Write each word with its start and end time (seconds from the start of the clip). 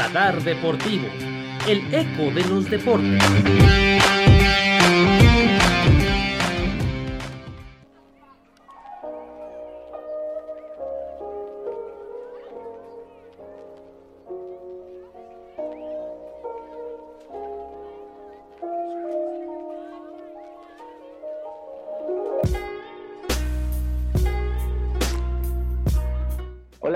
Radar 0.00 0.42
Deportivo, 0.42 1.08
el 1.68 1.82
eco 1.92 2.30
de 2.34 2.42
los 2.48 2.70
deportes. 2.70 3.22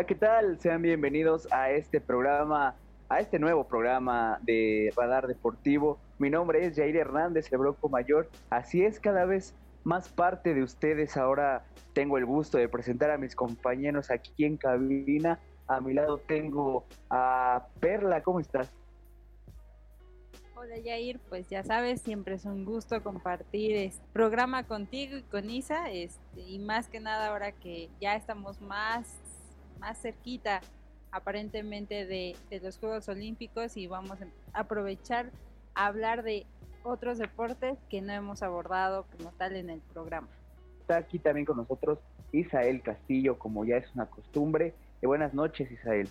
¿qué 0.06 0.14
tal? 0.14 0.60
Sean 0.60 0.82
bienvenidos 0.82 1.48
a 1.50 1.70
este 1.70 1.98
programa, 1.98 2.74
a 3.14 3.20
este 3.20 3.38
nuevo 3.38 3.62
programa 3.62 4.40
de 4.42 4.92
Radar 4.96 5.28
Deportivo. 5.28 6.00
Mi 6.18 6.30
nombre 6.30 6.66
es 6.66 6.74
Jair 6.74 6.96
Hernández, 6.96 7.52
el 7.52 7.58
Broco 7.58 7.88
Mayor. 7.88 8.28
Así 8.50 8.82
es, 8.82 8.98
cada 8.98 9.24
vez 9.24 9.54
más 9.84 10.08
parte 10.08 10.52
de 10.52 10.64
ustedes. 10.64 11.16
Ahora 11.16 11.64
tengo 11.92 12.18
el 12.18 12.26
gusto 12.26 12.58
de 12.58 12.68
presentar 12.68 13.12
a 13.12 13.18
mis 13.18 13.36
compañeros 13.36 14.10
aquí 14.10 14.44
en 14.44 14.56
cabina. 14.56 15.38
A 15.68 15.80
mi 15.80 15.94
lado 15.94 16.18
tengo 16.18 16.86
a 17.08 17.68
Perla, 17.78 18.20
¿cómo 18.20 18.40
estás? 18.40 18.72
Hola 20.56 20.74
Jair, 20.84 21.20
pues 21.28 21.48
ya 21.48 21.62
sabes, 21.62 22.00
siempre 22.00 22.34
es 22.34 22.44
un 22.44 22.64
gusto 22.64 23.00
compartir 23.00 23.76
este 23.76 24.04
programa 24.12 24.64
contigo 24.64 25.18
y 25.18 25.22
con 25.22 25.50
Isa, 25.50 25.88
este, 25.88 26.40
y 26.40 26.58
más 26.58 26.88
que 26.88 26.98
nada 26.98 27.28
ahora 27.28 27.52
que 27.52 27.90
ya 28.00 28.16
estamos 28.16 28.60
más 28.60 29.20
más 29.78 30.00
cerquita 30.00 30.60
aparentemente 31.14 32.06
de, 32.06 32.36
los 32.60 32.76
Juegos 32.78 33.08
Olímpicos 33.08 33.76
y 33.76 33.86
vamos 33.86 34.18
a 34.20 34.58
aprovechar 34.58 35.30
a 35.74 35.86
hablar 35.86 36.24
de 36.24 36.44
otros 36.82 37.18
deportes 37.18 37.78
que 37.88 38.02
no 38.02 38.12
hemos 38.12 38.42
abordado 38.42 39.06
como 39.16 39.30
tal 39.30 39.54
en 39.54 39.70
el 39.70 39.80
programa. 39.92 40.26
Está 40.80 40.96
aquí 40.96 41.20
también 41.20 41.46
con 41.46 41.56
nosotros 41.56 42.00
Isael 42.32 42.82
Castillo, 42.82 43.38
como 43.38 43.64
ya 43.64 43.76
es 43.76 43.94
una 43.94 44.06
costumbre. 44.06 44.74
buenas 45.02 45.32
noches, 45.34 45.70
Isael. 45.70 46.08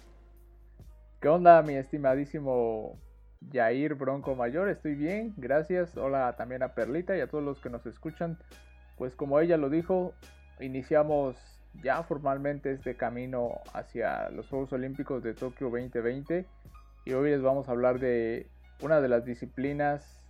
¿Qué 1.19 1.27
onda, 1.27 1.61
mi 1.63 1.75
estimadísimo 1.75 2.97
Jair 3.51 3.95
Bronco 3.95 4.35
Mayor? 4.35 4.69
Estoy 4.69 4.95
bien, 4.95 5.33
gracias. 5.35 5.97
Hola 5.97 6.33
también 6.37 6.63
a 6.63 6.75
Perlita 6.75 7.17
y 7.17 7.19
a 7.19 7.27
todos 7.27 7.43
los 7.43 7.59
que 7.59 7.69
nos 7.69 7.85
escuchan. 7.85 8.37
Pues 8.97 9.15
como 9.15 9.39
ella 9.41 9.57
lo 9.57 9.69
dijo, 9.69 10.13
iniciamos 10.61 11.35
ya 11.81 12.03
formalmente 12.03 12.71
este 12.71 12.95
camino 12.95 13.61
hacia 13.73 14.29
los 14.29 14.47
Juegos 14.49 14.73
Olímpicos 14.73 15.23
de 15.23 15.33
Tokio 15.33 15.69
2020 15.69 16.45
y 17.05 17.13
hoy 17.13 17.31
les 17.31 17.41
vamos 17.41 17.67
a 17.67 17.71
hablar 17.71 17.99
de 17.99 18.47
una 18.81 19.01
de 19.01 19.09
las 19.09 19.25
disciplinas 19.25 20.21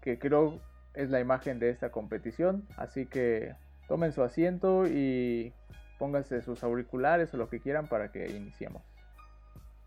que 0.00 0.18
creo 0.18 0.60
es 0.94 1.10
la 1.10 1.20
imagen 1.20 1.58
de 1.58 1.70
esta 1.70 1.90
competición, 1.90 2.66
así 2.76 3.06
que 3.06 3.54
tomen 3.88 4.12
su 4.12 4.22
asiento 4.22 4.86
y 4.86 5.52
pónganse 5.98 6.42
sus 6.42 6.62
auriculares 6.64 7.32
o 7.32 7.36
lo 7.36 7.48
que 7.48 7.60
quieran 7.60 7.86
para 7.86 8.10
que 8.10 8.26
iniciemos. 8.30 8.82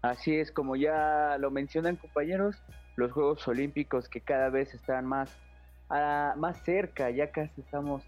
Así 0.02 0.36
es, 0.36 0.52
como 0.52 0.76
ya 0.76 1.38
lo 1.40 1.52
mencionan 1.52 1.96
compañeros, 1.96 2.64
los 2.96 3.12
Juegos 3.12 3.48
Olímpicos 3.48 4.08
que 4.08 4.22
cada 4.22 4.50
vez 4.50 4.74
están 4.74 5.06
más, 5.06 5.36
más 5.90 6.58
cerca, 6.64 7.10
ya 7.10 7.32
casi 7.32 7.62
estamos 7.62 8.04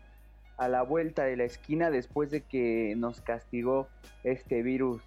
a 0.57 0.67
la 0.67 0.81
vuelta 0.81 1.23
de 1.23 1.37
la 1.37 1.43
esquina 1.43 1.91
después 1.91 2.31
de 2.31 2.41
que 2.41 2.95
nos 2.97 3.21
castigó 3.21 3.87
este 4.23 4.63
virus 4.63 5.01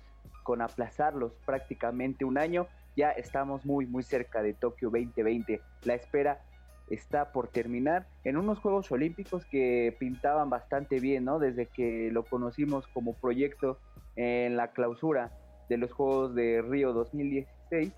con 0.44 0.62
aplazarlos 0.62 1.32
prácticamente 1.44 2.24
un 2.24 2.38
año. 2.38 2.66
Ya 2.96 3.10
estamos 3.10 3.64
muy 3.64 3.86
muy 3.86 4.02
cerca 4.02 4.42
de 4.42 4.54
Tokio 4.54 4.90
2020. 4.90 5.60
La 5.84 5.94
espera 5.94 6.40
está 6.88 7.32
por 7.32 7.48
terminar 7.48 8.06
en 8.24 8.36
unos 8.36 8.58
Juegos 8.58 8.90
Olímpicos 8.90 9.44
que 9.46 9.96
pintaban 9.98 10.50
bastante 10.50 10.98
bien, 11.00 11.24
¿no? 11.24 11.38
Desde 11.38 11.66
que 11.66 12.10
lo 12.12 12.24
conocimos 12.24 12.86
como 12.88 13.14
proyecto 13.14 13.78
en 14.16 14.56
la 14.56 14.72
clausura 14.72 15.30
de 15.68 15.78
los 15.78 15.92
Juegos 15.92 16.34
de 16.34 16.62
Río 16.62 16.92
2016, 16.92 17.92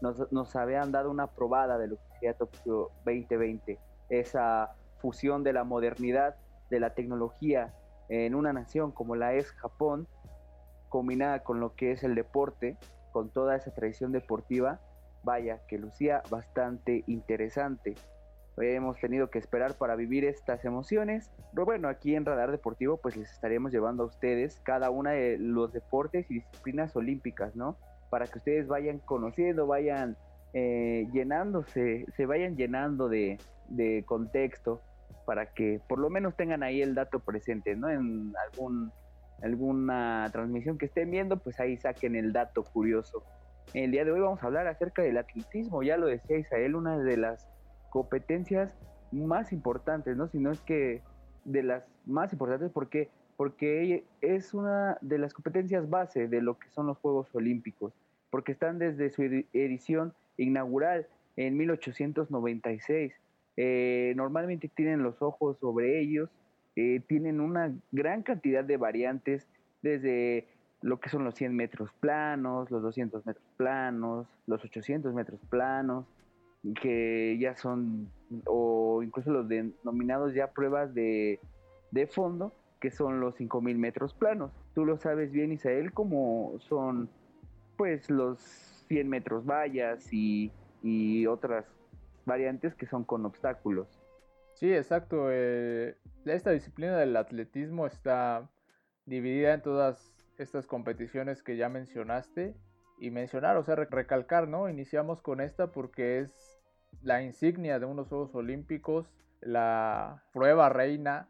nos, 0.00 0.32
nos 0.32 0.56
habían 0.56 0.90
dado 0.90 1.10
una 1.10 1.28
probada 1.28 1.78
de 1.78 1.88
lo 1.88 1.96
que 1.96 2.02
sería 2.14 2.34
Tokio 2.34 2.90
2020. 3.04 3.78
Esa 4.10 4.74
fusión 4.98 5.44
de 5.44 5.52
la 5.52 5.62
modernidad 5.62 6.34
de 6.70 6.80
la 6.80 6.94
tecnología 6.94 7.74
en 8.08 8.34
una 8.34 8.52
nación 8.52 8.90
como 8.90 9.16
la 9.16 9.34
es 9.34 9.50
Japón, 9.52 10.06
combinada 10.88 11.40
con 11.40 11.60
lo 11.60 11.74
que 11.74 11.92
es 11.92 12.02
el 12.02 12.14
deporte, 12.14 12.76
con 13.12 13.30
toda 13.30 13.56
esa 13.56 13.72
tradición 13.72 14.12
deportiva, 14.12 14.80
vaya, 15.22 15.60
que 15.66 15.78
lucía 15.78 16.22
bastante 16.30 17.04
interesante. 17.06 17.94
Hemos 18.56 18.98
tenido 18.98 19.30
que 19.30 19.38
esperar 19.38 19.74
para 19.74 19.94
vivir 19.94 20.24
estas 20.24 20.64
emociones, 20.64 21.30
pero 21.52 21.64
bueno, 21.64 21.88
aquí 21.88 22.16
en 22.16 22.24
Radar 22.24 22.50
Deportivo 22.50 22.96
pues 22.96 23.16
les 23.16 23.30
estaremos 23.30 23.70
llevando 23.70 24.02
a 24.02 24.06
ustedes 24.06 24.60
cada 24.64 24.90
una 24.90 25.12
de 25.12 25.38
los 25.38 25.72
deportes 25.72 26.28
y 26.30 26.34
disciplinas 26.34 26.96
olímpicas, 26.96 27.54
¿no? 27.54 27.76
Para 28.10 28.26
que 28.26 28.38
ustedes 28.38 28.66
vayan 28.66 28.98
conociendo, 28.98 29.66
vayan 29.66 30.16
eh, 30.54 31.06
llenándose, 31.12 32.06
se 32.16 32.26
vayan 32.26 32.56
llenando 32.56 33.08
de, 33.08 33.38
de 33.68 34.02
contexto 34.04 34.80
para 35.28 35.44
que 35.44 35.78
por 35.86 35.98
lo 35.98 36.08
menos 36.08 36.34
tengan 36.36 36.62
ahí 36.62 36.80
el 36.80 36.94
dato 36.94 37.20
presente, 37.20 37.76
¿no? 37.76 37.90
En 37.90 38.32
algún, 38.50 38.90
alguna 39.42 40.26
transmisión 40.32 40.78
que 40.78 40.86
estén 40.86 41.10
viendo, 41.10 41.36
pues 41.36 41.60
ahí 41.60 41.76
saquen 41.76 42.16
el 42.16 42.32
dato 42.32 42.64
curioso. 42.64 43.22
El 43.74 43.90
día 43.90 44.06
de 44.06 44.12
hoy 44.12 44.20
vamos 44.20 44.42
a 44.42 44.46
hablar 44.46 44.66
acerca 44.68 45.02
del 45.02 45.18
atletismo, 45.18 45.82
ya 45.82 45.98
lo 45.98 46.06
decía 46.06 46.38
Isael, 46.38 46.74
una 46.74 46.96
de 46.96 47.18
las 47.18 47.46
competencias 47.90 48.74
más 49.12 49.52
importantes, 49.52 50.16
¿no? 50.16 50.28
Si 50.28 50.38
no 50.38 50.50
es 50.50 50.62
que 50.62 51.02
de 51.44 51.62
las 51.62 51.84
más 52.06 52.32
importantes, 52.32 52.70
¿por 52.70 52.88
qué? 52.88 53.10
Porque 53.36 54.04
es 54.22 54.54
una 54.54 54.96
de 55.02 55.18
las 55.18 55.34
competencias 55.34 55.90
base 55.90 56.26
de 56.26 56.40
lo 56.40 56.58
que 56.58 56.70
son 56.70 56.86
los 56.86 56.96
Juegos 56.96 57.28
Olímpicos, 57.34 57.92
porque 58.30 58.52
están 58.52 58.78
desde 58.78 59.10
su 59.10 59.22
edición 59.24 60.14
inaugural 60.38 61.06
en 61.36 61.54
1896 61.58 63.12
eh, 63.60 64.12
normalmente 64.14 64.68
tienen 64.68 65.02
los 65.02 65.20
ojos 65.20 65.58
sobre 65.58 66.00
ellos, 66.00 66.30
eh, 66.76 67.00
tienen 67.08 67.40
una 67.40 67.74
gran 67.90 68.22
cantidad 68.22 68.62
de 68.62 68.76
variantes 68.76 69.48
desde 69.82 70.46
lo 70.80 71.00
que 71.00 71.08
son 71.08 71.24
los 71.24 71.34
100 71.34 71.56
metros 71.56 71.90
planos, 71.98 72.70
los 72.70 72.82
200 72.84 73.26
metros 73.26 73.44
planos, 73.56 74.28
los 74.46 74.64
800 74.64 75.12
metros 75.12 75.40
planos, 75.50 76.06
que 76.80 77.36
ya 77.40 77.56
son, 77.56 78.08
o 78.46 79.02
incluso 79.02 79.32
los 79.32 79.48
denominados 79.48 80.34
ya 80.34 80.52
pruebas 80.52 80.94
de, 80.94 81.40
de 81.90 82.06
fondo, 82.06 82.54
que 82.78 82.92
son 82.92 83.18
los 83.18 83.34
5000 83.34 83.76
metros 83.76 84.14
planos. 84.14 84.52
Tú 84.72 84.84
lo 84.84 84.98
sabes 84.98 85.32
bien, 85.32 85.50
Isael, 85.50 85.92
como 85.92 86.54
son 86.60 87.10
pues 87.76 88.08
los 88.08 88.38
100 88.86 89.08
metros 89.08 89.44
vallas 89.44 90.12
y, 90.12 90.52
y 90.80 91.26
otras 91.26 91.64
variantes 92.28 92.76
que 92.76 92.86
son 92.86 93.02
con 93.02 93.26
obstáculos. 93.26 94.00
Sí, 94.54 94.72
exacto. 94.72 95.28
Eh, 95.30 95.96
esta 96.24 96.50
disciplina 96.50 96.96
del 96.96 97.16
atletismo 97.16 97.86
está 97.86 98.48
dividida 99.06 99.54
en 99.54 99.62
todas 99.62 100.14
estas 100.38 100.68
competiciones 100.68 101.42
que 101.42 101.56
ya 101.56 101.68
mencionaste 101.68 102.54
y 103.00 103.10
mencionar, 103.10 103.56
o 103.56 103.64
sea, 103.64 103.74
recalcar, 103.74 104.46
¿no? 104.48 104.68
Iniciamos 104.68 105.22
con 105.22 105.40
esta 105.40 105.72
porque 105.72 106.20
es 106.20 106.60
la 107.02 107.22
insignia 107.22 107.78
de 107.78 107.86
unos 107.86 108.08
Juegos 108.08 108.34
Olímpicos, 108.34 109.12
la 109.40 110.24
prueba 110.32 110.68
reina, 110.68 111.28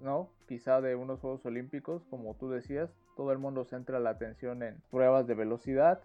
¿no? 0.00 0.30
Quizá 0.46 0.80
de 0.80 0.96
unos 0.96 1.20
Juegos 1.20 1.44
Olímpicos, 1.46 2.04
como 2.06 2.34
tú 2.36 2.50
decías, 2.50 2.90
todo 3.16 3.32
el 3.32 3.38
mundo 3.38 3.64
centra 3.64 4.00
la 4.00 4.10
atención 4.10 4.62
en 4.62 4.80
pruebas 4.90 5.26
de 5.26 5.34
velocidad 5.34 6.00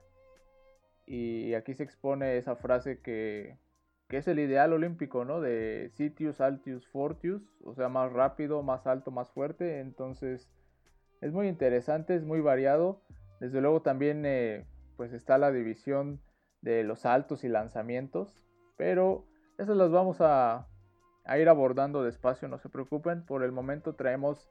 y 1.06 1.54
aquí 1.54 1.74
se 1.74 1.84
expone 1.84 2.38
esa 2.38 2.56
frase 2.56 3.00
que 3.00 3.58
que 4.08 4.18
es 4.18 4.28
el 4.28 4.40
ideal 4.40 4.74
olímpico, 4.74 5.26
¿no? 5.26 5.42
De 5.42 5.90
Sitius, 5.94 6.40
Altius, 6.40 6.88
Fortius, 6.88 7.42
o 7.64 7.74
sea, 7.74 7.90
más 7.90 8.12
rápido, 8.14 8.62
más 8.62 8.86
alto, 8.86 9.12
más 9.12 9.32
fuerte. 9.32 9.80
Entonces, 9.80 10.50
es 11.22 11.34
muy 11.34 11.48
interesante, 11.48 12.16
es 12.16 12.24
muy 12.24 12.40
variado. 12.42 13.02
Desde 13.40 13.62
luego 13.62 13.82
también, 13.82 14.24
eh, 14.26 14.66
pues 14.96 15.12
está 15.12 15.38
la 15.38 15.52
división 15.52 16.22
de 16.62 16.84
los 16.84 17.02
saltos 17.02 17.44
y 17.44 17.50
lanzamientos, 17.50 18.44
pero 18.78 19.26
esas 19.58 19.76
las 19.76 19.92
vamos 19.92 20.22
a, 20.22 20.68
a 21.24 21.38
ir 21.40 21.50
abordando 21.50 22.04
despacio, 22.04 22.48
no 22.48 22.60
se 22.60 22.70
preocupen. 22.70 23.26
Por 23.26 23.44
el 23.44 23.52
momento 23.52 23.96
traemos, 23.96 24.50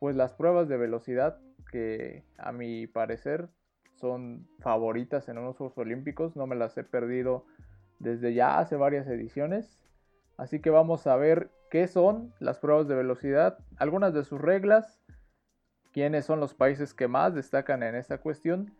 pues, 0.00 0.16
las 0.16 0.32
pruebas 0.32 0.68
de 0.68 0.78
velocidad 0.78 1.38
que, 1.70 2.24
a 2.38 2.52
mi 2.52 2.86
parecer, 2.86 3.48
son 3.96 4.48
favoritas 4.60 5.28
en 5.28 5.38
unos 5.38 5.56
Juegos 5.56 5.76
Olímpicos. 5.78 6.36
No 6.36 6.46
me 6.46 6.56
las 6.56 6.76
he 6.78 6.84
perdido 6.84 7.44
desde 7.98 8.34
ya 8.34 8.58
hace 8.58 8.76
varias 8.76 9.06
ediciones. 9.06 9.78
Así 10.36 10.60
que 10.60 10.70
vamos 10.70 11.06
a 11.06 11.16
ver 11.16 11.50
qué 11.70 11.86
son 11.86 12.32
las 12.40 12.58
pruebas 12.58 12.88
de 12.88 12.94
velocidad, 12.94 13.58
algunas 13.76 14.14
de 14.14 14.24
sus 14.24 14.40
reglas, 14.40 15.00
quiénes 15.92 16.24
son 16.24 16.40
los 16.40 16.54
países 16.54 16.92
que 16.92 17.08
más 17.08 17.34
destacan 17.34 17.82
en 17.82 17.94
esta 17.94 18.18
cuestión 18.18 18.72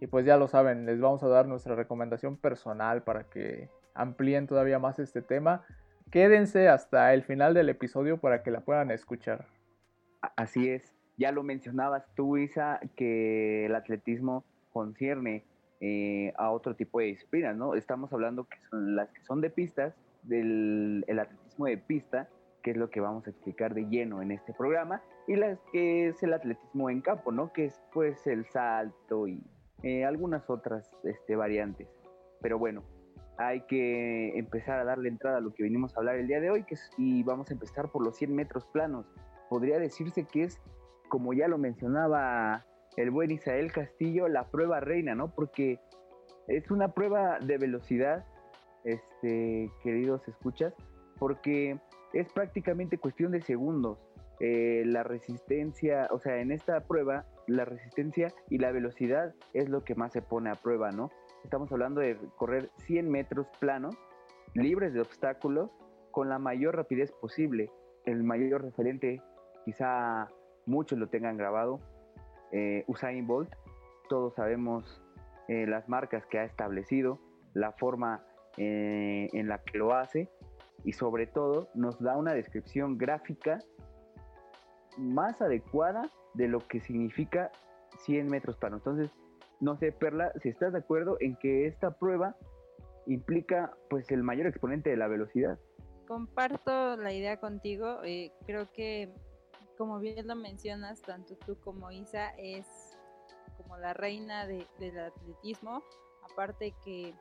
Y 0.00 0.08
pues 0.08 0.26
ya 0.26 0.36
lo 0.36 0.48
saben, 0.48 0.84
les 0.86 1.00
vamos 1.00 1.22
a 1.22 1.28
dar 1.28 1.46
nuestra 1.46 1.76
recomendación 1.76 2.36
personal 2.36 3.04
para 3.04 3.24
que 3.24 3.70
amplíen 3.94 4.48
todavía 4.48 4.80
más 4.80 4.98
este 4.98 5.22
tema. 5.22 5.62
Quédense 6.10 6.68
hasta 6.68 7.14
el 7.14 7.22
final 7.22 7.54
del 7.54 7.68
episodio 7.68 8.18
para 8.18 8.42
que 8.42 8.50
la 8.50 8.60
puedan 8.60 8.90
escuchar. 8.90 9.46
Así 10.36 10.68
es, 10.68 10.92
ya 11.16 11.30
lo 11.30 11.44
mencionabas 11.44 12.04
tú, 12.16 12.36
Isa, 12.36 12.80
que 12.96 13.66
el 13.66 13.74
atletismo 13.76 14.44
concierne 14.72 15.44
eh, 15.84 16.32
a 16.36 16.52
otro 16.52 16.76
tipo 16.76 17.00
de 17.00 17.06
disciplinas, 17.06 17.56
¿no? 17.56 17.74
Estamos 17.74 18.12
hablando 18.12 18.44
que 18.44 18.56
son 18.70 18.94
las 18.94 19.10
que 19.10 19.20
son 19.24 19.40
de 19.40 19.50
pistas, 19.50 19.92
del 20.22 21.04
el 21.08 21.18
atletismo 21.18 21.66
de 21.66 21.76
pista, 21.76 22.28
que 22.62 22.70
es 22.70 22.76
lo 22.76 22.88
que 22.88 23.00
vamos 23.00 23.26
a 23.26 23.30
explicar 23.30 23.74
de 23.74 23.86
lleno 23.86 24.22
en 24.22 24.30
este 24.30 24.52
programa, 24.52 25.02
y 25.26 25.34
las 25.34 25.58
que 25.72 26.06
es 26.06 26.22
el 26.22 26.34
atletismo 26.34 26.88
en 26.88 27.00
campo, 27.00 27.32
¿no? 27.32 27.52
Que 27.52 27.64
es 27.64 27.82
pues 27.92 28.24
el 28.28 28.46
salto 28.46 29.26
y 29.26 29.42
eh, 29.82 30.04
algunas 30.04 30.48
otras 30.48 30.88
este, 31.02 31.34
variantes. 31.34 31.88
Pero 32.40 32.60
bueno, 32.60 32.84
hay 33.36 33.62
que 33.62 34.38
empezar 34.38 34.78
a 34.78 34.84
darle 34.84 35.08
entrada 35.08 35.38
a 35.38 35.40
lo 35.40 35.52
que 35.52 35.64
venimos 35.64 35.96
a 35.96 35.98
hablar 35.98 36.14
el 36.14 36.28
día 36.28 36.40
de 36.40 36.50
hoy, 36.50 36.62
que 36.62 36.76
y 36.96 37.24
vamos 37.24 37.50
a 37.50 37.54
empezar 37.54 37.90
por 37.90 38.04
los 38.04 38.16
100 38.18 38.32
metros 38.32 38.68
planos. 38.68 39.04
Podría 39.50 39.80
decirse 39.80 40.28
que 40.30 40.44
es, 40.44 40.60
como 41.08 41.32
ya 41.32 41.48
lo 41.48 41.58
mencionaba 41.58 42.64
el 42.96 43.10
buen 43.10 43.30
Isael 43.30 43.72
Castillo, 43.72 44.28
la 44.28 44.50
prueba 44.50 44.80
reina, 44.80 45.14
¿no? 45.14 45.34
Porque 45.34 45.78
es 46.48 46.70
una 46.70 46.88
prueba 46.92 47.38
de 47.38 47.58
velocidad, 47.58 48.24
este, 48.84 49.70
queridos 49.82 50.26
escuchas, 50.28 50.74
porque 51.18 51.78
es 52.12 52.32
prácticamente 52.32 52.98
cuestión 52.98 53.32
de 53.32 53.40
segundos. 53.42 53.98
Eh, 54.40 54.82
la 54.86 55.04
resistencia, 55.04 56.08
o 56.10 56.18
sea, 56.18 56.38
en 56.40 56.50
esta 56.50 56.80
prueba, 56.80 57.26
la 57.46 57.64
resistencia 57.64 58.28
y 58.50 58.58
la 58.58 58.72
velocidad 58.72 59.34
es 59.52 59.68
lo 59.68 59.84
que 59.84 59.94
más 59.94 60.12
se 60.12 60.20
pone 60.20 60.50
a 60.50 60.54
prueba, 60.54 60.90
¿no? 60.90 61.10
Estamos 61.44 61.70
hablando 61.72 62.00
de 62.00 62.16
correr 62.36 62.70
100 62.78 63.08
metros 63.08 63.46
planos, 63.60 63.96
libres 64.54 64.92
de 64.94 65.00
obstáculos, 65.00 65.70
con 66.10 66.28
la 66.28 66.38
mayor 66.38 66.76
rapidez 66.76 67.12
posible. 67.12 67.70
El 68.04 68.22
mayor 68.24 68.62
referente, 68.62 69.22
quizá 69.64 70.28
muchos 70.66 70.98
lo 70.98 71.08
tengan 71.08 71.36
grabado, 71.36 71.80
eh, 72.52 72.84
Usain 72.86 73.26
Bolt. 73.26 73.52
Todos 74.08 74.34
sabemos 74.34 75.02
eh, 75.48 75.66
las 75.66 75.88
marcas 75.88 76.26
que 76.26 76.38
ha 76.38 76.44
establecido, 76.44 77.18
la 77.54 77.72
forma 77.72 78.24
en 78.58 79.48
la 79.48 79.62
que 79.62 79.78
lo 79.78 79.94
hace 79.94 80.28
y 80.84 80.92
sobre 80.92 81.26
todo 81.26 81.68
nos 81.74 81.98
da 82.00 82.18
una 82.18 82.34
descripción 82.34 82.98
gráfica 82.98 83.60
más 84.98 85.40
adecuada 85.40 86.10
de 86.34 86.48
lo 86.48 86.58
que 86.60 86.80
significa 86.80 87.50
100 88.04 88.26
metros 88.26 88.56
planos. 88.56 88.80
Entonces, 88.80 89.10
no 89.60 89.76
sé, 89.76 89.92
Perla, 89.92 90.32
si 90.42 90.48
estás 90.48 90.72
de 90.72 90.80
acuerdo 90.80 91.16
en 91.20 91.36
que 91.36 91.66
esta 91.66 91.92
prueba 91.92 92.36
implica 93.06 93.72
pues 93.90 94.10
el 94.10 94.22
mayor 94.22 94.46
exponente 94.46 94.90
de 94.90 94.96
la 94.96 95.08
velocidad. 95.08 95.58
Comparto 96.06 96.96
la 96.96 97.12
idea 97.12 97.38
contigo, 97.38 98.02
eh, 98.04 98.32
creo 98.44 98.70
que 98.72 99.14
como 99.76 99.98
bien 99.98 100.26
lo 100.26 100.36
mencionas, 100.36 101.00
tanto 101.02 101.36
tú 101.36 101.58
como 101.60 101.90
Isa 101.90 102.30
es 102.38 102.66
como 103.56 103.76
la 103.76 103.94
reina 103.94 104.46
del 104.46 104.98
atletismo, 104.98 105.82
aparte 106.30 106.74
que 106.84 107.14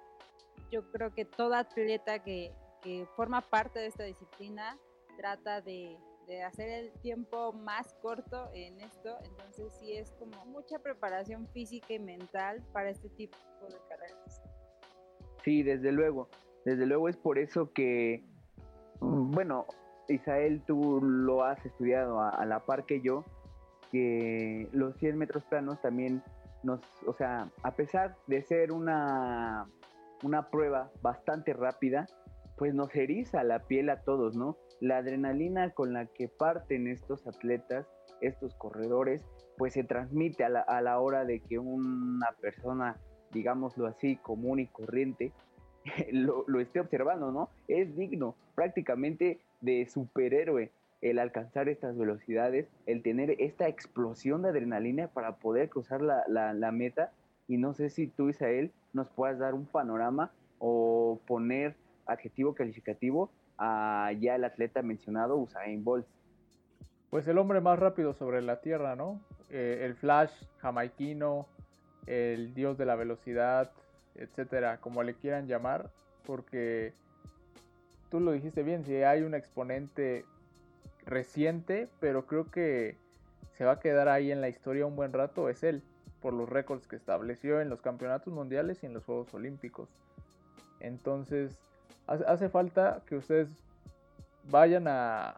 yo 0.72 0.90
creo 0.92 1.14
que 1.14 1.26
toda 1.26 1.60
atleta 1.60 2.24
que, 2.24 2.54
que 2.82 3.06
forma 3.16 3.42
parte 3.42 3.80
de 3.80 3.88
esta 3.88 4.04
disciplina 4.04 4.78
trata 5.18 5.62
de 5.62 5.98
de 6.28 6.44
hacer 6.44 6.70
el 6.70 6.92
tiempo 7.02 7.52
más 7.54 7.94
corto 8.02 8.50
en 8.54 8.80
esto, 8.82 9.18
entonces 9.24 9.74
sí 9.80 9.94
es 9.94 10.12
como 10.12 10.46
mucha 10.46 10.80
preparación 10.80 11.48
física 11.50 11.94
y 11.94 12.00
mental 12.00 12.64
para 12.72 12.90
este 12.90 13.10
tipo 13.10 13.38
de 13.68 13.78
carreras. 13.90 14.42
Sí, 15.44 15.64
desde 15.64 15.92
luego, 15.92 16.30
desde 16.64 16.86
luego 16.86 17.10
es 17.10 17.18
por 17.18 17.38
eso 17.40 17.74
que, 17.74 18.24
mm, 19.00 19.32
bueno, 19.32 19.66
Isael, 20.12 20.62
tú 20.66 21.02
lo 21.02 21.44
has 21.44 21.66
estudiado 21.66 22.22
a, 22.22 22.46
la 22.46 22.60
par 22.60 22.86
que 22.86 23.02
yo, 23.02 23.24
que 23.92 24.68
los 24.72 24.96
100 24.98 25.18
metros 25.18 25.44
planos 25.46 25.82
también 25.82 26.24
nos, 26.64 26.82
o 27.06 27.14
sea, 27.14 27.50
a 27.64 27.76
pesar 27.76 28.16
de 28.28 28.42
ser 28.44 28.72
una, 28.72 29.68
una 30.24 30.50
prueba 30.50 30.92
bastante 31.02 31.54
rápida, 31.54 32.08
pues 32.58 32.74
nos 32.74 32.94
eriza 32.96 33.44
la 33.44 33.60
piel 33.60 33.90
a 33.90 34.02
todos, 34.02 34.36
¿no? 34.36 34.58
la 34.82 34.98
adrenalina 34.98 35.70
con 35.70 35.94
la 35.94 36.08
que 36.08 36.28
parten 36.28 36.88
estos 36.88 37.26
atletas, 37.28 37.88
estos 38.20 38.56
corredores, 38.56 39.24
pues 39.58 39.74
se 39.74 39.84
transmite 39.84 40.44
a 40.44 40.50
la, 40.82 41.00
hora 41.00 41.24
de 41.24 41.40
que 41.40 41.60
una 41.60 42.30
persona, 42.42 42.98
digámoslo 43.32 43.86
así, 43.86 44.18
común 44.18 44.60
y 44.60 44.68
corriente, 44.68 45.32
lo, 46.12 46.60
esté 46.60 46.80
observando, 46.80 47.32
¿no? 47.32 47.50
Es 47.68 47.96
digno 47.96 48.36
prácticamente 48.56 49.40
de 49.62 49.86
superhéroe 49.88 50.72
el 51.02 51.18
alcanzar 51.18 51.70
estas 51.70 51.98
velocidades, 51.98 52.68
el 52.86 53.02
tener 53.02 53.36
esta 53.40 53.68
explosión 53.68 54.44
de 54.44 54.50
adrenalina 54.50 55.08
para 55.08 55.38
poder 55.38 55.70
cruzar 55.70 56.02
la, 56.02 56.24
la 56.28 56.72
meta. 56.72 57.12
Y 57.48 57.58
no 57.58 57.74
sé 57.74 57.90
si 57.90 58.08
tú, 58.08 58.30
Isael, 58.30 58.72
nos 58.94 59.10
puedas 59.10 59.40
dar 59.40 59.56
un 59.56 59.66
panorama 59.66 60.32
o 60.60 61.20
poner 61.26 61.76
adjetivo 62.06 62.54
calificativo 62.54 63.32
ya 64.20 64.36
el 64.36 64.44
atleta 64.44 64.82
mencionado, 64.82 65.38
Usain 65.38 65.84
Bolt. 65.84 66.06
Pues 67.10 67.28
el 67.28 67.38
hombre 67.38 67.62
más 67.62 67.78
rápido 67.78 68.14
sobre 68.14 68.42
la 68.42 68.62
Tierra, 68.62 68.96
¿no? 68.96 69.22
Eh, 69.50 69.82
el 69.84 69.96
Flash 69.96 70.32
jamaiquino, 70.58 71.48
el 72.08 72.54
dios 72.54 72.78
de 72.78 72.86
la 72.86 72.96
velocidad, 72.96 73.72
etcétera, 74.16 74.80
como 74.80 75.04
le 75.04 75.14
quieran 75.16 75.48
llamar, 75.48 75.92
porque 76.26 76.94
tú 78.12 78.20
lo 78.20 78.34
dijiste 78.34 78.62
bien, 78.62 78.84
si 78.84 78.96
hay 78.98 79.24
un 79.24 79.34
exponente 79.34 80.26
reciente, 81.06 81.90
pero 82.00 82.28
creo 82.28 82.52
que 82.52 82.98
se 83.54 83.66
va 83.66 83.74
a 83.74 83.80
quedar 83.80 84.10
ahí 84.10 84.32
en 84.32 84.42
la 84.42 84.50
historia 84.50 84.86
un 84.86 84.96
buen 84.96 85.14
rato, 85.14 85.50
es 85.50 85.64
él, 85.64 85.82
por 86.22 86.34
los 86.34 86.48
récords 86.48 86.88
que 86.88 86.98
estableció 86.98 87.62
en 87.62 87.70
los 87.70 87.82
campeonatos 87.82 88.34
mundiales 88.34 88.84
y 88.84 88.86
en 88.86 88.94
los 88.94 89.06
Juegos 89.06 89.34
Olímpicos. 89.34 89.90
Entonces, 90.82 91.58
hace 92.06 92.50
falta 92.50 93.02
que 93.08 93.16
ustedes 93.16 93.48
vayan 94.50 94.88
a, 94.88 95.38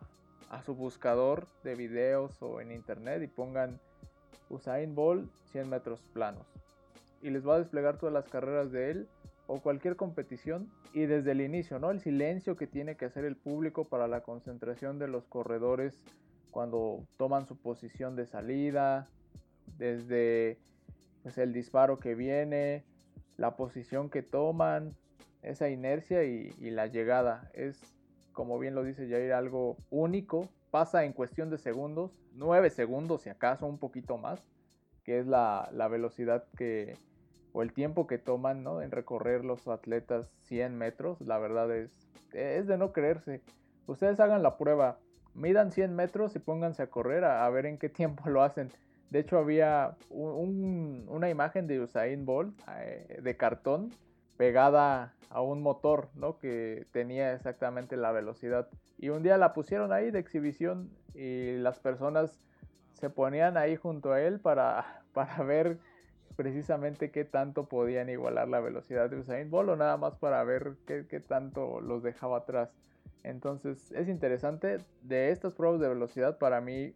su 0.65 0.75
buscador 0.75 1.47
de 1.63 1.73
videos 1.73 2.39
o 2.41 2.61
en 2.61 2.71
internet 2.71 3.23
y 3.23 3.27
pongan 3.27 3.79
Usain 4.49 4.93
Bolt 4.93 5.27
100 5.45 5.67
metros 5.67 5.99
planos. 6.13 6.45
Y 7.23 7.31
les 7.31 7.47
va 7.47 7.55
a 7.55 7.59
desplegar 7.59 7.97
todas 7.97 8.13
las 8.13 8.29
carreras 8.29 8.71
de 8.71 8.91
él 8.91 9.07
o 9.47 9.61
cualquier 9.61 9.95
competición 9.95 10.69
y 10.93 11.05
desde 11.05 11.31
el 11.31 11.41
inicio, 11.41 11.79
¿no? 11.79 11.91
El 11.91 11.99
silencio 11.99 12.55
que 12.55 12.67
tiene 12.67 12.95
que 12.95 13.05
hacer 13.05 13.25
el 13.25 13.35
público 13.35 13.85
para 13.85 14.07
la 14.07 14.21
concentración 14.21 14.99
de 14.99 15.07
los 15.07 15.25
corredores 15.27 16.03
cuando 16.51 17.03
toman 17.17 17.45
su 17.47 17.57
posición 17.57 18.15
de 18.15 18.25
salida, 18.25 19.09
desde 19.77 20.59
pues, 21.23 21.37
el 21.37 21.51
disparo 21.51 21.99
que 21.99 22.15
viene, 22.15 22.83
la 23.37 23.55
posición 23.55 24.09
que 24.09 24.21
toman, 24.21 24.95
esa 25.41 25.69
inercia 25.69 26.23
y, 26.23 26.51
la 26.71 26.87
llegada. 26.87 27.49
Es, 27.53 27.81
como 28.31 28.59
bien 28.59 28.75
lo 28.75 28.83
dice 28.83 29.09
Jair, 29.09 29.33
algo 29.33 29.77
único. 29.89 30.47
Pasa 30.71 31.05
en 31.05 31.13
cuestión 31.13 31.49
de 31.49 31.57
segundos, 31.57 32.11
9 32.35 32.69
segundos 32.69 33.23
si 33.23 33.29
acaso, 33.29 33.65
un 33.65 33.77
poquito 33.77 34.17
más, 34.17 34.43
que 35.03 35.19
es 35.19 35.27
la, 35.27 35.69
velocidad 35.89 36.45
que, 36.57 36.97
o 37.53 37.61
el 37.61 37.71
tiempo 37.71 38.07
que 38.07 38.17
toman 38.17 38.63
¿no? 38.63 38.81
en 38.81 38.91
recorrer 38.91 39.45
los 39.45 39.67
atletas 39.67 40.27
100 40.41 40.75
metros. 40.75 41.21
La 41.21 41.37
verdad 41.37 41.73
es, 41.73 41.91
es 42.33 42.67
de 42.67 42.77
no 42.77 42.91
creerse. 42.91 43.41
Ustedes 43.85 44.19
hagan 44.19 44.43
la 44.43 44.57
prueba, 44.57 44.97
midan 45.35 45.71
100 45.71 45.95
metros 45.95 46.35
y 46.35 46.39
pónganse 46.39 46.83
a 46.83 46.87
correr 46.87 47.23
a, 47.23 47.49
ver 47.49 47.67
en 47.67 47.77
qué 47.77 47.89
tiempo 47.89 48.29
lo 48.29 48.43
hacen. 48.43 48.69
De 49.11 49.19
hecho, 49.19 49.37
había 49.37 49.95
una 50.09 51.29
imagen 51.29 51.67
de 51.67 51.79
Usain 51.79 52.25
Bolt 52.25 52.59
eh, 52.79 53.19
de 53.21 53.37
cartón 53.37 53.91
pegada 54.37 55.13
a 55.29 55.41
un 55.41 55.61
motor, 55.61 56.09
¿no? 56.15 56.39
Que 56.39 56.87
tenía 56.91 57.33
exactamente 57.33 57.95
la 57.95 58.11
velocidad. 58.11 58.67
Y 58.97 59.09
un 59.09 59.21
día 59.21 59.37
la 59.37 59.53
pusieron 59.53 59.93
ahí 59.93 60.09
de 60.09 60.17
exhibición 60.17 60.89
y 61.13 61.57
las 61.57 61.79
personas 61.79 62.39
se 62.93 63.11
ponían 63.11 63.55
ahí 63.55 63.75
junto 63.75 64.13
a 64.13 64.21
él 64.21 64.39
para, 64.39 65.03
para 65.13 65.43
ver 65.43 65.77
precisamente 66.35 67.11
qué 67.11 67.25
tanto 67.25 67.65
podían 67.65 68.09
igualar 68.09 68.47
la 68.47 68.59
velocidad 68.59 69.09
de 69.09 69.17
Usain 69.17 69.49
Bolt 69.49 69.77
nada 69.77 69.97
más 69.97 70.15
para 70.15 70.43
ver 70.43 70.73
qué, 70.85 71.05
qué 71.07 71.19
tanto 71.19 71.81
los 71.81 72.03
dejaba 72.03 72.39
atrás. 72.39 72.69
Entonces 73.23 73.91
es 73.91 74.07
interesante. 74.07 74.77
De 75.03 75.31
estas 75.31 75.53
pruebas 75.53 75.79
de 75.79 75.89
velocidad 75.89 76.37
para 76.37 76.61
mí 76.61 76.93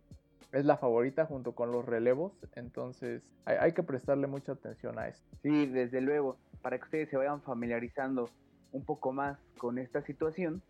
es 0.51 0.65
la 0.65 0.77
favorita 0.77 1.25
junto 1.25 1.53
con 1.53 1.71
los 1.71 1.85
relevos. 1.85 2.33
Entonces 2.55 3.23
hay, 3.45 3.57
hay 3.59 3.71
que 3.73 3.83
prestarle 3.83 4.27
mucha 4.27 4.53
atención 4.53 4.99
a 4.99 5.07
esto. 5.07 5.25
Sí, 5.41 5.67
desde 5.67 6.01
luego 6.01 6.37
para 6.61 6.77
que 6.77 6.85
ustedes 6.85 7.09
se 7.09 7.17
vayan 7.17 7.41
familiarizando 7.41 8.29
un 8.71 8.83
poco 8.83 9.13
más 9.13 9.39
con 9.57 9.77
esta 9.77 10.01
situación, 10.01 10.61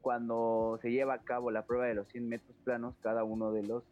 cuando 0.00 0.78
se 0.82 0.90
lleva 0.90 1.14
a 1.14 1.22
cabo 1.22 1.50
la 1.50 1.64
prueba 1.64 1.86
de 1.86 1.94
los 1.94 2.08
100 2.08 2.28
metros 2.28 2.56
planos, 2.64 2.94
cada 3.02 3.24
uno 3.24 3.52
de 3.52 3.62
los 3.62 3.84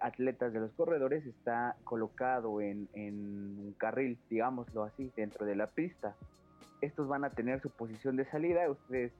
atletas 0.00 0.52
de 0.52 0.60
los 0.60 0.72
corredores 0.72 1.24
está 1.26 1.76
colocado 1.84 2.60
en, 2.60 2.88
un 2.94 3.74
carril, 3.78 4.18
digámoslo 4.28 4.84
así, 4.84 5.10
dentro 5.16 5.46
de 5.46 5.56
la 5.56 5.68
pista. 5.68 6.14
Estos 6.80 7.08
van 7.08 7.24
a 7.24 7.30
tener 7.30 7.60
su 7.60 7.70
posición 7.70 8.16
de 8.16 8.24
salida, 8.26 8.68
ustedes 8.70 9.12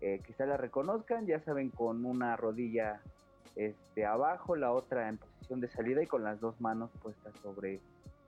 eh, 0.00 0.20
quizá 0.26 0.46
la 0.46 0.56
reconozcan, 0.56 1.26
ya 1.26 1.40
saben, 1.40 1.70
con 1.70 2.04
una 2.04 2.36
rodilla 2.36 3.00
este, 3.56 4.04
abajo, 4.04 4.56
la 4.56 4.72
otra 4.72 5.08
en 5.08 5.18
posición 5.18 5.60
de 5.60 5.68
salida 5.68 6.02
y 6.02 6.06
con 6.06 6.24
las 6.24 6.40
dos 6.40 6.60
manos 6.60 6.90
puestas 7.02 7.34
sobre 7.42 7.80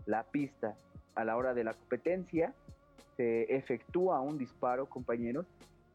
la 0.07 0.25
pista. 0.25 0.77
A 1.15 1.25
la 1.25 1.37
hora 1.37 1.55
de 1.55 1.65
la 1.65 1.75
competencia 1.75 2.55
se 3.17 3.55
efectúa 3.55 4.21
un 4.21 4.39
disparo, 4.39 4.87
compañeros, 4.87 5.47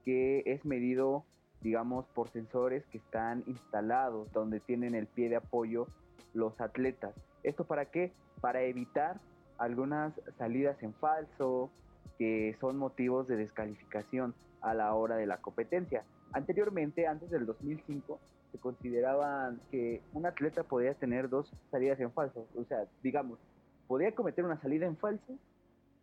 que 0.05 0.43
es 0.45 0.63
medido 0.65 1.25
digamos, 1.61 2.05
por 2.07 2.29
sensores 2.29 2.85
que 2.87 2.97
están 2.99 3.43
instalados 3.47 4.31
donde 4.31 4.59
tienen 4.59 4.95
el 4.95 5.07
pie 5.07 5.29
de 5.29 5.37
apoyo 5.37 5.87
los 6.33 6.59
atletas. 6.61 7.13
¿Esto 7.43 7.65
para 7.65 7.85
qué? 7.85 8.13
Para 8.41 8.61
evitar 8.61 9.19
algunas 9.57 10.13
salidas 10.37 10.81
en 10.83 10.93
falso 10.93 11.71
que 12.17 12.55
son 12.59 12.77
motivos 12.77 13.27
de 13.27 13.37
descalificación 13.37 14.33
a 14.61 14.73
la 14.73 14.93
hora 14.93 15.15
de 15.17 15.25
la 15.25 15.37
competencia. 15.37 16.03
Anteriormente, 16.33 17.07
antes 17.07 17.29
del 17.29 17.45
2005, 17.45 18.19
se 18.51 18.57
consideraba 18.59 19.53
que 19.71 20.01
un 20.13 20.25
atleta 20.25 20.63
podía 20.63 20.93
tener 20.93 21.29
dos 21.29 21.51
salidas 21.71 21.99
en 21.99 22.11
falso. 22.11 22.47
O 22.55 22.63
sea, 22.65 22.85
digamos, 23.03 23.39
podía 23.87 24.13
cometer 24.13 24.45
una 24.45 24.59
salida 24.61 24.85
en 24.85 24.97
falso 24.97 25.37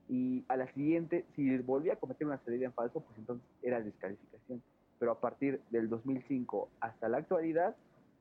y 0.08 0.44
a 0.48 0.56
la 0.56 0.72
siguiente, 0.74 1.24
si 1.34 1.56
volvía 1.58 1.94
a 1.94 1.96
cometer 1.96 2.26
una 2.26 2.38
salida 2.44 2.66
en 2.66 2.72
falso, 2.72 3.00
pues 3.00 3.18
entonces 3.18 3.46
era 3.62 3.80
descalificación 3.80 4.62
pero 4.98 5.12
a 5.12 5.20
partir 5.20 5.60
del 5.70 5.88
2005 5.88 6.68
hasta 6.80 7.08
la 7.08 7.18
actualidad, 7.18 7.76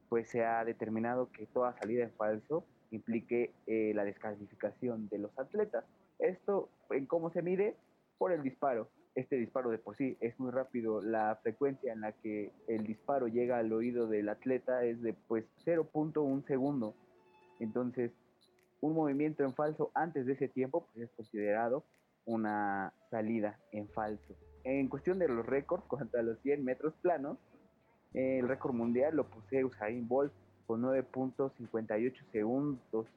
pues 0.10 0.30
se 0.30 0.46
ha 0.46 0.64
determinado 0.64 1.32
que 1.32 1.46
toda 1.48 1.74
salida 1.80 2.04
en 2.04 2.12
falso 2.12 2.64
implique 2.92 3.52
eh, 3.68 3.94
la 3.96 4.04
descalificación 4.04 5.10
de 5.10 5.18
los 5.18 5.38
atletas. 5.40 5.86
Esto, 6.20 6.70
¿en 6.92 7.06
cómo 7.06 7.32
se 7.32 7.42
mide? 7.42 7.76
Por 8.18 8.32
el 8.32 8.44
disparo. 8.44 8.90
Este 9.16 9.36
disparo 9.36 9.70
de 9.70 9.78
por 9.78 9.96
sí 9.96 10.18
es 10.22 10.40
muy 10.40 10.52
rápido. 10.52 11.02
La 11.02 11.40
frecuencia 11.42 11.94
en 11.94 12.02
la 12.02 12.12
que 12.12 12.52
el 12.68 12.86
disparo 12.86 13.28
llega 13.28 13.58
al 13.58 13.72
oído 13.74 14.08
del 14.08 14.30
atleta 14.30 14.84
es 14.86 15.02
de 15.02 15.14
pues 15.14 15.46
0.1 15.66 16.46
segundo. 16.46 16.96
Entonces, 17.60 18.12
un 18.82 18.94
movimiento 18.94 19.44
en 19.44 19.54
falso 19.54 19.92
antes 19.94 20.26
de 20.26 20.34
ese 20.34 20.48
tiempo 20.48 20.88
pues, 20.94 21.10
es 21.10 21.16
considerado 21.16 21.84
una 22.26 22.94
salida 23.10 23.60
en 23.72 23.88
falso. 23.90 24.36
En 24.64 24.88
cuestión 24.88 25.20
de 25.20 25.28
los 25.28 25.46
récords, 25.46 25.84
contra 25.88 26.22
los 26.22 26.40
100 26.40 26.64
metros 26.64 26.94
planos, 27.02 27.38
el 28.14 28.48
récord 28.48 28.74
mundial 28.74 29.16
lo 29.16 29.28
posee 29.28 29.66
Usain 29.66 30.08
Bolt 30.08 30.32
con 30.66 30.82
9.58 30.84 32.14
segundos. 32.32 33.08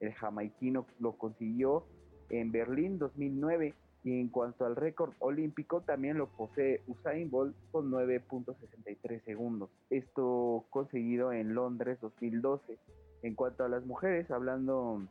El 0.00 0.12
jamaiquino 0.14 0.86
lo 1.00 1.12
consiguió 1.12 1.84
en 2.30 2.52
Berlín 2.52 2.98
2009 2.98 3.74
y 4.04 4.20
en 4.20 4.28
cuanto 4.28 4.64
al 4.64 4.76
récord 4.76 5.12
olímpico 5.18 5.80
también 5.80 6.18
lo 6.18 6.28
posee 6.28 6.82
Usain 6.86 7.30
Bolt 7.30 7.54
con 7.70 7.90
9.63 7.90 9.24
segundos. 9.24 9.70
Esto 9.90 10.64
conseguido 10.70 11.32
en 11.32 11.54
Londres 11.54 11.98
2012. 12.00 12.78
En 13.22 13.34
cuanto 13.34 13.64
a 13.64 13.68
las 13.68 13.84
mujeres, 13.84 14.30
hablando 14.30 15.02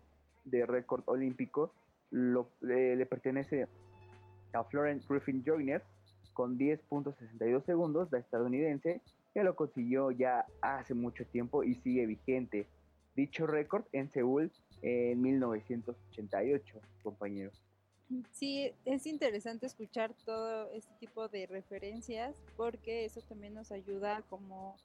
de 0.46 0.66
récord 0.66 1.04
olímpico, 1.06 1.72
lo, 2.12 2.48
le 2.62 3.06
pertenece 3.06 3.68
a 4.54 4.64
Florence 4.64 5.06
Griffin 5.08 5.44
Joyner 5.46 5.84
con 6.34 6.58
10.62 6.58 7.64
segundos, 7.66 8.12
la 8.12 8.20
estadounidense, 8.20 9.02
que 9.34 9.44
lo 9.44 9.56
consiguió 9.56 10.12
ya 10.12 10.46
hace 10.62 10.94
mucho 10.94 11.26
tiempo 11.26 11.64
y 11.64 11.76
sigue 11.76 12.06
vigente. 12.06 12.68
Dicho 13.16 13.46
récord 13.46 13.86
en 13.92 14.10
Seúl 14.10 14.52
en 14.82 15.22
1988, 15.22 16.82
compañeros. 17.04 17.64
Sí, 18.32 18.72
es 18.86 19.08
interesante 19.08 19.66
escuchar 19.66 20.14
todo 20.26 20.70
este 20.72 20.94
tipo 21.00 21.28
de 21.28 21.48
referencias 21.48 22.36
porque 22.58 23.06
eso 23.06 23.22
también 23.22 23.54
nos 23.54 23.72
ayuda 23.72 24.24
como 24.30 24.76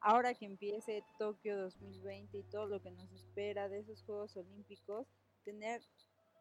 ahora 0.00 0.34
que 0.34 0.46
empiece 0.46 1.02
Tokio 1.18 1.56
2020 1.56 2.38
y 2.38 2.42
todo 2.44 2.66
lo 2.66 2.80
que 2.80 2.90
nos 2.90 3.10
espera 3.12 3.68
de 3.68 3.80
esos 3.80 4.02
Juegos 4.04 4.36
Olímpicos, 4.36 5.08
tener 5.44 5.82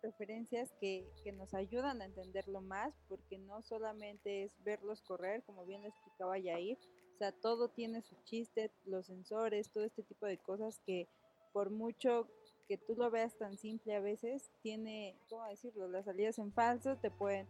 referencias 0.05 0.71
que, 0.79 1.05
que, 1.23 1.31
nos 1.31 1.53
ayudan 1.53 2.01
a 2.01 2.05
entenderlo 2.05 2.61
más, 2.61 2.93
porque 3.09 3.37
no 3.39 3.61
solamente 3.63 4.43
es 4.43 4.51
verlos 4.63 5.01
correr, 5.01 5.43
como 5.43 5.65
bien 5.65 5.81
lo 5.81 5.89
explicaba 5.89 6.37
Yair, 6.37 6.77
o 7.15 7.17
sea, 7.17 7.31
todo 7.31 7.69
tiene 7.69 8.01
su 8.01 8.15
chiste, 8.23 8.71
los 8.85 9.07
sensores, 9.07 9.71
todo 9.71 9.83
este 9.83 10.03
tipo 10.03 10.25
de 10.25 10.37
cosas 10.37 10.81
que 10.85 11.07
por 11.53 11.69
mucho 11.69 12.27
que 12.67 12.77
tú 12.77 12.95
lo 12.95 13.09
veas 13.09 13.37
tan 13.37 13.57
simple 13.57 13.95
a 13.95 14.01
veces, 14.01 14.51
tiene, 14.61 15.17
¿cómo 15.29 15.45
decirlo? 15.45 15.87
Las 15.87 16.05
salidas 16.05 16.37
en 16.39 16.51
falso 16.51 16.97
te 16.97 17.09
pueden 17.09 17.47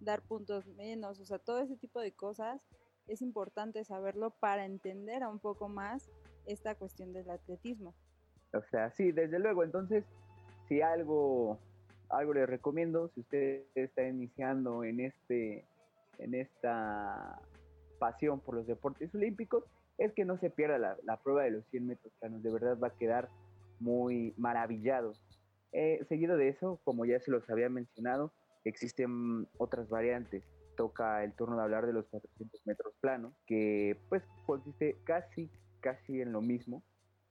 dar 0.00 0.22
puntos 0.22 0.66
menos, 0.66 1.20
o 1.20 1.24
sea, 1.24 1.38
todo 1.38 1.60
ese 1.60 1.76
tipo 1.76 2.00
de 2.00 2.12
cosas 2.12 2.62
es 3.06 3.22
importante 3.22 3.84
saberlo 3.84 4.30
para 4.30 4.64
entender 4.64 5.22
un 5.26 5.38
poco 5.38 5.68
más 5.68 6.10
esta 6.46 6.74
cuestión 6.74 7.12
del 7.12 7.30
atletismo. 7.30 7.94
O 8.54 8.62
sea, 8.70 8.90
sí, 8.92 9.12
desde 9.12 9.38
luego, 9.38 9.64
entonces, 9.64 10.04
si 10.68 10.80
algo 10.80 11.58
algo 12.12 12.34
les 12.34 12.48
recomiendo 12.48 13.08
si 13.14 13.20
usted 13.20 13.62
está 13.74 14.06
iniciando 14.06 14.84
en 14.84 15.00
este 15.00 15.64
en 16.18 16.34
esta 16.34 17.40
pasión 17.98 18.40
por 18.40 18.54
los 18.54 18.66
deportes 18.66 19.14
olímpicos 19.14 19.64
es 19.98 20.12
que 20.12 20.24
no 20.24 20.38
se 20.38 20.50
pierda 20.50 20.78
la, 20.78 21.16
prueba 21.22 21.44
de 21.44 21.52
los 21.52 21.66
100 21.66 21.86
metros 21.86 22.12
planos 22.20 22.42
de 22.42 22.52
verdad 22.52 22.78
va 22.78 22.88
a 22.88 22.96
quedar 22.96 23.28
muy 23.78 24.34
maravillado. 24.36 25.12
Eh, 25.72 26.04
seguido 26.08 26.36
de 26.36 26.48
eso 26.48 26.80
como 26.84 27.04
ya 27.04 27.18
se 27.20 27.30
los 27.30 27.48
había 27.48 27.68
mencionado 27.68 28.32
existen 28.64 29.48
otras 29.58 29.88
variantes. 29.88 30.44
Toca 30.76 31.24
el 31.24 31.32
turno 31.34 31.56
de 31.56 31.62
hablar 31.62 31.86
de 31.86 31.92
los 31.92 32.06
400 32.06 32.66
metros 32.66 32.94
planos 33.00 33.32
que 33.46 33.98
pues 34.08 34.22
consiste 34.46 34.96
casi 35.04 35.50
casi 35.80 36.20
en 36.20 36.32
lo 36.32 36.40
mismo 36.40 36.82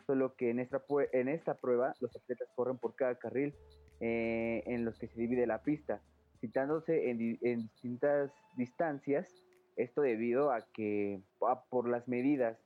solo 0.05 0.35
que 0.35 0.49
en 0.49 0.59
esta, 0.59 0.83
en 1.13 1.29
esta 1.29 1.53
prueba 1.55 1.93
los 2.01 2.15
atletas 2.15 2.49
corren 2.55 2.77
por 2.77 2.95
cada 2.95 3.15
carril 3.15 3.55
eh, 4.03 4.63
en 4.65 4.83
los 4.83 4.97
que 4.97 5.07
se 5.07 5.19
divide 5.19 5.45
la 5.45 5.61
pista, 5.61 6.01
citándose 6.39 7.11
en, 7.11 7.19
distintas 7.61 8.33
distancias, 8.57 9.31
esto 9.75 10.01
debido 10.01 10.51
a 10.51 10.65
que 10.73 11.21
por 11.69 11.87
las 11.87 12.07
medidas 12.07 12.57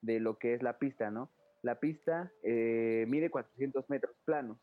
de 0.00 0.20
lo 0.20 0.38
que 0.38 0.54
es 0.54 0.62
la 0.62 0.78
pista, 0.78 1.10
¿no? 1.10 1.28
La 1.62 1.80
pista 1.80 2.32
eh, 2.44 3.04
mide 3.08 3.30
400 3.30 3.90
metros 3.90 4.16
planos, 4.24 4.58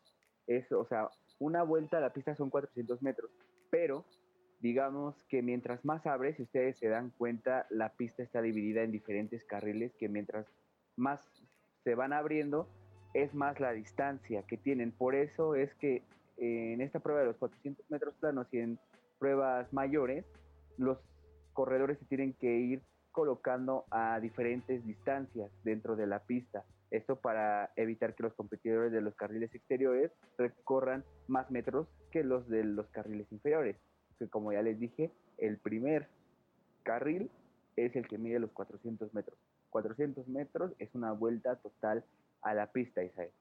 es, 0.46 0.72
o 0.72 0.86
sea, 0.86 1.10
una 1.38 1.62
vuelta 1.62 1.98
a 1.98 2.00
la 2.00 2.14
pista 2.14 2.34
son 2.34 2.48
400 2.48 3.02
metros, 3.02 3.30
pero 3.70 4.06
digamos 4.60 5.22
que 5.24 5.42
mientras 5.42 5.84
más 5.84 6.06
abre, 6.06 6.34
si 6.34 6.44
ustedes 6.44 6.78
se 6.78 6.88
dan 6.88 7.10
cuenta, 7.10 7.66
la 7.68 7.90
pista 7.90 8.22
está 8.22 8.40
dividida 8.40 8.82
en 8.82 8.92
diferentes 8.92 9.44
carriles 9.44 9.94
que 9.98 10.08
mientras 10.08 10.46
más 10.96 11.20
se 11.82 11.94
van 11.94 12.14
abriendo, 12.14 12.66
es 13.14 13.32
más 13.32 13.58
la 13.60 13.72
distancia 13.72 14.42
que 14.42 14.56
tienen. 14.56 14.92
Por 14.92 15.14
eso 15.14 15.54
es 15.54 15.72
que 15.76 16.02
en 16.36 16.80
esta 16.80 17.00
prueba 17.00 17.20
de 17.20 17.26
los 17.26 17.36
400 17.36 17.88
metros 17.90 18.14
planos 18.16 18.46
y 18.52 18.58
en 18.58 18.78
pruebas 19.18 19.72
mayores, 19.72 20.24
los 20.76 20.98
corredores 21.52 21.98
se 21.98 22.04
tienen 22.06 22.34
que 22.34 22.58
ir 22.58 22.82
colocando 23.12 23.84
a 23.90 24.18
diferentes 24.18 24.84
distancias 24.84 25.50
dentro 25.62 25.94
de 25.94 26.08
la 26.08 26.18
pista. 26.18 26.64
Esto 26.90 27.16
para 27.16 27.70
evitar 27.76 28.14
que 28.14 28.24
los 28.24 28.34
competidores 28.34 28.92
de 28.92 29.00
los 29.00 29.14
carriles 29.14 29.54
exteriores 29.54 30.10
recorran 30.36 31.04
más 31.28 31.50
metros 31.50 31.86
que 32.10 32.24
los 32.24 32.48
de 32.48 32.64
los 32.64 32.86
carriles 32.88 33.30
inferiores. 33.30 33.76
Que 34.18 34.28
como 34.28 34.52
ya 34.52 34.62
les 34.62 34.78
dije, 34.78 35.12
el 35.38 35.58
primer 35.58 36.08
carril 36.82 37.30
es 37.76 37.94
el 37.96 38.06
que 38.08 38.18
mide 38.18 38.40
los 38.40 38.50
400 38.50 39.14
metros. 39.14 39.38
400 39.70 40.28
metros 40.28 40.72
es 40.78 40.94
una 40.94 41.12
vuelta 41.12 41.56
total 41.56 42.04
a 42.44 42.54
la 42.54 42.70
pista, 42.70 43.02
Isaías. 43.02 43.34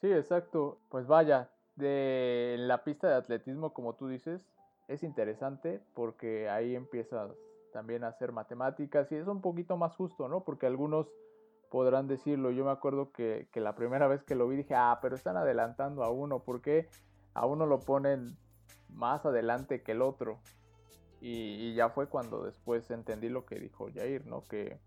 Sí, 0.00 0.12
exacto. 0.12 0.80
Pues 0.90 1.06
vaya, 1.06 1.50
de 1.76 2.56
la 2.58 2.84
pista 2.84 3.08
de 3.08 3.14
atletismo, 3.14 3.72
como 3.72 3.94
tú 3.94 4.08
dices, 4.08 4.46
es 4.88 5.02
interesante 5.02 5.80
porque 5.94 6.48
ahí 6.48 6.74
empiezas 6.74 7.32
también 7.72 8.04
a 8.04 8.08
hacer 8.08 8.32
matemáticas 8.32 9.10
y 9.12 9.16
es 9.16 9.26
un 9.26 9.40
poquito 9.40 9.76
más 9.76 9.94
justo, 9.96 10.28
¿no? 10.28 10.44
Porque 10.44 10.66
algunos 10.66 11.06
podrán 11.70 12.08
decirlo. 12.08 12.50
Yo 12.50 12.64
me 12.64 12.72
acuerdo 12.72 13.12
que, 13.12 13.48
la 13.54 13.74
primera 13.74 14.08
vez 14.08 14.24
que 14.24 14.34
lo 14.34 14.48
vi 14.48 14.56
dije, 14.56 14.74
ah, 14.74 14.98
pero 15.00 15.14
están 15.14 15.36
adelantando 15.36 16.02
a 16.02 16.10
uno, 16.10 16.40
¿por 16.40 16.60
qué 16.60 16.88
a 17.34 17.46
uno 17.46 17.66
lo 17.66 17.78
ponen 17.78 18.36
más 18.88 19.24
adelante 19.24 19.82
que 19.82 19.92
el 19.92 20.02
otro? 20.02 20.40
Y, 21.20 21.68
y 21.68 21.74
ya 21.74 21.90
fue 21.90 22.08
cuando 22.08 22.44
después 22.44 22.90
entendí 22.90 23.28
lo 23.28 23.46
que 23.46 23.60
dijo 23.60 23.88
Jair, 23.94 24.26
¿no? 24.26 24.44
Que 24.48 24.80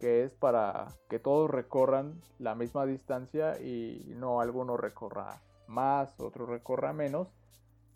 que 0.00 0.24
es 0.24 0.34
para 0.34 0.88
que 1.08 1.18
todos 1.18 1.50
recorran 1.50 2.20
la 2.38 2.54
misma 2.54 2.86
distancia 2.86 3.60
y 3.60 4.12
no 4.16 4.40
alguno 4.40 4.76
recorra 4.76 5.40
más, 5.66 6.20
otro 6.20 6.46
recorra 6.46 6.92
menos. 6.92 7.28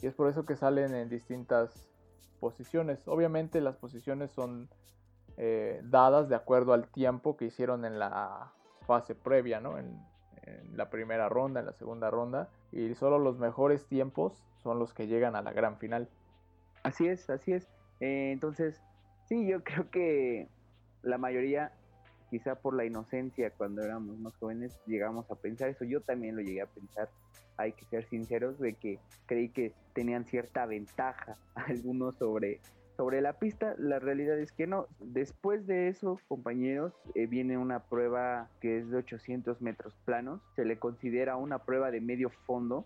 Y 0.01 0.07
es 0.07 0.15
por 0.15 0.29
eso 0.29 0.47
que 0.47 0.57
salen 0.57 0.95
en 0.95 1.09
distintas 1.09 1.91
posiciones. 2.41 3.07
Obviamente 3.07 3.61
las 3.61 3.77
posiciones 3.77 4.31
son 4.33 4.69
eh, 5.37 5.81
dadas 5.85 6.29
de 6.29 6.35
acuerdo 6.35 6.73
al 6.73 6.89
tiempo 6.89 7.37
que 7.37 7.47
hicieron 7.47 7.85
en 7.85 7.99
la 7.99 8.53
fase 8.87 9.15
previa, 9.15 9.61
¿no? 9.61 9.79
En, 9.79 10.09
la 10.75 10.91
primera 10.91 11.29
ronda, 11.29 11.61
en 11.61 11.67
la 11.67 11.73
segunda 11.75 12.11
ronda, 12.11 12.49
y 12.73 12.95
solo 12.95 13.21
los 13.21 13.39
mejores 13.39 13.87
tiempos 13.87 14.43
son 14.57 14.81
los 14.81 14.93
que 14.93 15.07
llegan 15.07 15.37
a 15.37 15.43
la 15.43 15.53
gran 15.53 15.77
final. 15.77 16.09
Así 16.83 17.07
es, 17.07 17.31
así 17.31 17.53
es. 17.53 17.69
Eh, 18.01 18.33
entonces, 18.33 18.83
sí, 19.27 19.47
yo 19.47 19.63
creo 19.63 19.91
que 19.91 20.49
la 21.03 21.19
mayoría, 21.19 21.73
quizá 22.31 22.55
por 22.55 22.75
la 22.75 22.85
inocencia 22.85 23.51
cuando 23.51 23.83
éramos 23.83 24.19
más 24.19 24.37
jóvenes, 24.37 24.79
llegamos 24.87 25.31
a 25.31 25.35
pensar 25.35 25.69
eso. 25.69 25.85
Yo 25.85 26.01
también 26.01 26.37
lo 26.37 26.43
llegué 26.43 26.63
a 26.63 26.67
pensar, 26.67 27.09
hay 27.57 27.73
que 27.73 27.85
ser 27.87 28.09
sinceros, 28.09 28.59
de 28.59 28.75
que 28.75 28.99
creí 29.27 29.49
que 29.49 29.75
tenían 29.93 30.25
cierta 30.25 30.65
ventaja 30.67 31.37
algunos 31.55 32.17
sobre 32.17 32.61
sobre 33.01 33.23
la 33.23 33.33
pista, 33.33 33.75
la 33.79 33.99
realidad 33.99 34.39
es 34.39 34.53
que 34.53 34.67
no. 34.67 34.87
Después 34.99 35.67
de 35.67 35.89
eso, 35.89 36.21
compañeros, 36.29 36.93
eh, 37.15 37.27
viene 37.27 37.57
una 37.57 37.85
prueba 37.85 38.51
que 38.61 38.77
es 38.77 38.91
de 38.91 38.99
800 38.99 39.63
metros 39.63 39.95
planos. 40.05 40.43
Se 40.55 40.67
le 40.67 40.79
considera 40.79 41.37
una 41.37 41.61
prueba 41.61 41.91
de 41.91 42.03
medio 42.03 42.29
fondo. 42.29 42.85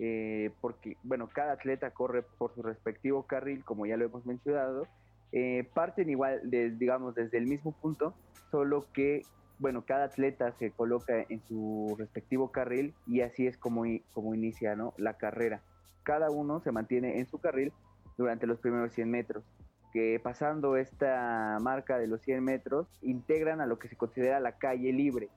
Eh, 0.00 0.50
porque, 0.60 0.96
bueno, 1.04 1.28
cada 1.32 1.52
atleta 1.52 1.92
corre 1.92 2.22
por 2.22 2.52
su 2.56 2.62
respectivo 2.64 3.28
carril, 3.28 3.64
como 3.64 3.86
ya 3.86 3.96
lo 3.96 4.06
hemos 4.06 4.26
mencionado. 4.26 4.88
Eh, 5.32 5.68
parten 5.74 6.10
igual, 6.10 6.40
digamos, 6.50 7.14
desde 7.14 7.38
el 7.38 7.46
mismo 7.46 7.72
punto, 7.72 8.14
solo 8.50 8.86
que, 8.92 9.22
bueno, 9.58 9.84
cada 9.84 10.04
atleta 10.04 10.52
se 10.58 10.70
coloca 10.70 11.24
en 11.28 11.40
su 11.46 11.94
respectivo 11.98 12.50
carril 12.50 12.94
y 13.06 13.20
así 13.20 13.46
es 13.46 13.56
como, 13.56 13.84
como 14.12 14.34
inicia 14.34 14.74
¿no? 14.74 14.94
la 14.96 15.14
carrera. 15.14 15.62
Cada 16.02 16.30
uno 16.30 16.60
se 16.60 16.72
mantiene 16.72 17.18
en 17.18 17.26
su 17.26 17.38
carril 17.38 17.72
durante 18.18 18.46
los 18.46 18.58
primeros 18.58 18.92
100 18.92 19.10
metros, 19.10 19.44
que 19.92 20.20
pasando 20.22 20.76
esta 20.76 21.58
marca 21.60 21.98
de 21.98 22.06
los 22.06 22.22
100 22.22 22.42
metros, 22.42 22.88
integran 23.02 23.60
a 23.60 23.66
lo 23.66 23.78
que 23.78 23.88
se 23.88 23.96
considera 23.96 24.40
la 24.40 24.58
calle 24.58 24.92
libre, 24.92 25.28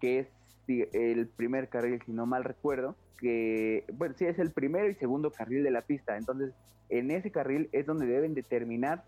que 0.00 0.20
es 0.20 0.28
el 0.68 1.28
primer 1.28 1.68
carril, 1.68 2.00
si 2.04 2.12
no 2.12 2.26
mal 2.26 2.44
recuerdo, 2.44 2.96
que, 3.18 3.84
bueno, 3.92 4.14
sí, 4.16 4.24
es 4.26 4.38
el 4.38 4.52
primero 4.52 4.88
y 4.88 4.94
segundo 4.94 5.30
carril 5.30 5.62
de 5.62 5.70
la 5.70 5.82
pista. 5.82 6.16
Entonces, 6.16 6.52
en 6.88 7.10
ese 7.10 7.30
carril 7.30 7.68
es 7.72 7.86
donde 7.86 8.06
deben 8.06 8.34
determinar 8.34 9.04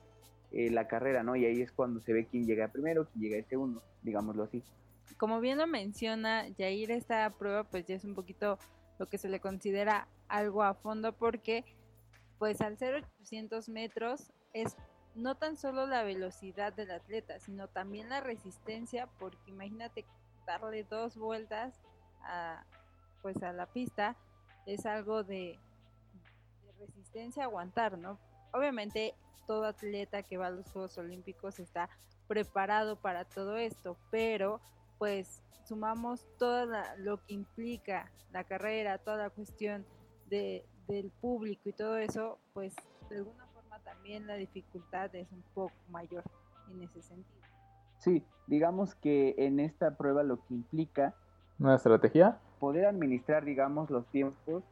eh, 0.52 0.70
la 0.70 0.88
carrera, 0.88 1.22
¿no? 1.22 1.36
Y 1.36 1.44
ahí 1.44 1.60
es 1.60 1.72
cuando 1.72 2.00
se 2.00 2.12
ve 2.12 2.26
quién 2.26 2.46
llega 2.46 2.68
primero, 2.68 3.06
quién 3.12 3.30
llega 3.30 3.48
segundo, 3.48 3.82
digámoslo 4.02 4.44
así. 4.44 4.62
Como 5.18 5.40
bien 5.40 5.58
lo 5.58 5.66
menciona 5.66 6.46
Jair, 6.56 6.90
esta 6.90 7.30
prueba 7.30 7.64
pues 7.64 7.86
ya 7.86 7.94
es 7.94 8.04
un 8.04 8.14
poquito 8.14 8.58
lo 8.98 9.06
que 9.06 9.18
se 9.18 9.28
le 9.28 9.40
considera 9.40 10.08
algo 10.28 10.62
a 10.62 10.74
fondo 10.74 11.12
porque 11.12 11.64
pues 12.38 12.60
al 12.60 12.76
ser 12.76 12.94
800 12.96 13.68
metros 13.68 14.32
es 14.52 14.76
no 15.14 15.34
tan 15.36 15.56
solo 15.56 15.86
la 15.86 16.02
velocidad 16.02 16.72
del 16.74 16.90
atleta, 16.90 17.40
sino 17.40 17.68
también 17.68 18.10
la 18.10 18.20
resistencia, 18.20 19.08
porque 19.18 19.50
imagínate 19.50 20.04
darle 20.46 20.84
dos 20.84 21.16
vueltas 21.16 21.80
a, 22.22 22.64
pues 23.22 23.42
a 23.42 23.52
la 23.52 23.66
pista, 23.66 24.16
es 24.66 24.84
algo 24.84 25.24
de, 25.24 25.58
resistencia 26.78 27.44
aguantar, 27.44 27.96
¿no? 27.96 28.18
Obviamente 28.52 29.14
todo 29.46 29.64
atleta 29.64 30.22
que 30.22 30.38
va 30.38 30.48
a 30.48 30.50
los 30.50 30.70
Juegos 30.70 30.98
Olímpicos 30.98 31.58
está 31.58 31.88
preparado 32.26 32.96
para 32.96 33.24
todo 33.24 33.56
esto, 33.56 33.96
pero 34.10 34.60
pues 34.98 35.42
sumamos 35.64 36.26
todo 36.38 36.66
lo 36.98 37.18
que 37.24 37.34
implica 37.34 38.10
la 38.32 38.44
carrera, 38.44 38.98
toda 38.98 39.16
la 39.16 39.30
cuestión 39.30 39.84
de, 40.28 40.64
del 40.88 41.10
público 41.20 41.68
y 41.68 41.72
todo 41.72 41.96
eso, 41.98 42.38
pues 42.52 42.74
de 43.08 43.16
alguna 43.16 43.46
forma 43.46 43.78
también 43.80 44.26
la 44.26 44.34
dificultad 44.34 45.14
es 45.14 45.30
un 45.32 45.42
poco 45.54 45.74
mayor 45.90 46.24
en 46.70 46.82
ese 46.82 47.02
sentido. 47.02 47.46
Sí, 47.98 48.24
digamos 48.46 48.94
que 48.94 49.34
en 49.38 49.60
esta 49.60 49.96
prueba 49.96 50.22
lo 50.22 50.44
que 50.44 50.54
implica... 50.54 51.14
¿Una 51.58 51.76
estrategia? 51.76 52.38
Poder 52.60 52.86
administrar, 52.86 53.44
digamos, 53.44 53.90
los 53.90 54.06
tiempos 54.08 54.62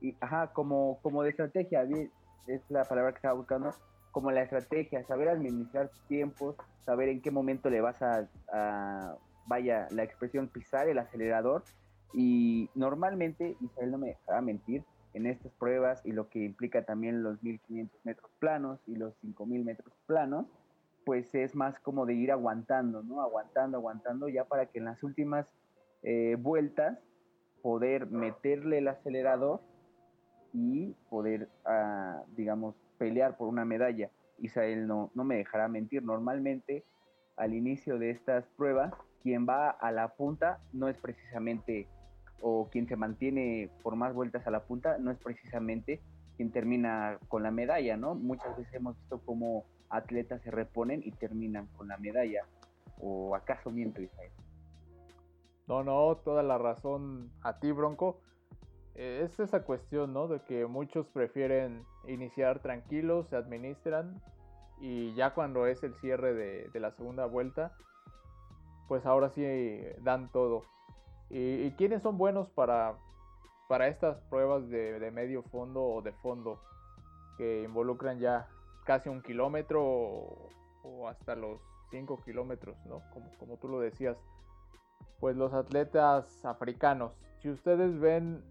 y, 0.00 0.16
ajá, 0.20 0.52
como, 0.52 1.00
como 1.02 1.22
de 1.22 1.30
estrategia, 1.30 1.84
es 2.46 2.62
la 2.70 2.84
palabra 2.84 3.12
que 3.12 3.16
estaba 3.16 3.34
buscando, 3.34 3.70
como 4.10 4.30
la 4.30 4.42
estrategia, 4.42 5.04
saber 5.04 5.28
administrar 5.28 5.90
tiempos, 6.08 6.56
saber 6.80 7.08
en 7.08 7.20
qué 7.20 7.30
momento 7.30 7.70
le 7.70 7.80
vas 7.80 8.00
a, 8.02 9.16
vaya, 9.46 9.88
la 9.90 10.02
expresión 10.02 10.48
pisar 10.48 10.88
el 10.88 10.98
acelerador 10.98 11.64
y 12.12 12.70
normalmente, 12.74 13.56
Israel 13.60 13.90
no 13.90 13.98
me 13.98 14.08
dejará 14.08 14.40
mentir, 14.40 14.84
en 15.14 15.26
estas 15.26 15.52
pruebas 15.52 16.04
y 16.04 16.12
lo 16.12 16.28
que 16.28 16.44
implica 16.44 16.84
también 16.84 17.22
los 17.22 17.42
1500 17.42 18.04
metros 18.04 18.30
planos 18.38 18.80
y 18.86 18.96
los 18.96 19.14
5000 19.20 19.64
metros 19.64 19.92
planos, 20.06 20.46
pues 21.04 21.34
es 21.34 21.54
más 21.54 21.78
como 21.80 22.06
de 22.06 22.14
ir 22.14 22.30
aguantando, 22.30 23.02
¿no? 23.02 23.22
Aguantando, 23.22 23.78
aguantando, 23.78 24.28
ya 24.28 24.44
para 24.44 24.66
que 24.66 24.78
en 24.78 24.84
las 24.84 25.02
últimas 25.02 25.46
eh, 26.02 26.36
vueltas 26.38 26.98
poder 27.62 28.06
meterle 28.10 28.78
el 28.78 28.88
acelerador 28.88 29.60
y 30.52 30.94
poder, 31.10 31.48
ah, 31.64 32.22
digamos, 32.36 32.74
pelear 32.98 33.36
por 33.36 33.48
una 33.48 33.64
medalla. 33.64 34.10
Israel 34.38 34.86
no, 34.86 35.10
no 35.14 35.24
me 35.24 35.36
dejará 35.36 35.68
mentir, 35.68 36.02
normalmente 36.02 36.84
al 37.36 37.54
inicio 37.54 37.98
de 37.98 38.10
estas 38.10 38.44
pruebas, 38.56 38.92
quien 39.22 39.46
va 39.48 39.70
a 39.70 39.92
la 39.92 40.08
punta 40.08 40.60
no 40.72 40.88
es 40.88 40.96
precisamente 40.98 41.86
o 42.40 42.68
quien 42.70 42.86
se 42.86 42.96
mantiene 42.96 43.70
por 43.82 43.96
más 43.96 44.14
vueltas 44.14 44.46
a 44.46 44.50
la 44.50 44.60
punta 44.60 44.96
no 44.98 45.10
es 45.10 45.18
precisamente 45.18 46.00
quien 46.36 46.52
termina 46.52 47.18
con 47.28 47.42
la 47.42 47.50
medalla, 47.50 47.96
¿no? 47.96 48.14
Muchas 48.14 48.56
veces 48.56 48.72
hemos 48.74 48.96
visto 48.96 49.20
cómo 49.24 49.64
atletas 49.90 50.40
se 50.42 50.52
reponen 50.52 51.02
y 51.04 51.10
terminan 51.10 51.66
con 51.76 51.88
la 51.88 51.96
medalla. 51.96 52.42
¿O 53.00 53.34
acaso 53.34 53.70
miento, 53.70 54.00
Israel? 54.00 54.30
No, 55.66 55.82
no, 55.82 56.16
toda 56.24 56.42
la 56.42 56.56
razón 56.56 57.30
a 57.42 57.58
ti, 57.58 57.72
Bronco. 57.72 58.20
Eh, 58.94 59.22
es 59.24 59.38
esa 59.38 59.62
cuestión, 59.62 60.12
¿no? 60.12 60.28
De 60.28 60.40
que 60.42 60.66
muchos 60.66 61.06
prefieren 61.08 61.84
iniciar 62.06 62.60
tranquilos, 62.60 63.28
se 63.28 63.36
administran 63.36 64.20
y 64.80 65.14
ya 65.14 65.34
cuando 65.34 65.66
es 65.66 65.82
el 65.82 65.94
cierre 65.96 66.34
de, 66.34 66.68
de 66.68 66.80
la 66.80 66.92
segunda 66.92 67.26
vuelta, 67.26 67.72
pues 68.88 69.04
ahora 69.06 69.30
sí 69.30 69.44
dan 70.02 70.30
todo. 70.32 70.62
¿Y, 71.30 71.70
quiénes 71.72 72.02
son 72.02 72.16
buenos 72.16 72.48
para, 72.48 72.96
para 73.68 73.88
estas 73.88 74.18
pruebas 74.30 74.68
de, 74.70 75.10
medio 75.12 75.42
fondo 75.42 75.82
o 75.82 76.02
de 76.02 76.12
fondo 76.12 76.58
que 77.36 77.62
involucran 77.62 78.18
ya 78.18 78.48
casi 78.84 79.10
un 79.10 79.22
kilómetro 79.22 79.84
o, 80.82 81.08
hasta 81.08 81.36
los 81.36 81.60
5 81.90 82.22
kilómetros, 82.24 82.76
¿no? 82.86 83.02
Como, 83.12 83.30
como 83.38 83.56
tú 83.58 83.68
lo 83.68 83.80
decías. 83.80 84.16
Pues 85.20 85.36
los 85.36 85.52
atletas 85.52 86.44
africanos. 86.44 87.12
Si 87.40 87.50
ustedes 87.50 87.98
ven 88.00 88.42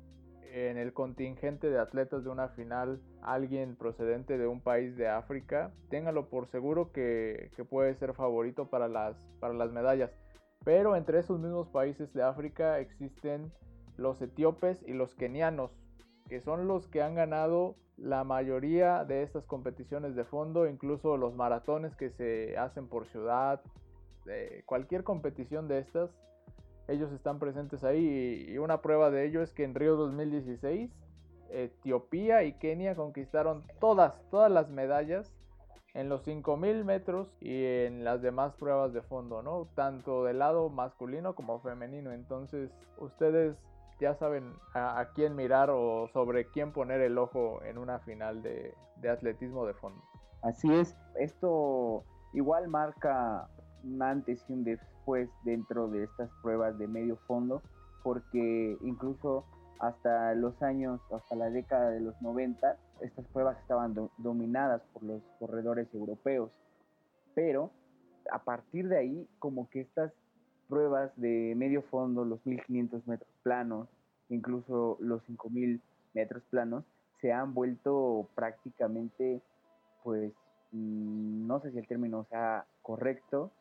en 0.52 0.78
el 0.78 0.94
contingente 0.94 1.70
de 1.70 1.80
atletas 1.80 2.24
de 2.24 2.30
una 2.30 2.50
final 2.50 3.02
alguien 3.22 3.76
procedente 3.76 4.38
de 4.38 4.48
un 4.48 4.62
país 4.62 4.96
de 4.98 5.08
África, 5.08 5.72
téngalo 5.90 6.30
por 6.30 6.48
seguro 6.48 6.92
que, 6.92 7.52
puede 7.70 7.96
ser 7.96 8.14
favorito 8.14 8.70
para 8.70 8.88
las, 8.88 9.18
para 9.40 9.54
las 9.54 9.72
medallas. 9.72 10.12
Pero 10.64 10.96
entre 10.96 11.20
esos 11.20 11.40
mismos 11.40 11.70
países 11.70 12.14
de 12.14 12.24
África 12.24 12.80
existen 12.80 13.52
los 13.98 14.22
etíopes 14.22 14.84
y 14.88 14.94
los 14.94 15.16
kenianos, 15.16 15.72
que 16.30 16.42
son 16.42 16.68
los 16.68 16.88
que 16.88 17.02
han 17.02 17.16
ganado 17.16 17.76
la 17.98 18.24
mayoría 18.24 19.04
de 19.06 19.24
estas 19.24 19.46
competiciones 19.46 20.16
de 20.16 20.24
fondo, 20.24 20.68
incluso 20.68 21.18
los 21.18 21.36
maratones 21.36 21.96
que 21.96 22.12
se 22.12 22.58
hacen 22.58 22.88
por 22.88 23.08
ciudad, 23.08 23.62
cualquier 24.66 25.04
competición 25.04 25.68
de 25.68 25.80
estas, 25.80 26.12
ellos 26.88 27.12
están 27.12 27.40
presentes 27.40 27.84
ahí 27.84 28.46
y 28.48 28.58
una 28.58 28.82
prueba 28.82 29.12
de 29.12 29.26
ello 29.26 29.42
es 29.42 29.54
que 29.54 29.64
en 29.64 29.76
Río 29.76 29.96
2016 29.96 30.92
Etiopía 31.50 32.44
y 32.44 32.54
Kenia 32.54 32.96
conquistaron 32.96 33.64
todas, 33.80 34.22
todas 34.30 34.52
las 34.52 34.70
medallas 34.70 35.34
en 35.94 36.10
los 36.10 36.24
5000 36.24 36.86
metros 36.86 37.36
y 37.40 37.64
en 37.64 38.04
las 38.04 38.22
demás 38.22 38.54
pruebas 38.56 38.94
de 38.94 39.02
fondo, 39.02 39.42
¿no? 39.42 39.68
Tanto 39.76 40.24
del 40.26 40.40
lado 40.40 40.70
masculino 40.70 41.34
como 41.34 41.60
femenino. 41.60 42.12
Entonces, 42.12 42.70
ustedes 42.98 43.58
ya 44.00 44.14
saben 44.14 44.54
a, 44.76 45.08
quién 45.16 45.36
mirar 45.36 45.70
o 45.72 46.08
sobre 46.14 46.46
quién 46.46 46.72
poner 46.72 47.02
el 47.02 47.18
ojo 47.18 47.64
en 47.64 47.80
una 47.80 48.00
final 48.00 48.44
de, 48.44 48.76
de 48.98 49.10
atletismo 49.10 49.66
de 49.66 49.74
fondo. 49.74 50.04
Así 50.44 50.72
es, 50.72 50.96
esto 51.16 52.04
igual 52.34 52.68
marca 52.68 53.50
un 53.84 54.02
antes 54.04 54.46
y 54.48 54.54
un 54.54 54.64
después 54.64 54.97
dentro 55.44 55.88
de 55.88 56.04
estas 56.04 56.30
pruebas 56.42 56.78
de 56.78 56.88
medio 56.88 57.18
fondo, 57.28 57.62
porque 58.04 58.78
incluso 58.82 59.46
hasta 59.80 60.34
los 60.34 60.62
años, 60.62 61.00
hasta 61.12 61.36
la 61.36 61.50
década 61.50 61.92
de 61.92 62.02
los 62.02 62.20
90, 62.22 62.78
estas 63.02 63.26
pruebas 63.28 63.58
estaban 63.60 63.96
dominadas 64.18 64.82
por 64.94 65.04
los 65.04 65.22
corredores 65.40 65.88
europeos. 65.94 66.52
Pero 67.36 67.72
a 68.32 68.40
partir 68.40 68.90
de 68.90 68.98
ahí, 68.98 69.28
como 69.40 69.70
que 69.70 69.82
estas 69.82 70.12
pruebas 70.68 71.12
de 71.16 71.54
medio 71.56 71.82
fondo, 71.84 72.26
los 72.26 72.46
1500 72.46 73.08
metros 73.08 73.32
planos, 73.44 73.88
incluso 74.30 74.98
los 75.00 75.24
5000 75.24 75.82
metros 76.14 76.44
planos, 76.50 76.84
se 77.22 77.32
han 77.32 77.54
vuelto 77.54 78.28
prácticamente, 78.36 79.42
pues, 80.04 80.34
mm, 80.72 81.48
no 81.48 81.62
sé 81.62 81.72
si 81.72 81.78
el 81.78 81.88
término 81.88 82.26
sea 82.30 82.66
correcto, 82.82 83.52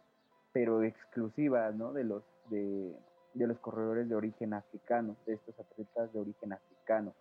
pero 0.57 0.83
exclusivas, 0.83 1.75
¿no? 1.75 1.92
De 1.92 2.03
los 2.03 2.23
de, 2.49 2.97
de 3.35 3.47
los 3.47 3.59
corredores 3.59 4.09
de 4.09 4.14
origen 4.14 4.55
africano, 4.55 5.14
de 5.27 5.35
estos 5.35 5.55
atletas 5.61 6.11
de 6.14 6.19
origen 6.19 6.55
africano, 6.55 7.12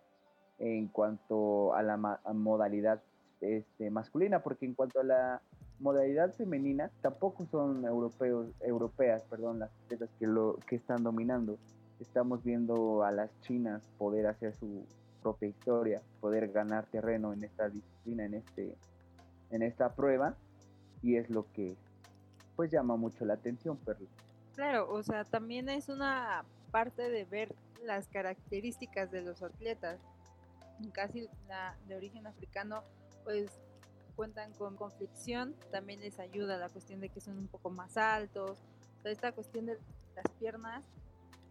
en 0.58 0.88
cuanto 0.88 1.74
a 1.74 1.82
la 1.82 1.98
modalidad 2.32 3.02
este, 3.42 3.90
masculina, 3.90 4.42
porque 4.42 4.64
en 4.64 4.72
cuanto 4.72 5.00
a 5.00 5.04
la 5.04 5.42
modalidad 5.80 6.32
femenina, 6.32 6.90
tampoco 7.02 7.44
son 7.44 7.84
europeos, 7.84 8.48
europeas, 8.62 9.22
perdón, 9.28 9.58
las 9.58 9.70
atletas 9.84 10.08
que, 10.18 10.26
lo, 10.26 10.56
que 10.66 10.76
están 10.76 11.02
dominando. 11.02 11.58
Estamos 12.00 12.42
viendo 12.42 13.04
a 13.04 13.12
las 13.12 13.38
chinas 13.42 13.86
poder 13.98 14.28
hacer 14.28 14.54
su 14.54 14.86
propia 15.20 15.48
historia, 15.48 16.00
poder 16.22 16.52
ganar 16.52 16.86
terreno 16.86 17.34
en 17.34 17.44
esta 17.44 17.68
disciplina, 17.68 18.24
en, 18.24 18.32
este, 18.32 18.74
en 19.50 19.60
esta 19.60 19.94
prueba, 19.94 20.36
y 21.02 21.16
es 21.16 21.28
lo 21.28 21.44
que 21.52 21.76
pues 22.56 22.70
llama 22.70 22.96
mucho 22.96 23.24
la 23.24 23.34
atención, 23.34 23.76
Perla. 23.76 24.08
Claro, 24.54 24.90
o 24.90 25.02
sea, 25.02 25.24
también 25.24 25.68
es 25.68 25.88
una 25.88 26.44
parte 26.70 27.10
de 27.10 27.24
ver 27.26 27.54
las 27.84 28.08
características 28.08 29.10
de 29.10 29.22
los 29.22 29.42
atletas. 29.42 30.00
Casi 30.92 31.28
la 31.48 31.76
de 31.86 31.96
origen 31.96 32.26
africano, 32.26 32.82
pues 33.24 33.50
cuentan 34.16 34.52
con 34.54 34.76
conflicción, 34.76 35.54
también 35.70 36.00
les 36.00 36.18
ayuda 36.18 36.56
la 36.56 36.70
cuestión 36.70 37.00
de 37.00 37.10
que 37.10 37.20
son 37.20 37.38
un 37.38 37.48
poco 37.48 37.70
más 37.70 37.96
altos. 37.98 38.58
O 38.98 39.02
sea, 39.02 39.12
esta 39.12 39.32
cuestión 39.32 39.66
de 39.66 39.78
las 40.14 40.32
piernas, 40.38 40.84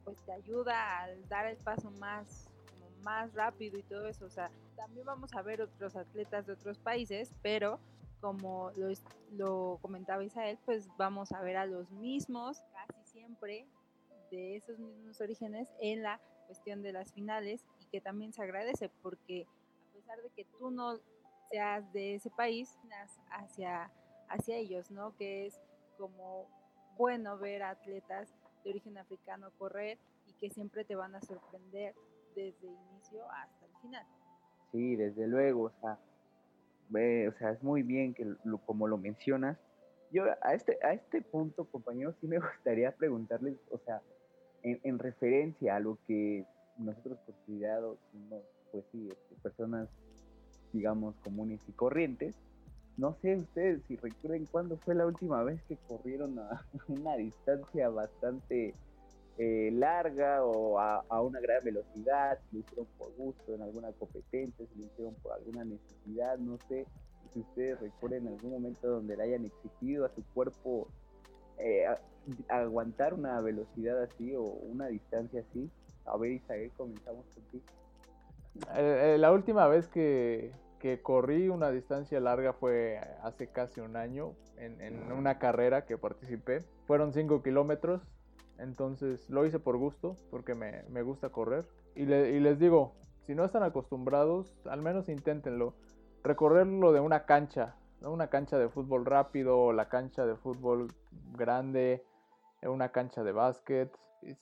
pues 0.03 0.17
te 0.25 0.31
ayuda 0.31 0.99
al 0.99 1.27
dar 1.29 1.45
el 1.45 1.57
paso 1.57 1.91
más, 1.91 2.47
como 2.71 2.89
más 3.03 3.33
rápido 3.33 3.77
y 3.77 3.83
todo 3.83 4.07
eso. 4.07 4.25
O 4.25 4.29
sea, 4.29 4.49
también 4.75 5.05
vamos 5.05 5.33
a 5.33 5.43
ver 5.43 5.61
otros 5.61 5.95
atletas 5.95 6.47
de 6.47 6.53
otros 6.53 6.79
países, 6.79 7.31
pero 7.43 7.79
como 8.25 8.71
lo, 8.75 8.87
lo 9.33 9.77
comentaba 9.83 10.23
Isabel, 10.23 10.57
pues 10.65 10.89
vamos 10.97 11.31
a 11.31 11.41
ver 11.41 11.57
a 11.57 11.67
los 11.67 11.91
mismos 11.91 12.59
casi 12.73 13.03
siempre 13.03 13.67
de 14.31 14.55
esos 14.55 14.79
mismos 14.79 15.21
orígenes 15.21 15.71
en 15.79 16.01
la 16.01 16.19
cuestión 16.47 16.81
de 16.81 16.91
las 16.91 17.13
finales 17.13 17.63
y 17.79 17.85
que 17.85 18.01
también 18.01 18.33
se 18.33 18.41
agradece 18.41 18.89
porque 19.03 19.45
a 19.91 19.93
pesar 19.93 20.19
de 20.23 20.29
que 20.31 20.43
tú 20.57 20.71
no 20.71 20.97
seas 21.51 21.93
de 21.93 22.15
ese 22.15 22.31
país 22.31 22.75
hacia, 23.29 23.91
hacia 24.27 24.55
ellos, 24.55 24.89
¿no? 24.89 25.15
Que 25.17 25.45
es 25.45 25.61
como 25.95 26.47
bueno 26.97 27.37
ver 27.37 27.61
a 27.61 27.69
atletas 27.69 28.33
de 28.63 28.71
origen 28.71 28.97
africano 28.97 29.51
correr 29.59 29.99
y 30.25 30.33
que 30.33 30.49
siempre 30.49 30.83
te 30.83 30.95
van 30.95 31.13
a 31.13 31.21
sorprender 31.21 31.93
desde 32.35 32.67
el 32.67 32.75
inicio 32.91 33.29
hasta 33.29 33.67
el 33.67 33.81
final. 33.83 34.05
Sí, 34.71 34.95
desde 34.95 35.27
luego, 35.27 35.65
o 35.65 35.71
sea, 35.79 35.99
o 36.91 37.37
sea, 37.37 37.51
es 37.51 37.63
muy 37.63 37.83
bien 37.83 38.13
que 38.13 38.25
lo, 38.43 38.57
como 38.59 38.87
lo 38.87 38.97
mencionas. 38.97 39.57
Yo 40.11 40.23
a 40.41 40.53
este, 40.53 40.77
a 40.83 40.93
este 40.93 41.21
punto, 41.21 41.65
compañeros, 41.65 42.15
sí 42.21 42.27
me 42.27 42.39
gustaría 42.39 42.91
preguntarles, 42.91 43.57
o 43.71 43.77
sea, 43.79 44.01
en, 44.63 44.79
en 44.83 44.99
referencia 44.99 45.75
a 45.75 45.79
lo 45.79 45.97
que 46.07 46.45
nosotros 46.77 47.19
consideramos, 47.25 47.97
pues 48.71 48.83
sí, 48.91 49.09
este, 49.09 49.35
personas, 49.41 49.89
digamos, 50.73 51.15
comunes 51.23 51.61
y 51.67 51.71
corrientes, 51.71 52.35
no 52.97 53.13
sé 53.21 53.35
ustedes 53.35 53.83
si 53.87 53.97
recuerden 53.97 54.45
cuándo 54.45 54.77
fue 54.77 54.95
la 54.95 55.05
última 55.05 55.43
vez 55.43 55.61
que 55.63 55.75
corrieron 55.75 56.39
a 56.39 56.65
una 56.87 57.17
distancia 57.17 57.89
bastante 57.89 58.73
eh, 59.37 59.69
larga 59.73 60.45
o 60.45 60.79
a, 60.79 61.03
a, 61.09 61.21
una 61.21 61.39
gran 61.41 61.63
velocidad, 61.63 62.39
si 62.49 62.55
lo 62.55 62.59
hicieron 62.61 62.87
por 62.97 63.13
gusto 63.15 63.53
en 63.53 63.61
alguna 63.61 63.91
competencia, 63.93 64.65
si 64.65 64.79
lo 64.79 64.85
hicieron 64.85 65.13
por 65.15 65.33
alguna 65.33 65.65
necesidad, 65.65 66.37
no 66.37 66.57
sé 66.69 66.85
si 67.33 67.41
ustedes 67.41 67.79
recuerden 67.81 68.27
algún 68.27 68.51
momento 68.51 68.87
donde 68.87 69.17
le 69.17 69.23
hayan 69.23 69.45
exigido 69.45 70.05
a 70.05 70.09
su 70.09 70.23
cuerpo 70.33 70.87
eh, 71.57 71.85
aguantar 72.47 73.13
una 73.13 73.39
velocidad 73.41 74.01
así 74.03 74.33
o 74.35 74.43
una 74.43 74.87
distancia 74.87 75.41
así. 75.41 75.69
A 76.05 76.17
ver, 76.17 76.31
Isael, 76.31 76.71
comenzamos 76.77 77.25
contigo. 77.33 77.65
Eh, 78.77 79.17
la 79.19 79.33
última 79.33 79.67
vez 79.67 79.89
que, 79.89 80.53
que, 80.79 81.01
corrí 81.01 81.49
una 81.49 81.71
distancia 81.71 82.21
larga 82.21 82.53
fue 82.53 83.01
hace 83.21 83.47
casi 83.47 83.81
un 83.81 83.97
año 83.97 84.33
en, 84.57 84.79
en 84.79 85.11
una 85.11 85.39
carrera 85.39 85.85
que 85.85 85.97
participé. 85.97 86.59
Fueron 86.87 87.11
5 87.11 87.43
kilómetros 87.43 88.01
entonces 88.57 89.29
lo 89.29 89.45
hice 89.45 89.59
por 89.59 89.77
gusto, 89.77 90.15
porque 90.31 90.55
me, 90.55 90.83
me 90.89 91.01
gusta 91.01 91.29
correr. 91.29 91.65
Y, 91.95 92.05
les 92.05 92.59
digo, 92.59 92.95
si 93.25 93.35
no 93.35 93.45
están 93.45 93.63
acostumbrados, 93.63 94.55
al 94.65 94.81
menos 94.81 95.09
inténtenlo. 95.09 95.75
Recorrerlo 96.23 96.91
de 96.91 96.99
una 96.99 97.25
cancha, 97.25 97.75
una 98.01 98.27
cancha 98.27 98.57
de 98.57 98.69
fútbol 98.69 99.05
rápido, 99.05 99.71
la 99.71 99.89
cancha 99.89 100.25
de 100.25 100.35
fútbol 100.35 100.87
grande, 101.33 102.03
una 102.63 102.89
cancha 102.89 103.23
de 103.23 103.31
básquet. 103.31 103.91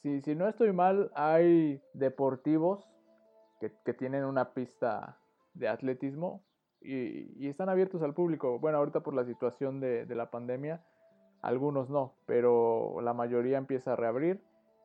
Si, 0.02 0.22
si 0.22 0.36
no 0.36 0.48
estoy 0.48 0.72
mal, 0.72 1.12
hay 1.14 1.82
deportivos 1.94 2.88
que, 3.60 3.72
que 3.84 3.94
tienen 3.94 4.24
una 4.24 4.54
pista 4.54 5.20
de 5.54 5.68
atletismo 5.68 6.44
y, 6.82 7.48
están 7.48 7.70
abiertos 7.70 8.02
al 8.02 8.14
público. 8.14 8.60
Bueno, 8.60 8.78
ahorita 8.78 9.02
por 9.02 9.14
la 9.14 9.26
situación 9.26 9.80
de 9.80 10.16
la 10.16 10.32
pandemia 10.32 10.84
algunos 11.44 11.90
no, 11.90 12.14
pero 12.26 13.00
la 13.02 13.14
mayoría 13.14 13.58
empieza 13.58 13.94
a 13.94 13.96
reabrir. 13.96 14.42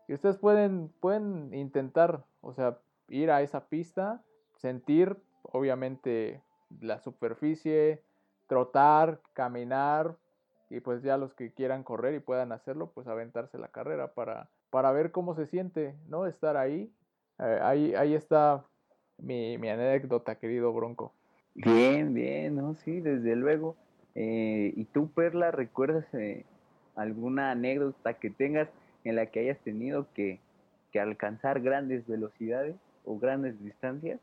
Y 0.09 0.15
ustedes 0.15 0.37
pueden, 0.37 0.93
pueden 1.01 1.55
intentar, 1.55 2.25
o 2.41 2.53
sea, 2.53 2.79
ir 3.09 3.31
a 3.31 3.43
esa 3.43 3.67
pista, 3.69 4.23
sentir 4.57 5.17
obviamente 5.43 6.43
la 6.81 6.99
superficie, 6.99 8.03
trotar, 8.47 9.21
caminar, 9.33 10.17
y 10.71 10.81
pues 10.81 11.03
ya 11.03 11.17
los 11.17 11.33
que 11.35 11.53
quieran 11.53 11.83
correr 11.83 12.15
y 12.15 12.21
puedan 12.21 12.53
hacerlo, 12.53 12.91
pues 12.93 13.07
aventarse 13.07 13.57
la 13.59 13.69
carrera 13.69 14.13
para, 14.15 14.51
para 14.71 14.93
ver 14.93 15.13
cómo 15.13 15.35
se 15.35 15.47
siente, 15.47 15.95
¿no? 16.09 16.27
Estar 16.27 16.57
ahí. 16.57 16.93
Eh, 17.39 17.59
ahí, 17.63 17.95
ahí 17.95 18.15
está 18.15 18.65
mi, 19.17 19.57
mi, 19.59 19.69
anécdota, 19.69 20.37
querido 20.39 20.73
Bronco. 20.73 21.15
Bien, 21.55 22.13
bien, 22.13 22.57
¿no? 22.57 22.75
Sí, 22.75 23.01
desde 23.01 23.35
luego. 23.37 23.77
Eh, 24.21 24.73
¿Y 24.75 24.85
tú, 24.87 25.13
Perla, 25.13 25.53
recuerdas 25.53 26.05
eh, 26.13 26.45
alguna 26.97 27.53
anécdota 27.53 28.15
que 28.15 28.31
tengas 28.31 28.69
en 29.05 29.15
la 29.15 29.27
que 29.27 29.39
hayas 29.39 29.61
tenido 29.61 30.13
que, 30.13 30.41
que 30.91 30.99
alcanzar 30.99 31.61
grandes 31.61 32.05
velocidades 32.09 32.75
o 33.05 33.17
grandes 33.17 33.63
distancias? 33.63 34.19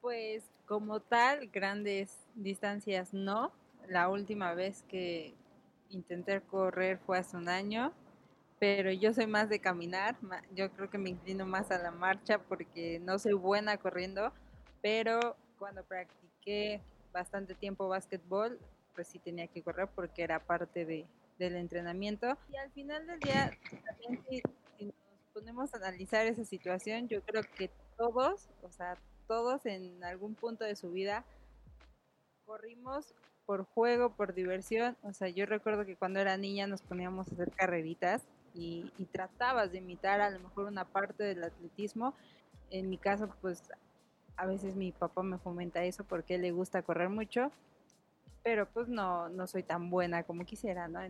Pues 0.00 0.42
como 0.66 0.98
tal, 0.98 1.46
grandes 1.52 2.18
distancias 2.34 3.14
no. 3.14 3.52
La 3.88 4.08
última 4.08 4.54
vez 4.54 4.82
que 4.88 5.34
intenté 5.90 6.40
correr 6.40 6.98
fue 6.98 7.18
hace 7.18 7.36
un 7.36 7.48
año, 7.48 7.92
pero 8.58 8.90
yo 8.90 9.14
soy 9.14 9.28
más 9.28 9.48
de 9.48 9.60
caminar. 9.60 10.16
Yo 10.52 10.68
creo 10.72 10.90
que 10.90 10.98
me 10.98 11.10
inclino 11.10 11.46
más 11.46 11.70
a 11.70 11.78
la 11.78 11.92
marcha 11.92 12.40
porque 12.40 12.98
no 13.04 13.20
soy 13.20 13.34
buena 13.34 13.76
corriendo, 13.76 14.32
pero 14.82 15.36
cuando 15.60 15.84
practiqué 15.84 16.80
bastante 17.12 17.54
tiempo 17.54 17.86
básquetbol, 17.86 18.58
pues 18.98 19.06
sí 19.06 19.20
tenía 19.20 19.46
que 19.46 19.62
correr 19.62 19.88
porque 19.94 20.24
era 20.24 20.40
parte 20.40 20.84
de, 20.84 21.06
del 21.38 21.54
entrenamiento. 21.54 22.36
Y 22.52 22.56
al 22.56 22.68
final 22.72 23.06
del 23.06 23.20
día, 23.20 23.56
también 23.86 24.24
si, 24.28 24.42
nos 24.84 24.94
ponemos 25.32 25.72
a 25.72 25.76
analizar 25.76 26.26
esa 26.26 26.44
situación, 26.44 27.06
yo 27.06 27.22
creo 27.22 27.44
que 27.56 27.70
todos, 27.96 28.48
o 28.60 28.72
sea, 28.72 28.98
todos 29.28 29.66
en 29.66 30.02
algún 30.02 30.34
punto 30.34 30.64
de 30.64 30.74
su 30.74 30.90
vida 30.90 31.24
corrimos 32.44 33.14
por 33.46 33.66
juego, 33.66 34.16
por 34.16 34.34
diversión. 34.34 34.96
O 35.04 35.12
sea, 35.12 35.28
yo 35.28 35.46
recuerdo 35.46 35.86
que 35.86 35.94
cuando 35.94 36.18
era 36.18 36.36
niña 36.36 36.66
nos 36.66 36.82
poníamos 36.82 37.28
a 37.28 37.34
hacer 37.34 37.52
carreritas 37.52 38.26
y, 38.52 38.92
y 38.98 39.04
tratabas 39.04 39.70
de 39.70 39.78
imitar 39.78 40.20
a 40.20 40.30
lo 40.30 40.40
mejor 40.40 40.64
una 40.64 40.86
parte 40.86 41.22
del 41.22 41.44
atletismo. 41.44 42.14
En 42.70 42.90
mi 42.90 42.98
caso, 42.98 43.32
pues 43.40 43.62
a 44.36 44.44
veces 44.44 44.74
mi 44.74 44.90
papá 44.90 45.22
me 45.22 45.38
fomenta 45.38 45.84
eso 45.84 46.02
porque 46.02 46.36
le 46.36 46.50
gusta 46.50 46.82
correr 46.82 47.10
mucho 47.10 47.52
pero 48.48 48.64
pues 48.64 48.88
no, 48.88 49.28
no 49.28 49.46
soy 49.46 49.62
tan 49.62 49.90
buena 49.90 50.22
como 50.22 50.46
quisiera, 50.46 50.88
¿no? 50.88 51.00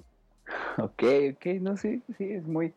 Ok, 0.77 1.05
ok, 1.35 1.47
no, 1.61 1.77
sí, 1.77 2.03
sí, 2.17 2.33
es 2.33 2.45
muy, 2.45 2.75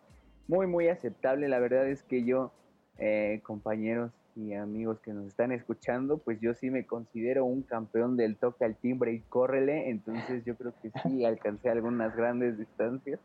muy, 0.48 0.68
muy 0.68 0.88
aceptable. 0.88 1.50
La 1.50 1.58
verdad 1.58 1.88
es 1.88 2.04
que 2.04 2.24
yo, 2.24 2.52
eh, 3.00 3.42
compañeros 3.42 4.12
y 4.36 4.54
amigos 4.54 5.00
que 5.00 5.14
nos 5.14 5.26
están 5.26 5.52
escuchando, 5.52 6.20
pues 6.20 6.40
yo 6.42 6.54
sí 6.54 6.70
me 6.70 6.86
considero 6.86 7.44
un 7.44 7.64
campeón 7.64 8.18
del 8.18 8.36
toque 8.36 8.64
al 8.64 8.76
timbre 8.76 9.14
y 9.14 9.22
córrele, 9.22 9.90
entonces 9.90 10.46
yo 10.46 10.56
creo 10.56 10.74
que 10.80 10.92
sí 11.02 11.26
alcancé 11.26 11.72
algunas 11.72 12.16
grandes 12.16 12.60
distancias. 12.60 13.20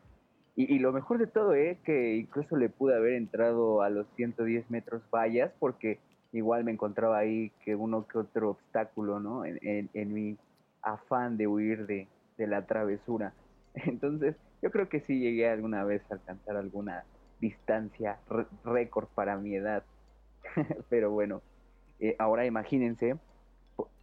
Y, 0.55 0.73
y 0.73 0.79
lo 0.79 0.91
mejor 0.91 1.19
de 1.19 1.27
todo 1.27 1.53
es 1.53 1.77
eh, 1.77 1.79
que 1.83 2.15
incluso 2.15 2.57
le 2.57 2.69
pude 2.69 2.95
haber 2.95 3.13
entrado 3.13 3.83
a 3.83 3.91
los 3.91 4.07
110 4.15 4.71
metros 4.71 5.03
vallas, 5.13 5.51
porque 5.59 5.99
igual 6.33 6.63
me 6.63 6.71
encontraba 6.71 7.19
ahí 7.19 7.51
que 7.63 7.75
uno 7.75 8.07
que 8.07 8.17
otro 8.17 8.49
obstáculo, 8.49 9.19
¿no? 9.19 9.45
En, 9.45 9.59
en, 9.61 9.89
en 9.93 10.13
mi 10.15 10.35
afán 10.93 11.37
de 11.37 11.47
huir 11.47 11.85
de, 11.85 12.07
de 12.37 12.47
la 12.47 12.65
travesura. 12.65 13.33
Entonces, 13.73 14.35
yo 14.61 14.71
creo 14.71 14.89
que 14.89 15.01
sí 15.01 15.19
llegué 15.19 15.49
alguna 15.49 15.83
vez 15.83 16.01
a 16.09 16.15
alcanzar 16.15 16.57
alguna 16.57 17.03
distancia 17.39 18.17
récord 18.63 19.07
para 19.13 19.37
mi 19.37 19.55
edad. 19.55 19.83
Pero 20.89 21.11
bueno, 21.11 21.41
eh, 21.99 22.15
ahora 22.19 22.45
imagínense, 22.45 23.17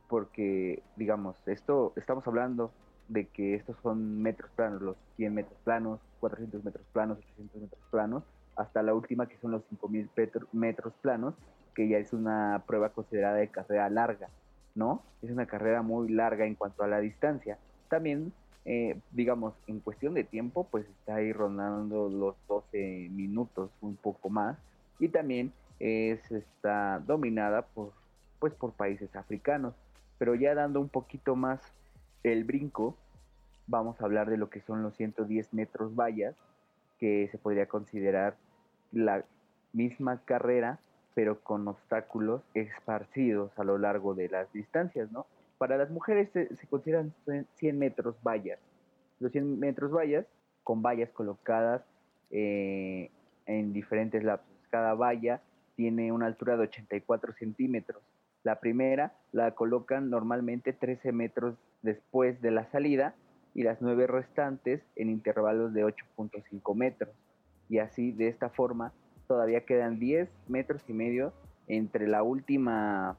porque 0.08 0.82
digamos, 0.96 1.36
esto 1.46 1.92
estamos 1.96 2.26
hablando 2.26 2.70
de 3.08 3.26
que 3.26 3.54
estos 3.54 3.76
son 3.82 4.22
metros 4.22 4.50
planos, 4.56 4.80
los 4.80 4.96
100 5.16 5.34
metros 5.34 5.58
planos, 5.64 6.00
400 6.20 6.64
metros 6.64 6.86
planos, 6.92 7.18
800 7.18 7.62
metros 7.62 7.82
planos, 7.90 8.22
hasta 8.56 8.82
la 8.82 8.94
última 8.94 9.26
que 9.26 9.36
son 9.38 9.50
los 9.50 9.62
5.000 9.70 10.46
metros 10.52 10.94
planos, 11.02 11.34
que 11.74 11.88
ya 11.88 11.98
es 11.98 12.12
una 12.12 12.62
prueba 12.66 12.90
considerada 12.90 13.36
de 13.36 13.48
carrera 13.48 13.90
larga, 13.90 14.28
¿no? 14.74 15.02
Es 15.22 15.30
una 15.30 15.46
carrera 15.46 15.82
muy 15.82 16.08
larga 16.08 16.46
en 16.46 16.54
cuanto 16.54 16.82
a 16.82 16.88
la 16.88 17.00
distancia. 17.00 17.58
También, 17.88 18.32
eh, 18.64 18.98
digamos, 19.12 19.54
en 19.66 19.80
cuestión 19.80 20.14
de 20.14 20.24
tiempo, 20.24 20.66
pues 20.70 20.86
está 20.88 21.16
ahí 21.16 21.32
rondando 21.32 22.08
los 22.08 22.36
12 22.48 23.08
minutos, 23.10 23.70
un 23.80 23.96
poco 23.96 24.30
más, 24.30 24.56
y 24.98 25.08
también 25.08 25.52
es, 25.80 26.30
está 26.30 27.00
dominada 27.06 27.62
por, 27.62 27.92
pues, 28.38 28.54
por 28.54 28.72
países 28.72 29.14
africanos. 29.16 29.74
Pero 30.18 30.34
ya 30.34 30.54
dando 30.54 30.80
un 30.80 30.88
poquito 30.88 31.36
más 31.36 31.60
el 32.22 32.44
brinco, 32.44 32.96
vamos 33.66 34.00
a 34.00 34.04
hablar 34.04 34.30
de 34.30 34.36
lo 34.36 34.50
que 34.50 34.60
son 34.60 34.82
los 34.82 34.96
110 34.96 35.52
metros 35.52 35.94
vallas, 35.94 36.34
que 36.98 37.28
se 37.30 37.38
podría 37.38 37.66
considerar 37.66 38.36
la 38.92 39.24
misma 39.72 40.20
carrera, 40.24 40.78
pero 41.14 41.40
con 41.40 41.66
obstáculos 41.68 42.42
esparcidos 42.54 43.56
a 43.58 43.64
lo 43.64 43.78
largo 43.78 44.14
de 44.14 44.28
las 44.28 44.52
distancias, 44.52 45.10
¿no? 45.12 45.26
Para 45.58 45.76
las 45.76 45.90
mujeres 45.90 46.28
se, 46.32 46.48
consideran 46.68 47.14
100 47.54 47.78
metros 47.78 48.16
vallas. 48.22 48.58
Los 49.20 49.32
100 49.32 49.58
metros 49.58 49.92
vallas, 49.92 50.26
con 50.64 50.82
vallas 50.82 51.10
colocadas 51.10 51.82
eh, 52.30 53.10
en 53.46 53.72
diferentes 53.72 54.24
lapsos. 54.24 54.52
Cada 54.70 54.94
valla 54.94 55.40
tiene 55.76 56.10
una 56.10 56.26
altura 56.26 56.56
de 56.56 56.64
84 56.64 57.32
centímetros. 57.34 58.02
La 58.42 58.60
primera 58.60 59.14
la 59.32 59.52
colocan 59.52 60.10
normalmente 60.10 60.72
13 60.72 61.12
metros 61.12 61.54
después 61.82 62.40
de 62.42 62.50
la 62.50 62.70
salida 62.70 63.14
y 63.54 63.62
las 63.62 63.80
nueve 63.80 64.06
restantes 64.06 64.82
en 64.96 65.10
intervalos 65.10 65.72
de 65.72 65.84
8.5 65.84 66.74
metros. 66.74 67.14
Y 67.68 67.78
así, 67.78 68.12
de 68.12 68.28
esta 68.28 68.50
forma, 68.50 68.92
todavía 69.26 69.64
quedan 69.64 69.98
10 69.98 70.28
metros 70.48 70.82
y 70.88 70.92
medio 70.92 71.32
entre 71.66 72.06
la 72.06 72.22
última 72.22 73.16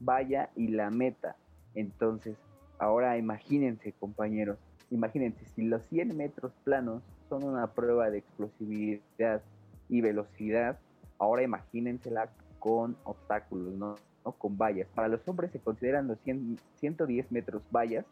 valla 0.00 0.50
y 0.56 0.68
la 0.68 0.90
meta. 0.90 1.36
Entonces, 1.74 2.36
ahora 2.78 3.18
imagínense, 3.18 3.92
compañeros, 3.92 4.58
imagínense, 4.90 5.44
si 5.54 5.62
los 5.62 5.84
100 5.86 6.16
metros 6.16 6.52
planos 6.64 7.02
son 7.28 7.44
una 7.44 7.66
prueba 7.68 8.10
de 8.10 8.18
explosividad 8.18 9.42
y 9.88 10.00
velocidad, 10.00 10.78
ahora 11.18 11.42
imagínensela 11.42 12.30
con 12.58 12.96
obstáculos, 13.04 13.74
¿no? 13.74 13.96
Con 14.38 14.58
vallas. 14.58 14.88
Para 14.94 15.08
los 15.08 15.26
hombres 15.28 15.52
se 15.52 15.60
consideran 15.60 16.08
los 16.08 16.18
110 16.20 17.30
metros 17.30 17.62
vallas 17.74 18.04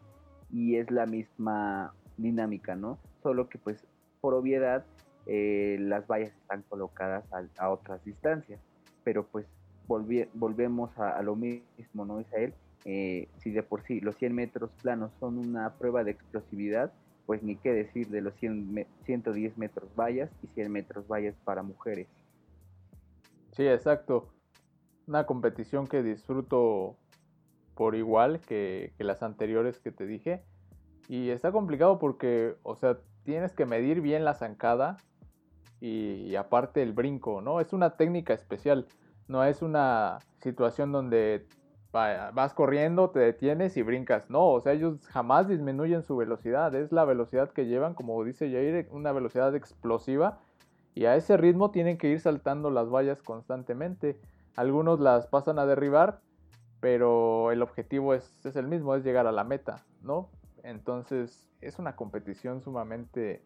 y 0.51 0.77
es 0.77 0.89
la 0.91 1.05
misma 1.05 1.93
dinámica, 2.17 2.75
¿no? 2.75 2.97
Solo 3.21 3.49
que 3.49 3.57
pues 3.57 3.85
por 4.21 4.33
obviedad 4.33 4.85
eh, 5.25 5.77
las 5.79 6.07
vallas 6.07 6.31
están 6.41 6.63
colocadas 6.63 7.25
a, 7.57 7.69
otras 7.69 8.03
distancias, 8.03 8.59
pero 9.03 9.25
pues 9.25 9.45
volvemos 9.87 10.97
a, 10.97 11.21
lo 11.21 11.35
mismo, 11.35 12.05
¿no, 12.05 12.21
Isael? 12.21 12.53
Eh, 12.85 13.27
si 13.39 13.51
de 13.51 13.63
por 13.63 13.83
sí 13.83 13.99
los 13.99 14.15
100 14.15 14.33
metros 14.33 14.69
planos 14.81 15.11
son 15.19 15.37
una 15.37 15.73
prueba 15.73 16.03
de 16.03 16.11
explosividad, 16.11 16.91
pues 17.25 17.41
ni 17.41 17.55
qué 17.55 17.73
decir 17.73 18.09
de 18.09 18.21
los 18.21 18.35
100 18.35 18.85
110 19.05 19.57
metros 19.57 19.89
vallas 19.95 20.29
y 20.43 20.47
100 20.47 20.71
metros 20.71 21.07
vallas 21.07 21.35
para 21.43 21.63
mujeres. 21.63 22.07
Sí, 23.51 23.67
exacto. 23.67 24.27
Una 25.07 25.25
competición 25.25 25.87
que 25.87 26.03
disfruto 26.03 26.97
por 27.75 27.95
igual 27.95 28.39
que, 28.39 28.93
las 28.97 29.21
anteriores 29.21 29.79
que 29.79 29.91
te 29.91 30.07
dije. 30.07 30.43
Y 31.07 31.29
está 31.29 31.51
complicado 31.51 31.99
porque, 31.99 32.55
o 32.63 32.75
sea, 32.75 32.97
tienes 33.23 33.53
que 33.53 33.65
medir 33.65 34.01
bien 34.01 34.25
la 34.25 34.33
zancada 34.33 34.97
y, 35.81 36.35
aparte 36.35 36.81
el 36.81 36.93
brinco, 36.93 37.41
¿no? 37.41 37.59
Es 37.59 37.73
una 37.73 37.97
técnica 37.97 38.33
especial, 38.33 38.87
no 39.27 39.43
es 39.43 39.61
una 39.61 40.19
situación 40.39 40.91
donde 40.91 41.45
vas 41.91 42.53
corriendo, 42.53 43.09
te 43.09 43.19
detienes 43.19 43.77
y 43.77 43.81
brincas. 43.81 44.29
No, 44.29 44.49
o 44.51 44.61
sea, 44.61 44.73
ellos 44.73 44.99
jamás 45.07 45.47
disminuyen 45.47 46.03
su 46.03 46.17
velocidad, 46.17 46.75
es 46.75 46.91
la 46.91 47.05
velocidad 47.05 47.51
que 47.51 47.67
llevan, 47.67 47.93
como 47.93 48.21
dice 48.23 48.51
Jair, 48.51 48.87
una 48.91 49.13
velocidad 49.13 49.55
explosiva 49.55 50.39
y 50.93 51.05
a 51.05 51.15
ese 51.15 51.37
ritmo 51.37 51.71
tienen 51.71 51.97
que 51.97 52.09
ir 52.09 52.19
saltando 52.19 52.69
las 52.69 52.89
vallas 52.89 53.21
constantemente. 53.21 54.19
Algunos 54.55 54.99
las 54.99 55.27
pasan 55.27 55.59
a 55.59 55.65
derribar, 55.65 56.21
pero 56.79 57.51
el 57.51 57.61
objetivo 57.61 58.13
es, 58.13 58.45
es, 58.45 58.55
el 58.55 58.67
mismo, 58.67 58.95
es 58.95 59.03
llegar 59.03 59.27
a 59.27 59.33
la 59.33 59.43
meta, 59.43 59.85
¿no? 60.01 60.29
Entonces 60.63 61.47
es 61.61 61.79
una 61.79 61.95
competición 61.95 62.61
sumamente 62.61 63.43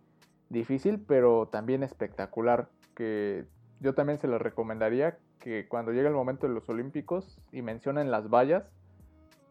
difícil, 0.49 1.03
pero 1.07 1.47
también 1.47 1.83
espectacular, 1.83 2.69
que 2.95 3.45
yo 3.79 3.93
también 3.93 4.19
se 4.19 4.27
les 4.27 4.41
recomendaría 4.41 5.17
que 5.39 5.67
cuando 5.67 5.91
llegue 5.91 6.07
el 6.07 6.13
momento 6.13 6.47
de 6.47 6.53
los 6.53 6.67
Olímpicos 6.69 7.39
y 7.51 7.61
mencionen 7.61 8.11
las 8.11 8.29
vallas, 8.29 8.69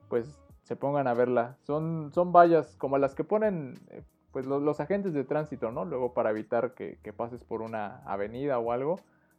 pues 0.09 0.39
se 0.65 0.77
pongan 0.77 1.07
a 1.07 1.15
verla. 1.15 1.57
Son, 1.63 2.13
son 2.13 2.33
vallas 2.33 2.77
como 2.77 2.99
las 2.99 3.15
que 3.15 3.25
ponen 3.25 3.75
eh, 3.91 4.03
pues 4.33 4.47
los, 4.47 4.81
agentes 4.81 5.15
de 5.15 5.25
tránsito, 5.25 5.73
¿no? 5.73 5.87
Luego 5.87 6.13
para 6.13 6.31
evitar 6.31 6.75
que, 6.75 6.99
que 7.03 7.13
pases 7.13 7.43
por 7.43 7.63
una 7.63 8.03
avenida 8.05 8.59
o 8.59 8.73
algo. 8.73 8.97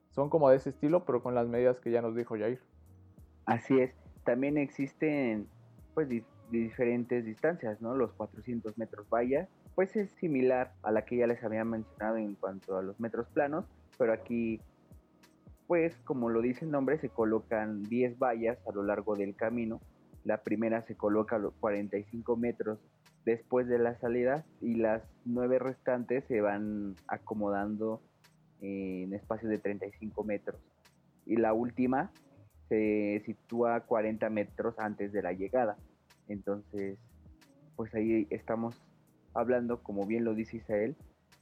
Son 0.10 0.30
como 0.30 0.50
de 0.50 0.58
ese 0.58 0.72
estilo, 0.72 1.06
pero 1.06 1.22
con 1.22 1.36
las 1.36 1.48
medidas 1.48 1.80
que 1.80 1.91
ya 1.91 2.02
nos 2.02 2.15
dijo 2.15 2.36
Jair. 2.36 2.60
Así 3.45 3.80
es 3.80 3.93
también 4.30 4.58
existen 4.58 5.48
pues 5.95 6.08
diferentes 6.52 7.26
distancias, 7.26 7.82
¿no? 7.82 7.95
Los 7.95 8.13
400 8.13 8.78
metros 8.78 9.10
valla, 9.10 9.48
pues 9.80 9.96
es 9.96 10.10
similar 10.20 10.74
a 10.84 10.92
la 10.92 11.06
que 11.06 11.15
ya 11.15 11.26
les 11.26 11.42
había 11.42 11.63
mencionado 11.63 12.18
en 12.18 12.36
cuanto 12.36 12.78
a 12.78 12.82
los 12.82 13.00
metros 13.00 13.28
planos, 13.30 13.63
pero 13.98 14.12
aquí 14.12 14.60
pues 15.68 15.96
como 16.04 16.28
lo 16.28 16.42
dice 16.42 16.65
el 16.65 16.72
nombre 16.72 17.00
se 17.00 17.08
colocan 17.08 17.84
10 17.84 18.20
vallas 18.20 18.58
a 18.68 18.74
lo 18.74 18.84
largo 18.84 19.15
del 19.15 19.38
camino. 19.38 19.80
La 20.26 20.44
primera 20.44 20.82
se 20.82 20.96
coloca 20.96 21.38
a 21.38 21.39
los 21.39 21.54
45 21.62 22.36
metros 22.36 22.78
después 23.24 23.70
de 23.70 23.80
la 23.80 23.98
salida 24.00 24.44
y 24.60 24.76
las 24.76 25.02
nueve 25.24 25.60
restantes 25.60 26.26
se 26.26 26.42
van 26.42 26.98
acomodando 27.08 28.02
en 28.60 29.13
espacios 29.13 29.50
de 29.50 29.60
35 29.60 30.26
metros. 30.26 30.60
Y 31.26 31.38
la 31.38 31.54
última 31.54 32.12
se 32.68 33.24
sitúa 33.26 33.80
40 33.86 34.30
metros 34.30 34.78
antes 34.78 35.13
de 35.13 35.22
la 35.22 35.32
llegada. 35.32 35.78
Entonces, 36.28 37.00
pues 37.78 37.96
ahí 37.96 38.28
estamos 38.30 38.76
hablando, 39.39 39.82
como 39.82 40.06
bien 40.06 40.23
lo 40.23 40.34
dice 40.34 40.58
Isael, 40.58 40.95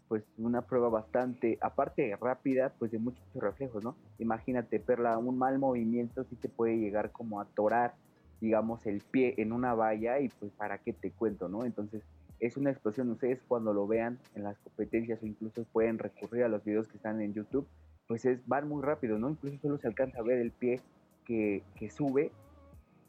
pues 0.07 0.23
una 0.37 0.61
prueba 0.61 0.89
bastante, 0.89 1.57
aparte 1.61 2.15
rápida, 2.15 2.73
pues 2.79 2.91
de 2.91 2.99
muchos 2.99 3.23
reflejos, 3.35 3.83
¿no? 3.83 3.95
Imagínate, 4.19 4.79
Perla, 4.79 5.17
un 5.17 5.37
mal 5.37 5.59
movimiento 5.59 6.23
sí 6.23 6.35
te 6.35 6.49
puede 6.49 6.77
llegar 6.77 7.11
como 7.11 7.39
a 7.39 7.43
atorar, 7.43 7.93
digamos, 8.39 8.85
el 8.85 9.01
pie 9.01 9.33
en 9.37 9.51
una 9.51 9.73
valla 9.73 10.19
y 10.19 10.29
pues 10.29 10.51
para 10.53 10.77
qué 10.77 10.93
te 10.93 11.11
cuento, 11.11 11.49
¿no? 11.49 11.65
Entonces, 11.65 12.03
es 12.39 12.55
una 12.55 12.69
explosión, 12.69 13.09
ustedes 13.09 13.41
cuando 13.47 13.73
lo 13.73 13.87
vean 13.87 14.19
en 14.35 14.43
las 14.43 14.57
competencias 14.59 15.21
o 15.21 15.25
incluso 15.25 15.63
pueden 15.73 15.97
recurrir 15.97 16.43
a 16.43 16.49
los 16.49 16.63
videos 16.63 16.87
que 16.87 16.97
están 16.97 17.21
en 17.21 17.33
YouTube, 17.33 17.67
pues 18.07 18.25
es, 18.25 18.45
van 18.47 18.67
muy 18.67 18.83
rápido, 18.83 19.17
¿no? 19.19 19.29
Incluso 19.29 19.57
solo 19.57 19.77
se 19.77 19.87
alcanza 19.87 20.19
a 20.19 20.23
ver 20.23 20.39
el 20.39 20.51
pie 20.51 20.79
que, 21.25 21.63
sube, 21.89 22.31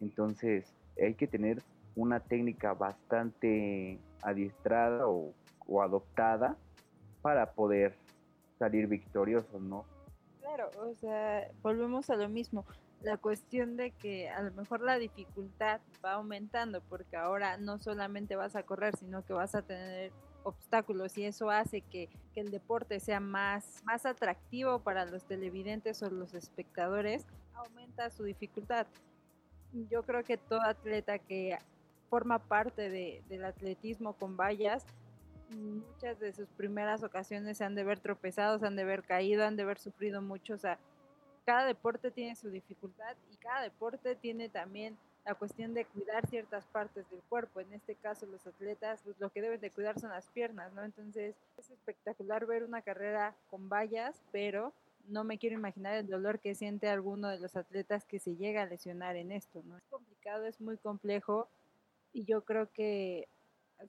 entonces 0.01 0.75
hay 1.01 1.15
que 1.15 1.29
tener 1.29 1.63
una 1.99 2.21
técnica 2.21 2.75
bastante 2.75 3.99
adiestrada 4.23 5.09
o, 5.09 5.35
adoptada 5.83 6.57
para 7.21 7.53
poder 7.53 7.95
salir 8.59 8.87
victorioso, 8.87 9.61
¿no? 9.61 9.85
Claro, 10.41 10.71
o 10.79 10.95
sea, 10.95 11.51
volvemos 11.61 12.09
a 12.09 12.17
lo 12.17 12.29
mismo. 12.29 12.65
La 13.03 13.17
cuestión 13.19 13.77
de 13.77 13.91
que 13.91 14.31
a 14.31 14.41
lo 14.43 14.53
mejor 14.53 14.81
la 14.81 14.99
dificultad 14.99 15.81
va 16.03 16.13
aumentando 16.13 16.81
porque 16.89 17.17
ahora 17.17 17.59
no 17.59 17.79
solamente 17.79 18.35
vas 18.35 18.57
a 18.57 18.63
correr, 18.63 18.97
sino 18.97 19.25
que 19.25 19.35
vas 19.35 19.55
a 19.55 19.63
tener 19.63 20.13
obstáculos 20.45 21.19
y 21.19 21.25
eso 21.25 21.51
hace 21.51 21.83
que, 21.83 22.09
que, 22.33 22.41
el 22.41 22.51
deporte 22.51 22.99
sea 23.01 23.21
más, 23.21 23.83
más 23.85 24.07
atractivo 24.07 24.79
para 24.79 25.05
los 25.05 25.25
televidentes 25.25 26.03
o 26.03 26.11
los 26.11 26.33
espectadores 26.33 27.27
aumenta 27.55 28.09
su 28.09 28.23
dificultad. 28.25 28.87
Yo 29.91 30.03
creo 30.03 30.25
que 30.25 30.39
todo 30.39 30.63
atleta 30.63 31.19
que 31.19 31.59
forma 32.09 32.39
parte 32.39 32.91
de, 32.91 33.23
del 33.29 33.45
atletismo 33.45 34.15
con 34.15 34.37
vallas, 34.37 34.85
muchas 35.51 36.19
de 36.19 36.33
sus 36.33 36.49
primeras 36.51 37.03
ocasiones 37.03 37.59
se 37.59 37.65
han 37.65 37.75
de 37.75 37.85
ver 37.85 38.01
tropezado, 38.01 38.59
se 38.59 38.67
han 38.67 38.77
de 38.77 38.85
ver 38.85 39.03
caído, 39.03 39.45
han 39.45 39.57
de 39.57 39.63
haber 39.63 39.79
sufrido 39.79 40.21
mucho. 40.21 40.55
O 40.55 40.59
sea, 40.59 40.79
cada 41.45 41.67
deporte 41.67 42.11
tiene 42.11 42.37
su 42.37 42.51
dificultad 42.51 43.17
y 43.33 43.37
cada 43.37 43.63
deporte 43.63 44.15
tiene 44.17 44.49
también 44.49 44.97
la 45.25 45.35
cuestión 45.35 45.75
de 45.75 45.85
cuidar 45.85 46.27
ciertas 46.27 46.67
partes 46.67 47.09
del 47.11 47.21
cuerpo. 47.29 47.61
En 47.61 47.73
este 47.73 47.95
caso, 47.95 48.27
los 48.27 48.47
atletas, 48.47 49.01
pues, 49.05 49.19
lo 49.19 49.31
que 49.31 49.43
deben 49.43 49.61
de 49.61 49.71
cuidar 49.71 49.99
son 49.99 50.11
las 50.11 50.27
piernas, 50.29 50.73
¿no? 50.73 50.85
Entonces, 50.85 51.35
es 51.59 51.71
espectacular 51.71 52.47
ver 52.47 52.65
una 52.65 52.83
carrera 52.83 53.35
con 53.51 53.69
vallas, 53.69 54.23
pero 54.33 54.73
no 55.09 55.25
me 55.25 55.39
quiero 55.39 55.57
imaginar 55.57 55.95
el 55.95 56.07
dolor 56.07 56.39
que 56.39 56.55
siente 56.55 56.89
alguno 56.89 57.29
de 57.29 57.39
los 57.39 57.57
atletas 57.57 58.05
que 58.05 58.19
se 58.19 58.37
llega 58.37 58.63
a 58.63 58.67
lesionar 58.67 59.17
en 59.17 59.33
esto, 59.33 59.63
¿no? 59.65 59.77
Es 59.77 59.85
complicado, 59.91 60.47
es 60.47 60.61
muy 60.61 60.77
complejo 60.77 61.49
y 62.13 62.25
yo 62.25 62.43
creo 62.43 62.71
que 62.73 63.29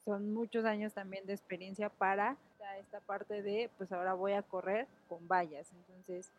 son 0.05 0.33
muchos 0.33 0.65
años 0.65 0.93
también 0.93 1.25
de 1.25 1.33
experiencia 1.33 1.89
para 1.89 2.37
esta 2.79 2.99
parte 3.01 3.41
de, 3.41 3.69
pues 3.77 3.91
ahora 3.91 4.13
voy 4.13 4.33
a 4.33 4.43
correr 4.43 4.87
con 5.07 5.27
vallas. 5.27 5.71
Entonces 5.73 6.31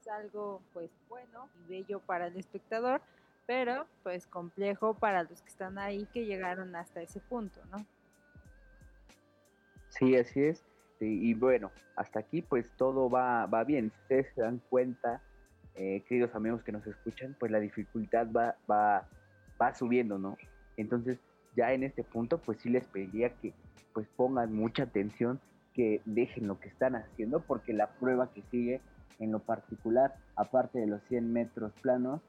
es 0.00 0.08
algo 0.08 0.60
pues 0.72 0.90
bueno 1.08 1.48
y 1.60 1.70
bello 1.70 2.00
para 2.00 2.26
el 2.26 2.36
espectador, 2.36 3.00
pero 3.46 3.86
pues 4.02 4.26
complejo 4.26 4.94
para 4.94 5.22
los 5.22 5.42
que 5.42 5.48
están 5.48 5.78
ahí 5.78 6.06
que 6.12 6.24
llegaron 6.24 6.74
hasta 6.74 7.02
ese 7.02 7.20
punto, 7.20 7.60
¿no? 7.70 7.78
Sí, 9.88 10.16
así 10.16 10.42
es. 10.42 10.64
Y, 11.04 11.34
bueno, 11.34 11.72
hasta 11.96 12.20
aquí 12.20 12.42
pues 12.42 12.70
todo 12.76 13.10
va, 13.10 13.46
va 13.46 13.64
bien. 13.64 13.90
Si 13.90 13.98
ustedes 14.02 14.34
se 14.36 14.42
dan 14.42 14.62
cuenta, 14.70 15.20
eh, 15.74 16.04
queridos 16.08 16.32
amigos 16.36 16.62
que 16.62 16.70
nos 16.70 16.86
escuchan, 16.86 17.34
pues 17.40 17.50
la 17.50 17.58
dificultad 17.58 18.28
va, 18.30 18.56
va, 18.70 19.08
va 19.60 19.74
subiendo, 19.74 20.16
¿no? 20.16 20.36
Entonces, 20.76 21.18
ya 21.56 21.72
en 21.72 21.82
este 21.82 22.02
punto, 22.02 22.38
pues 22.38 22.58
sí 22.60 22.70
les 22.70 22.84
pediría 22.84 23.30
que 23.30 23.52
pues 23.92 24.06
pongan 24.16 24.54
mucha 24.54 24.84
atención, 24.84 25.40
que 25.74 26.00
dejen 26.04 26.46
lo 26.46 26.58
que 26.58 26.68
están 26.68 26.96
haciendo, 26.96 27.40
porque 27.40 27.72
la 27.72 27.88
prueba 27.88 28.30
que 28.32 28.42
sigue 28.50 28.80
en 29.18 29.32
lo 29.32 29.38
particular, 29.38 30.14
aparte 30.36 30.78
de 30.78 30.86
los 30.86 31.02
100 31.08 31.32
metros 31.32 31.72
planos, 31.80 32.20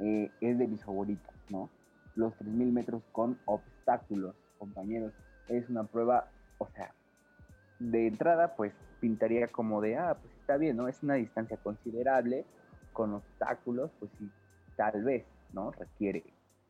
eh, 0.00 0.30
es 0.40 0.58
de 0.58 0.66
mis 0.66 0.84
favoritos, 0.84 1.34
¿no? 1.48 1.70
Los 2.14 2.34
3000 2.36 2.72
metros 2.72 3.02
con 3.12 3.38
obstáculos, 3.44 4.34
compañeros, 4.58 5.12
es 5.48 5.68
una 5.68 5.84
prueba, 5.84 6.28
o 6.58 6.68
sea, 6.68 6.92
de 7.78 8.08
entrada, 8.08 8.56
pues 8.56 8.72
pintaría 9.00 9.46
como 9.48 9.80
de, 9.80 9.96
ah, 9.96 10.16
pues 10.20 10.34
está 10.40 10.56
bien, 10.56 10.76
¿no? 10.76 10.88
Es 10.88 11.02
una 11.02 11.14
distancia 11.14 11.56
considerable, 11.58 12.44
con 12.92 13.14
obstáculos, 13.14 13.90
pues 13.98 14.10
sí, 14.18 14.30
tal 14.76 15.04
vez, 15.04 15.24
¿no? 15.52 15.70
Requiere 15.70 16.24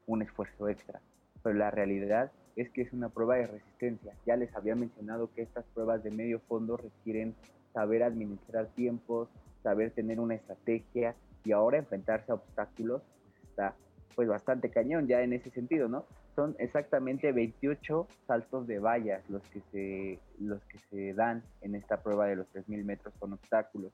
un 0.07 0.23
esfuerzo 0.23 0.69
extra. 0.69 1.01
Pero 1.43 1.57
la 1.57 1.71
realidad 1.71 2.33
es 2.57 2.71
que 2.71 2.83
es 2.83 2.93
una 2.93 3.09
prueba 3.09 3.37
de 3.37 3.47
resistencia. 3.47 4.15
Ya 4.27 4.37
les 4.37 4.55
había 4.55 4.75
mencionado 4.75 5.31
que 5.35 5.43
estas 5.43 5.65
pruebas 5.75 6.03
de 6.03 6.11
medio 6.11 6.41
fondo 6.41 6.77
requieren 6.77 7.35
saber 7.73 8.03
administrar 8.03 8.69
tiempos, 8.69 9.29
saber 9.63 9.91
tener 9.91 10.21
una 10.21 10.35
estrategia 10.35 11.15
y 11.45 11.53
ahora 11.53 11.79
enfrentarse 11.79 12.33
a 12.33 12.37
obstáculos, 12.37 13.03
pues 13.03 13.51
está 13.51 13.75
pues 14.15 14.29
bastante 14.29 14.71
cañón 14.71 15.07
ya 15.07 15.21
en 15.23 15.35
ese 15.35 15.51
sentido, 15.51 15.89
¿no? 15.89 16.07
son 16.37 16.55
exactamente 16.59 17.33
28 17.33 18.07
saltos 18.27 18.67
de 18.67 18.79
vallas 18.79 19.29
los 19.31 19.43
que 19.49 19.63
se, 19.73 20.21
los 20.39 20.63
que 20.67 20.79
se 20.91 21.15
dan 21.15 21.43
en 21.63 21.75
esta 21.75 22.03
prueba 22.03 22.27
de 22.27 22.37
los 22.37 22.47
3.000 22.53 22.85
metros 22.85 23.15
con 23.19 23.33
obstáculos. 23.33 23.93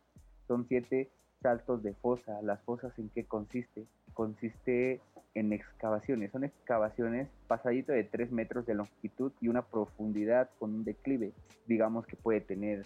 Son 0.49 0.67
7 0.69 1.09
saltos 1.41 1.85
de 1.85 1.95
fosa. 1.95 2.43
¿Las 2.43 2.61
fosas 2.63 2.93
en 2.99 3.09
qué 3.11 3.25
consiste? 3.25 3.87
Consiste 4.15 5.01
en 5.35 5.53
excavaciones. 5.53 6.31
Son 6.33 6.45
excavaciones 6.45 7.29
pasadito 7.47 7.93
de 7.93 8.05
3 8.05 8.33
metros 8.33 8.67
de 8.67 8.75
longitud 8.75 9.33
y 9.41 9.49
una 9.49 9.63
profundidad 9.63 10.51
con 10.59 10.75
un 10.75 10.85
declive. 10.85 11.33
Digamos 11.67 12.07
que 12.07 12.17
puede 12.17 12.41
tener, 12.41 12.85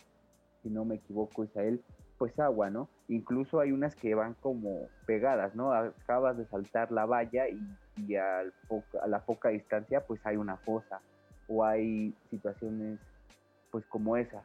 si 0.62 0.70
no 0.70 0.84
me 0.84 0.96
equivoco, 0.96 1.44
Isael, 1.44 1.82
pues 2.18 2.38
agua, 2.38 2.70
¿no? 2.70 2.88
Incluso 3.08 3.60
hay 3.60 3.72
unas 3.72 3.94
que 3.94 4.14
van 4.14 4.34
como 4.34 4.88
pegadas, 5.06 5.54
¿no? 5.54 5.72
Acabas 5.72 6.36
de 6.38 6.46
saltar 6.46 6.90
la 6.92 7.04
valla 7.04 7.44
y, 7.48 8.16
a 8.16 8.44
la 9.06 9.24
poca 9.24 9.48
distancia 9.48 10.06
pues 10.06 10.20
hay 10.26 10.36
una 10.36 10.58
fosa 10.58 11.00
o 11.48 11.64
hay 11.64 12.14
situaciones 12.28 13.00
pues 13.70 13.86
como 13.86 14.18
esa 14.18 14.42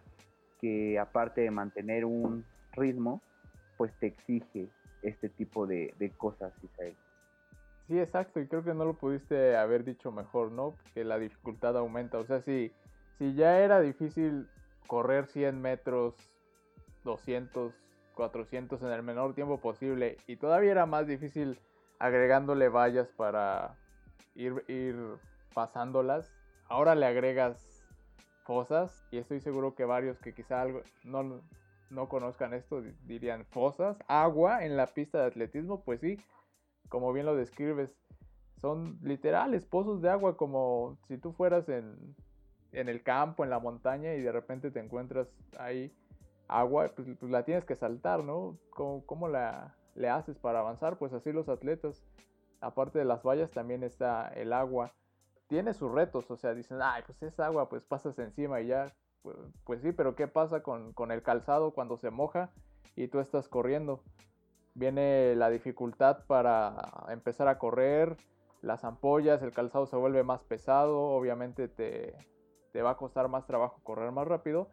que 0.62 0.98
aparte 0.98 1.42
de 1.42 1.52
mantener 1.52 2.06
un 2.06 2.46
ritmo 2.72 3.22
pues 3.78 3.92
te 4.00 4.08
exige 4.08 4.70
este 5.02 5.30
tipo 5.30 5.68
de, 5.68 5.94
de 5.98 6.12
cosas, 6.12 6.54
Isael. 6.64 6.96
Sí, 7.88 8.00
exacto, 8.00 8.40
y 8.40 8.48
creo 8.48 8.64
que 8.64 8.74
no 8.74 8.86
lo 8.86 8.94
pudiste 8.94 9.58
haber 9.58 9.84
dicho 9.84 10.12
mejor, 10.12 10.52
¿no? 10.52 10.76
Que 10.94 11.04
la 11.04 11.20
dificultad 11.20 11.76
aumenta, 11.78 12.20
o 12.20 12.26
sea, 12.26 12.42
si, 12.42 12.72
si 13.18 13.34
ya 13.34 13.60
era 13.60 13.82
difícil 13.82 14.48
correr 14.88 15.28
100 15.28 15.62
metros 15.62 16.16
200, 17.04 17.74
400 18.16 18.82
en 18.82 18.90
el 18.90 19.04
menor 19.04 19.34
tiempo 19.34 19.60
posible 19.60 20.18
y 20.28 20.36
todavía 20.36 20.72
era 20.72 20.86
más 20.86 21.08
difícil 21.08 21.60
agregándole 22.00 22.70
vallas 22.70 23.10
para 23.10 23.76
ir, 24.36 24.64
ir 24.68 24.96
pasándolas. 25.54 26.32
Ahora 26.68 26.96
le 26.96 27.06
agregas 27.06 27.86
fosas 28.44 29.06
y 29.12 29.18
estoy 29.18 29.40
seguro 29.40 29.76
que 29.76 29.86
varios 29.86 30.20
que 30.20 30.34
quizá 30.34 30.62
algo, 30.62 30.82
no, 31.04 31.42
no 31.92 32.10
conozcan 32.10 32.54
esto 32.54 32.82
dirían 33.04 33.46
fosas, 33.46 33.98
agua 34.08 34.66
en 34.66 34.78
la 34.78 34.88
pista 34.88 35.20
de 35.20 35.28
atletismo, 35.28 35.84
pues 35.84 36.02
sí, 36.02 36.18
como 36.90 37.14
bien 37.14 37.26
lo 37.26 37.36
describes, 37.36 37.96
son 38.58 38.98
literales 39.02 39.66
pozos 39.66 40.02
de 40.02 40.10
agua 40.10 40.38
como 40.38 40.98
si 41.08 41.18
tú 41.18 41.34
fueras 41.34 41.68
en, 41.70 42.16
en 42.72 42.90
el 42.90 43.04
campo, 43.04 43.44
en 43.44 43.50
la 43.50 43.60
montaña 43.60 44.14
y 44.14 44.22
de 44.22 44.32
repente 44.32 44.72
te 44.72 44.80
encuentras 44.80 45.28
ahí 45.58 45.94
agua, 46.52 46.92
pues, 46.96 47.08
pues, 47.18 47.32
la 47.32 47.44
tienes 47.44 47.66
que 47.66 47.76
saltar, 47.76 48.24
¿no? 48.24 48.58
¿Cómo, 48.72 49.28
la, 49.28 49.76
le 49.96 50.10
haces 50.10 50.38
para 50.38 50.60
avanzar? 50.60 50.98
Pues 50.98 51.14
así 51.14 51.32
los 51.32 51.50
atletas, 51.50 52.04
aparte 52.60 53.00
de 53.00 53.06
las 53.06 53.24
vallas, 53.24 53.52
también 53.52 53.84
está 53.84 54.28
el 54.30 54.54
agua. 54.54 54.94
Tiene 55.48 55.74
sus 55.74 55.92
retos, 55.92 56.30
o 56.30 56.38
sea, 56.38 56.54
dicen, 56.54 56.80
ay, 56.82 57.04
pues 57.06 57.22
es 57.24 57.40
agua, 57.40 57.70
pues 57.70 57.84
pasas 57.84 58.20
encima 58.20 58.62
y 58.62 58.68
ya. 58.68 58.94
Pues, 59.24 59.82
sí, 59.82 59.92
pero 59.92 60.16
¿qué 60.16 60.28
pasa 60.28 60.62
con, 60.64 60.94
con 60.94 61.12
el 61.12 61.22
calzado 61.22 61.72
cuando 61.72 61.98
se 61.98 62.10
moja 62.10 62.50
y 62.96 63.08
tú 63.08 63.20
estás 63.20 63.48
corriendo? 63.48 64.04
Viene 64.74 65.36
la 65.36 65.50
dificultad 65.50 66.26
para 66.28 66.76
empezar 67.10 67.48
a 67.48 67.58
correr, 67.58 68.18
las 68.62 68.84
ampollas, 68.84 69.42
el 69.42 69.52
calzado 69.52 69.86
se 69.86 69.96
vuelve 69.96 70.24
más 70.24 70.44
pesado, 70.44 71.00
obviamente 71.00 71.68
te, 71.68 72.16
te 72.72 72.82
va 72.82 72.92
a 72.92 72.98
costar 72.98 73.28
más 73.28 73.46
trabajo 73.46 73.80
correr 73.84 74.12
más 74.12 74.28
rápido 74.28 74.70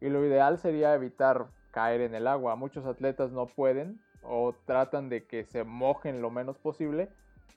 y 0.00 0.08
lo 0.08 0.24
ideal 0.24 0.58
sería 0.58 0.94
evitar 0.94 1.46
caer 1.70 2.02
en 2.02 2.14
el 2.14 2.26
agua. 2.26 2.56
Muchos 2.56 2.86
atletas 2.86 3.32
no 3.32 3.46
pueden 3.46 4.00
o 4.22 4.54
tratan 4.64 5.08
de 5.08 5.26
que 5.26 5.44
se 5.44 5.64
mojen 5.64 6.22
lo 6.22 6.30
menos 6.30 6.58
posible, 6.58 7.08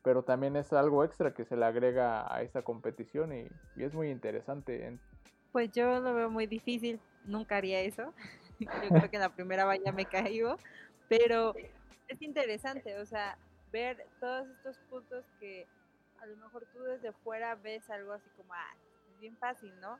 pero 0.04 0.24
también 0.24 0.56
es 0.56 0.74
algo 0.74 1.04
extra 1.04 1.34
que 1.34 1.46
se 1.46 1.58
le 1.58 1.66
agrega 1.66 2.34
a 2.34 2.42
esta 2.42 2.62
competición 2.62 3.34
y, 3.34 3.48
es 3.76 3.94
muy 3.94 4.10
interesante. 4.10 4.98
Pues 5.58 5.72
yo 5.72 6.00
lo 6.02 6.13
veo 6.13 6.30
muy 6.30 6.46
difícil, 6.46 7.00
nunca 7.26 7.58
haría 7.58 7.80
eso. 7.80 8.13
yo 8.60 8.89
creo 8.89 9.10
que 9.10 9.15
en 9.15 9.24
la 9.24 9.34
primera 9.34 9.65
valla 9.65 9.91
me 9.91 10.06
caigo, 10.06 10.60
pero 11.10 11.56
es 12.08 12.22
interesante, 12.22 12.96
o 13.00 13.06
sea, 13.08 13.39
ver 13.72 14.06
todos 14.20 14.48
estos 14.50 14.78
puntos 14.88 15.26
que 15.39 15.65
a 16.22 16.28
lo 16.28 16.38
mejor 16.38 16.67
tú 16.72 16.84
desde 16.84 17.12
fuera 17.12 17.56
ves 17.56 17.89
algo 17.89 18.13
así 18.13 18.30
como, 18.38 18.54
ah, 18.54 18.76
es 19.12 19.20
bien 19.20 19.36
fácil, 19.38 19.74
¿no? 19.82 19.98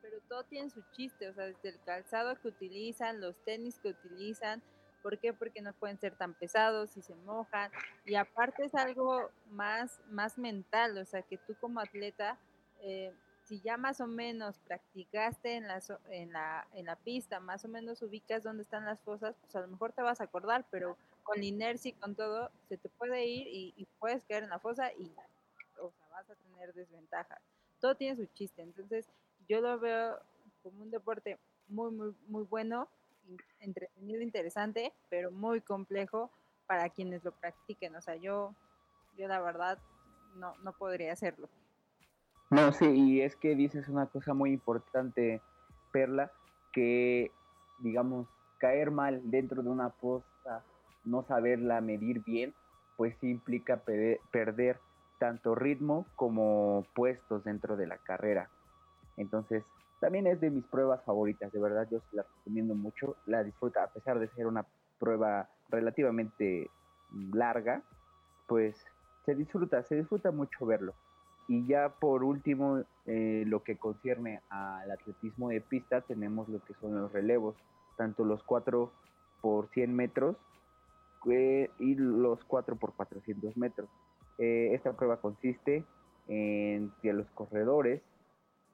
pero 0.00 0.16
todo 0.26 0.44
tiene 0.44 0.70
su 0.70 0.82
chiste, 0.92 1.28
o 1.28 1.34
sea, 1.34 1.44
desde 1.44 1.68
el 1.68 1.80
calzado 1.84 2.34
que 2.40 2.48
utilizan, 2.48 3.20
los 3.20 3.36
tenis 3.44 3.78
que 3.78 3.90
utilizan, 3.90 4.62
¿por 5.02 5.18
qué? 5.18 5.34
Porque 5.34 5.60
no 5.60 5.74
pueden 5.74 6.00
ser 6.00 6.16
tan 6.16 6.32
pesados 6.32 6.96
y 6.96 7.02
se 7.02 7.14
mojan, 7.14 7.70
y 8.06 8.14
aparte 8.14 8.64
es 8.64 8.74
algo 8.74 9.30
más, 9.50 10.00
más 10.08 10.38
mental, 10.38 10.96
o 10.96 11.04
sea, 11.04 11.20
que 11.20 11.36
tú 11.36 11.54
como 11.60 11.78
atleta, 11.80 12.38
eh, 12.80 13.12
si 13.46 13.60
ya 13.60 13.76
más 13.76 14.00
o 14.00 14.06
menos 14.08 14.58
practicaste 14.58 15.54
en 15.54 15.68
la, 15.68 15.80
en, 16.10 16.32
la, 16.32 16.66
en 16.72 16.86
la 16.86 16.96
pista, 16.96 17.38
más 17.38 17.64
o 17.64 17.68
menos 17.68 18.02
ubicas 18.02 18.42
dónde 18.42 18.64
están 18.64 18.84
las 18.84 19.00
fosas, 19.00 19.36
pues 19.40 19.54
a 19.54 19.60
lo 19.60 19.68
mejor 19.68 19.92
te 19.92 20.02
vas 20.02 20.20
a 20.20 20.24
acordar, 20.24 20.66
pero 20.70 20.96
con 21.22 21.38
la 21.38 21.44
inercia 21.44 21.90
y 21.90 21.92
con 21.92 22.16
todo, 22.16 22.50
se 22.68 22.76
te 22.76 22.88
puede 22.88 23.24
ir 23.24 23.46
y, 23.46 23.72
y 23.76 23.86
puedes 23.98 24.24
caer 24.24 24.42
en 24.42 24.50
la 24.50 24.58
fosa 24.58 24.92
y 24.92 25.12
o 25.80 25.92
sea, 25.92 26.08
vas 26.10 26.28
a 26.28 26.34
tener 26.34 26.74
desventajas. 26.74 27.40
Todo 27.80 27.94
tiene 27.94 28.16
su 28.16 28.26
chiste, 28.34 28.62
entonces 28.62 29.06
yo 29.48 29.60
lo 29.60 29.78
veo 29.78 30.18
como 30.62 30.82
un 30.82 30.90
deporte 30.90 31.38
muy, 31.68 31.92
muy, 31.92 32.14
muy 32.26 32.42
bueno, 32.44 32.88
entretenido, 33.60 34.22
interesante, 34.22 34.92
pero 35.08 35.30
muy 35.30 35.60
complejo 35.60 36.30
para 36.66 36.88
quienes 36.90 37.22
lo 37.22 37.32
practiquen. 37.32 37.94
O 37.94 38.00
sea, 38.00 38.16
yo, 38.16 38.54
yo 39.16 39.28
la 39.28 39.40
verdad 39.40 39.78
no, 40.34 40.56
no 40.58 40.72
podría 40.72 41.12
hacerlo. 41.12 41.48
No, 42.50 42.72
sí, 42.72 42.86
y 42.86 43.20
es 43.22 43.34
que 43.36 43.56
dices 43.56 43.88
una 43.88 44.06
cosa 44.06 44.32
muy 44.32 44.52
importante, 44.52 45.42
Perla, 45.90 46.30
que, 46.72 47.32
digamos, 47.78 48.28
caer 48.58 48.90
mal 48.90 49.20
dentro 49.30 49.62
de 49.62 49.68
una 49.68 49.90
posta, 49.90 50.64
no 51.04 51.24
saberla 51.24 51.80
medir 51.80 52.22
bien, 52.22 52.54
pues 52.96 53.16
implica 53.22 53.82
perder 54.30 54.78
tanto 55.18 55.54
ritmo 55.54 56.06
como 56.14 56.86
puestos 56.94 57.44
dentro 57.44 57.76
de 57.76 57.86
la 57.86 57.98
carrera. 57.98 58.48
Entonces, 59.16 59.64
también 60.00 60.26
es 60.26 60.40
de 60.40 60.50
mis 60.50 60.64
pruebas 60.66 61.02
favoritas, 61.04 61.50
de 61.52 61.60
verdad, 61.60 61.88
yo 61.90 62.00
la 62.12 62.22
recomiendo 62.22 62.74
mucho, 62.74 63.16
la 63.26 63.42
disfruta, 63.42 63.82
a 63.82 63.88
pesar 63.88 64.18
de 64.18 64.28
ser 64.28 64.46
una 64.46 64.66
prueba 64.98 65.48
relativamente 65.68 66.70
larga, 67.32 67.82
pues 68.46 68.76
se 69.24 69.34
disfruta, 69.34 69.82
se 69.82 69.96
disfruta 69.96 70.30
mucho 70.30 70.64
verlo. 70.66 70.94
Y 71.48 71.66
ya 71.66 71.90
por 71.90 72.24
último, 72.24 72.82
eh, 73.06 73.44
lo 73.46 73.62
que 73.62 73.76
concierne 73.76 74.40
al 74.48 74.90
atletismo 74.90 75.48
de 75.48 75.60
pista, 75.60 76.00
tenemos 76.00 76.48
lo 76.48 76.60
que 76.64 76.74
son 76.74 77.00
los 77.00 77.12
relevos, 77.12 77.54
tanto 77.96 78.24
los 78.24 78.42
4 78.42 78.90
por 79.40 79.68
100 79.68 79.94
metros 79.94 80.36
eh, 81.30 81.70
y 81.78 81.94
los 81.94 82.44
4 82.44 82.76
por 82.76 82.94
400 82.94 83.56
metros. 83.56 83.88
Eh, 84.38 84.70
esta 84.72 84.92
prueba 84.92 85.20
consiste 85.20 85.84
entre 86.28 87.12
los 87.12 87.30
corredores. 87.30 88.02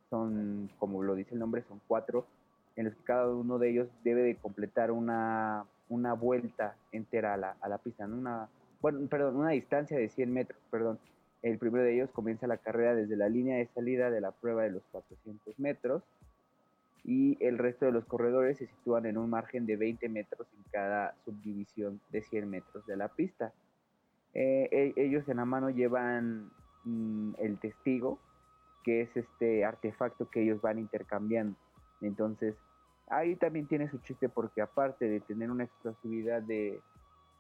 Son, 0.09 0.71
como 0.79 1.03
lo 1.03 1.15
dice 1.15 1.35
el 1.35 1.41
nombre, 1.41 1.63
son 1.69 1.81
cuatro, 1.87 2.27
en 2.77 2.87
los 2.87 2.95
que 2.95 3.05
cada 3.05 3.29
uno 3.29 3.59
de 3.59 3.71
ellos 3.71 3.89
debe 4.05 4.23
de 4.23 4.37
completar 4.37 4.91
una, 4.91 5.65
una 5.89 6.15
vuelta 6.15 6.77
entera 6.91 7.35
a 7.35 7.37
la, 7.37 7.57
a 7.61 7.69
la 7.69 7.79
pista, 7.79 8.05
una, 8.05 8.49
bueno, 8.81 9.07
perdón, 9.09 9.37
una 9.37 9.51
distancia 9.51 9.97
de 9.97 10.09
100 10.09 10.33
metros, 10.33 10.61
perdón. 10.71 10.99
El 11.43 11.59
primero 11.59 11.85
de 11.85 11.95
ellos 11.95 12.11
comienza 12.11 12.47
la 12.47 12.57
carrera 12.57 12.95
desde 12.95 13.17
la 13.17 13.29
línea 13.29 13.59
de 13.59 13.67
salida 13.75 14.11
de 14.11 14.21
la 14.21 14.31
prueba 14.31 14.63
de 14.63 14.71
los 14.71 14.83
400 14.93 15.59
metros 15.59 16.03
y 17.05 17.37
el 17.45 17.59
resto 17.59 17.85
de 17.85 17.93
los 17.93 18.05
corredores 18.05 18.59
se 18.59 18.69
sitúan 18.69 19.07
en 19.07 19.19
un 19.19 19.29
margen 19.29 19.67
de 19.67 19.77
20 19.77 20.09
metros 20.09 20.47
en 20.57 20.63
cada 20.71 21.15
subdivisión 21.25 22.01
de 22.11 22.23
100 22.23 22.49
metros 22.49 22.87
de 22.87 22.97
la 22.97 23.09
pista. 23.09 23.53
Eh, 24.35 24.69
e, 24.71 24.93
ellos 24.97 25.29
en 25.29 25.39
la 25.39 25.45
mano 25.45 25.71
llevan 25.71 26.51
mm, 26.85 27.33
el 27.39 27.59
testigo, 27.59 28.21
que 28.85 29.03
es 29.03 29.17
este 29.17 29.65
artefacto 29.65 30.31
que 30.31 30.43
ellos 30.43 30.61
van 30.61 30.79
intercambiando. 30.79 31.57
Entonces, 32.01 32.55
ahí 33.09 33.35
también 33.35 33.67
tiene 33.67 33.91
su 33.91 33.99
chiste 33.99 34.29
porque 34.29 34.63
aparte 34.63 35.09
de 35.09 35.21
tener 35.21 35.51
una 35.51 35.65
explosividad 35.65 36.41
de, 36.43 36.81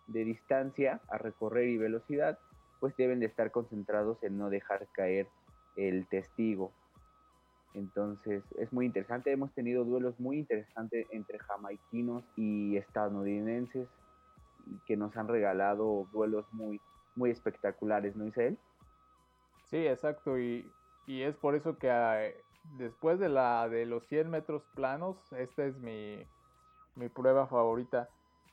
de 0.09 0.25
distancia 0.25 1.01
a 1.09 1.19
recorrer 1.19 1.69
y 1.69 1.79
velocidad, 1.79 2.39
pues 2.83 2.97
deben 2.97 3.21
de 3.21 3.27
estar 3.27 3.53
concentrados 3.53 4.21
en 4.25 4.37
no 4.37 4.51
dejar 4.51 4.89
caer 4.89 5.29
el 5.77 6.05
testigo. 6.09 6.73
Entonces 7.75 8.43
es 8.59 8.73
muy 8.73 8.87
interesante, 8.87 9.31
hemos 9.31 9.53
tenido 9.53 9.85
duelos 9.85 10.19
muy 10.19 10.39
interesantes 10.39 11.07
entre 11.13 11.39
jamaiquinos 11.39 12.25
y 12.35 12.77
estadounidenses 12.77 13.89
que 14.85 14.97
nos 14.97 15.17
han 15.17 15.29
regalado 15.29 16.09
duelos 16.11 16.45
muy, 16.53 16.81
muy 17.15 17.31
espectaculares, 17.31 18.17
¿no, 18.17 18.27
Isabel? 18.27 18.59
Sí, 19.71 19.87
exacto, 19.87 20.37
y, 20.37 20.69
y 21.07 21.23
es 21.23 21.37
por 21.37 21.55
eso 21.55 21.79
que 21.79 21.89
eh, 21.89 22.35
después 22.79 23.21
de 23.21 23.29
la 23.29 23.69
de 23.69 23.87
los 23.87 24.05
100 24.09 24.29
metros 24.29 24.65
planos, 24.75 25.17
esta 25.35 25.65
es 25.65 25.79
mi, 25.79 26.19
mi 26.97 27.09
prueba 27.09 27.47
favorita 27.47 28.09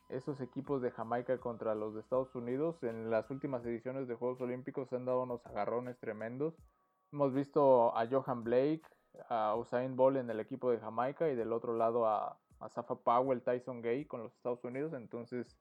esos 0.10 0.42
equipos 0.42 0.82
de 0.82 0.92
Jamaica 0.92 1.38
contra 1.38 1.76
los 1.76 1.94
de 1.94 2.02
Estados 2.02 2.34
Unidos 2.36 2.84
en 2.84 3.10
las 3.10 3.30
últimas 3.30 3.64
ediciones 3.66 4.08
de 4.08 4.16
Juegos 4.16 4.42
Olímpicos 4.42 4.92
han 4.92 5.06
dado 5.06 5.24
unos 5.24 5.46
agarrones 5.46 6.00
tremendos. 6.00 6.56
Hemos 7.12 7.34
visto 7.34 7.96
a 7.96 8.08
Johan 8.08 8.44
Blake, 8.44 8.84
a 9.30 9.56
Usain 9.56 9.96
Bolt 9.96 10.18
en 10.18 10.30
el 10.30 10.40
equipo 10.40 10.72
de 10.72 10.80
Jamaica 10.80 11.30
y 11.30 11.36
del 11.36 11.54
otro 11.54 11.76
lado 11.78 12.08
a, 12.08 12.40
a 12.60 12.70
Safa 12.70 12.96
Powell, 12.96 13.42
Tyson 13.42 13.82
Gay 13.82 14.06
con 14.06 14.24
los 14.24 14.34
Estados 14.34 14.64
Unidos. 14.64 14.94
Entonces 14.94 15.58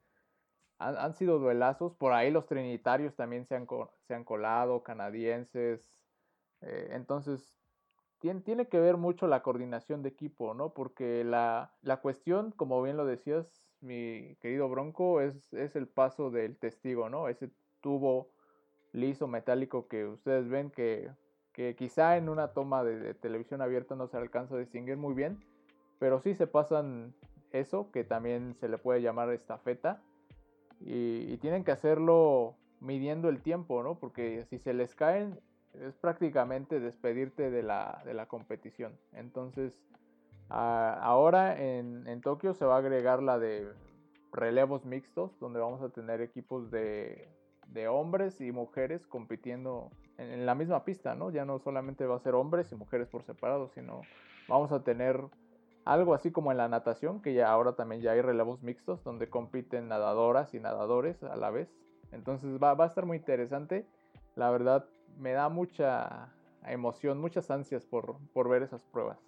han, 0.78 1.14
sido 1.14 1.38
duelazos. 1.38 1.94
Por 1.94 2.12
ahí 2.12 2.30
los 2.30 2.46
trinitarios 2.46 3.14
también 3.16 3.46
se 3.46 3.54
han, 3.54 3.66
se 4.06 4.14
han 4.14 4.24
colado, 4.24 4.82
canadienses. 4.82 5.98
Eh, 6.62 6.88
entonces 6.92 7.54
tiene, 8.18 8.40
tiene, 8.40 8.68
que 8.68 8.80
ver 8.80 8.96
mucho 8.96 9.26
la 9.26 9.42
coordinación 9.42 10.02
de 10.02 10.08
equipo, 10.08 10.54
¿no? 10.54 10.72
Porque 10.72 11.22
la, 11.24 11.74
la 11.82 12.00
cuestión, 12.00 12.52
como 12.52 12.82
bien 12.82 12.96
lo 12.96 13.04
decías, 13.04 13.67
mi 13.80 14.36
querido 14.40 14.68
Bronco, 14.68 15.20
es, 15.20 15.52
es 15.52 15.76
el 15.76 15.86
paso 15.86 16.30
del 16.30 16.56
testigo, 16.56 17.08
¿no? 17.08 17.28
Ese 17.28 17.50
tubo 17.80 18.30
liso 18.92 19.28
metálico 19.28 19.88
que 19.88 20.06
ustedes 20.06 20.48
ven 20.48 20.70
que, 20.70 21.10
que 21.52 21.74
quizá 21.76 22.16
en 22.16 22.28
una 22.28 22.48
toma 22.48 22.84
de, 22.84 23.14
televisión 23.14 23.60
abierta 23.60 23.94
no 23.94 24.08
se 24.08 24.16
alcanza 24.16 24.56
a 24.56 24.58
distinguir 24.58 24.96
muy 24.96 25.14
bien, 25.14 25.38
pero 25.98 26.20
sí 26.20 26.34
se 26.34 26.46
pasan 26.46 27.14
eso, 27.52 27.90
que 27.92 28.04
también 28.04 28.54
se 28.60 28.68
le 28.68 28.78
puede 28.78 29.02
llamar 29.02 29.30
estafeta, 29.32 30.02
y, 30.80 31.32
y 31.32 31.38
tienen 31.38 31.64
que 31.64 31.72
hacerlo 31.72 32.56
midiendo 32.80 33.28
el 33.28 33.42
tiempo, 33.42 33.82
¿no? 33.82 33.98
Porque 33.98 34.44
si 34.48 34.58
se 34.58 34.72
les 34.72 34.94
caen 34.94 35.40
es 35.74 35.96
prácticamente 35.96 36.80
despedirte 36.80 37.50
de 37.50 37.62
la, 37.62 38.02
de 38.04 38.14
la 38.14 38.26
competición. 38.26 38.98
Entonces, 39.12 39.72
ahora 40.48 41.60
en, 41.60 42.20
Tokio 42.22 42.54
se 42.54 42.64
va 42.64 42.76
a 42.76 42.78
agregar 42.78 43.22
la 43.22 43.38
de 43.38 43.68
relevos 44.32 44.84
mixtos, 44.84 45.38
donde 45.40 45.60
vamos 45.60 45.82
a 45.82 45.90
tener 45.90 46.20
equipos 46.20 46.70
de, 46.70 47.28
hombres 47.90 48.40
y 48.40 48.50
mujeres 48.50 49.06
compitiendo 49.06 49.90
en, 50.16 50.46
la 50.46 50.54
misma 50.54 50.84
pista, 50.84 51.14
¿no? 51.14 51.30
Ya 51.30 51.44
no 51.44 51.58
solamente 51.58 52.06
va 52.06 52.16
a 52.16 52.20
ser 52.20 52.34
hombres 52.34 52.72
y 52.72 52.76
mujeres 52.76 53.08
por 53.08 53.22
separado, 53.22 53.68
sino 53.68 54.00
vamos 54.48 54.72
a 54.72 54.82
tener 54.82 55.22
algo 55.84 56.14
así 56.14 56.30
como 56.30 56.50
en 56.50 56.58
la 56.58 56.68
natación, 56.68 57.22
que 57.22 57.34
ya 57.34 57.50
ahora 57.50 57.72
también 57.72 58.02
ya 58.02 58.12
hay 58.12 58.20
relevos 58.20 58.62
mixtos, 58.62 59.02
donde 59.04 59.28
compiten 59.28 59.88
nadadoras 59.88 60.54
y 60.54 60.60
nadadores 60.60 61.22
a 61.22 61.36
la 61.36 61.50
vez. 61.50 61.68
Entonces 62.10 62.60
va, 62.62 62.74
va 62.74 62.84
a 62.84 62.88
estar 62.88 63.06
muy 63.06 63.18
interesante. 63.18 63.86
La 64.34 64.50
verdad, 64.50 64.86
me 65.18 65.32
da 65.32 65.48
mucha 65.48 66.34
emoción, 66.66 67.20
muchas 67.20 67.50
ansias 67.50 67.86
por 67.86 68.48
ver 68.48 68.62
esas 68.62 68.82
pruebas. 68.86 69.18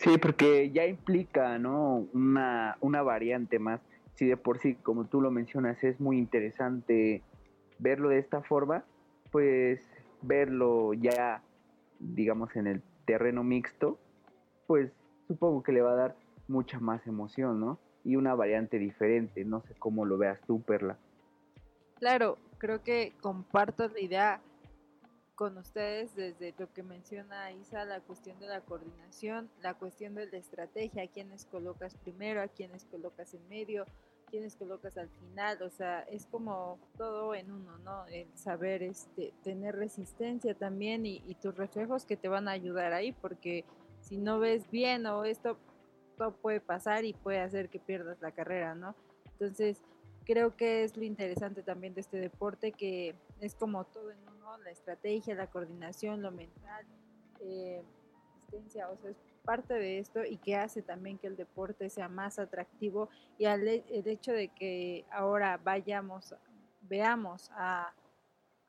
Sí, 0.00 0.16
porque 0.16 0.70
ya 0.70 0.86
implica, 0.86 1.58
¿no? 1.58 2.06
Una, 2.14 2.78
una 2.80 3.02
variante 3.02 3.58
más. 3.58 3.82
Si 4.14 4.26
de 4.26 4.38
por 4.38 4.58
sí, 4.58 4.74
como 4.76 5.04
tú 5.04 5.20
lo 5.20 5.30
mencionas, 5.30 5.84
es 5.84 6.00
muy 6.00 6.16
interesante 6.16 7.22
verlo 7.78 8.08
de 8.08 8.18
esta 8.18 8.40
forma, 8.40 8.82
pues 9.30 9.86
verlo 10.22 10.94
ya, 10.94 11.42
digamos, 11.98 12.56
en 12.56 12.66
el 12.66 12.82
terreno 13.04 13.44
mixto, 13.44 13.98
pues 14.66 14.90
supongo 15.28 15.62
que 15.62 15.72
le 15.72 15.82
va 15.82 15.92
a 15.92 15.96
dar 15.96 16.16
mucha 16.48 16.80
más 16.80 17.06
emoción, 17.06 17.60
¿no? 17.60 17.78
Y 18.02 18.16
una 18.16 18.34
variante 18.34 18.78
diferente, 18.78 19.44
no 19.44 19.60
sé 19.60 19.74
cómo 19.78 20.06
lo 20.06 20.16
veas 20.16 20.40
tú, 20.46 20.62
Perla. 20.62 20.96
Claro, 21.98 22.38
creo 22.56 22.82
que 22.82 23.12
comparto 23.20 23.86
la 23.88 24.00
idea 24.00 24.40
con 25.40 25.56
ustedes 25.56 26.14
desde 26.14 26.54
lo 26.58 26.70
que 26.70 26.82
menciona 26.82 27.50
Isa, 27.50 27.86
la 27.86 28.00
cuestión 28.02 28.38
de 28.40 28.46
la 28.46 28.60
coordinación, 28.60 29.48
la 29.62 29.72
cuestión 29.72 30.14
de 30.14 30.26
la 30.26 30.36
estrategia, 30.36 31.04
a 31.04 31.06
quiénes 31.06 31.46
colocas 31.46 31.96
primero, 31.96 32.42
a 32.42 32.48
quiénes 32.48 32.84
colocas 32.84 33.32
en 33.32 33.48
medio, 33.48 33.84
a 33.84 34.30
quiénes 34.30 34.54
colocas 34.54 34.98
al 34.98 35.08
final, 35.08 35.62
o 35.62 35.70
sea, 35.70 36.00
es 36.02 36.26
como 36.26 36.78
todo 36.98 37.34
en 37.34 37.50
uno, 37.50 37.78
¿no? 37.78 38.04
El 38.08 38.28
saber 38.36 38.82
este, 38.82 39.32
tener 39.42 39.76
resistencia 39.76 40.54
también 40.54 41.06
y, 41.06 41.34
tus 41.36 41.56
reflejos 41.56 42.04
que 42.04 42.18
te 42.18 42.28
van 42.28 42.46
a 42.46 42.50
ayudar 42.50 42.92
ahí, 42.92 43.12
porque 43.12 43.64
si 44.02 44.18
no 44.18 44.40
ves 44.40 44.70
bien 44.70 45.06
o 45.06 45.24
esto, 45.24 45.56
todo 46.18 46.32
puede 46.32 46.60
pasar 46.60 47.06
y 47.06 47.14
puede 47.14 47.40
hacer 47.40 47.70
que 47.70 47.80
pierdas 47.80 48.20
la 48.20 48.32
carrera, 48.32 48.74
¿no? 48.74 48.94
Entonces, 49.38 49.80
creo 50.26 50.54
que 50.54 50.84
es 50.84 50.98
lo 50.98 51.04
interesante 51.04 51.62
también 51.62 51.94
de 51.94 52.02
este 52.02 52.18
deporte, 52.18 52.72
que 52.72 53.14
es 53.40 53.54
como 53.54 53.84
todo 53.84 54.10
en 54.10 54.18
uno 54.28 54.39
la 54.58 54.70
estrategia, 54.70 55.34
la 55.34 55.48
coordinación, 55.48 56.22
lo 56.22 56.30
mental, 56.30 56.84
eh, 57.40 57.82
o 58.52 58.68
sea, 58.68 58.88
es 59.08 59.16
parte 59.44 59.74
de 59.74 59.98
esto 59.98 60.24
y 60.24 60.36
que 60.36 60.56
hace 60.56 60.82
también 60.82 61.18
que 61.18 61.26
el 61.26 61.36
deporte 61.36 61.88
sea 61.88 62.08
más 62.08 62.38
atractivo 62.38 63.08
y 63.38 63.46
al, 63.46 63.66
el 63.66 64.06
hecho 64.06 64.32
de 64.32 64.48
que 64.48 65.04
ahora 65.10 65.58
vayamos, 65.62 66.34
veamos 66.82 67.50
a, 67.54 67.92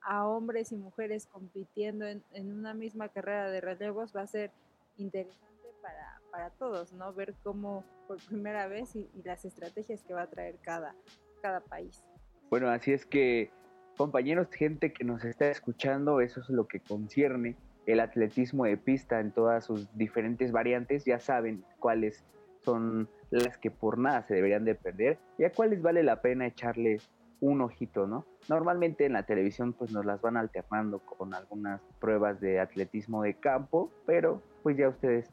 a 0.02 0.28
hombres 0.28 0.72
y 0.72 0.78
mujeres 0.78 1.28
compitiendo 1.28 2.06
en, 2.06 2.24
en, 2.34 2.54
una 2.54 2.74
misma 2.74 3.10
carrera 3.10 3.50
de 3.50 3.62
relevos 3.62 4.16
va 4.16 4.22
a 4.22 4.28
ser 4.28 4.52
interesante 4.98 5.68
para, 5.82 6.22
para 6.32 6.50
todos, 6.52 6.94
¿no? 6.94 7.14
Ver 7.14 7.34
cómo 7.44 7.84
por 8.08 8.18
primera 8.26 8.68
vez 8.68 8.96
y, 8.96 9.10
y 9.14 9.24
las 9.24 9.46
estrategias 9.46 10.04
que 10.04 10.14
va 10.14 10.24
a 10.24 10.30
traer 10.30 10.58
cada, 10.62 10.96
cada 11.42 11.60
país. 11.60 12.04
Bueno, 12.50 12.70
así 12.70 12.94
es 12.94 13.06
que 13.06 13.52
compañeros, 13.98 14.48
gente 14.52 14.94
que 14.94 15.04
nos 15.04 15.24
está 15.24 15.50
escuchando, 15.50 16.22
eso 16.22 16.42
es 16.42 16.50
lo 16.50 16.68
que 16.68 16.80
concierne 16.80 17.56
el 17.86 18.00
atletismo 18.00 18.66
de 18.66 18.78
pista 18.78 19.20
en 19.20 19.32
todas 19.32 19.66
sus 19.66 19.96
diferentes 19.98 20.52
variantes, 20.52 21.06
ya 21.06 21.20
saben 21.20 21.64
cuáles 21.80 22.24
son 22.64 23.10
las 23.32 23.58
que 23.58 23.72
por 23.72 23.98
nada 23.98 24.24
se 24.24 24.36
deberían 24.36 24.66
de 24.66 24.76
perder 24.76 25.18
y 25.38 25.46
a 25.46 25.52
cuáles 25.52 25.82
vale 25.82 26.04
la 26.04 26.22
pena 26.22 26.46
echarle 26.46 27.00
un 27.40 27.62
ojito, 27.62 28.06
¿no? 28.06 28.26
Normalmente 28.50 29.06
en 29.06 29.14
la 29.14 29.24
televisión 29.24 29.74
pues 29.74 29.92
nos 29.92 30.06
las 30.06 30.22
van 30.22 30.38
alternando 30.38 31.00
con 31.00 31.34
algunas 31.34 31.82
pruebas 32.00 32.40
de 32.40 32.60
atletismo 32.60 33.24
de 33.24 33.34
campo, 33.34 33.92
pero 34.06 34.42
pues 34.62 34.78
ya 34.78 34.90
ustedes 34.90 35.28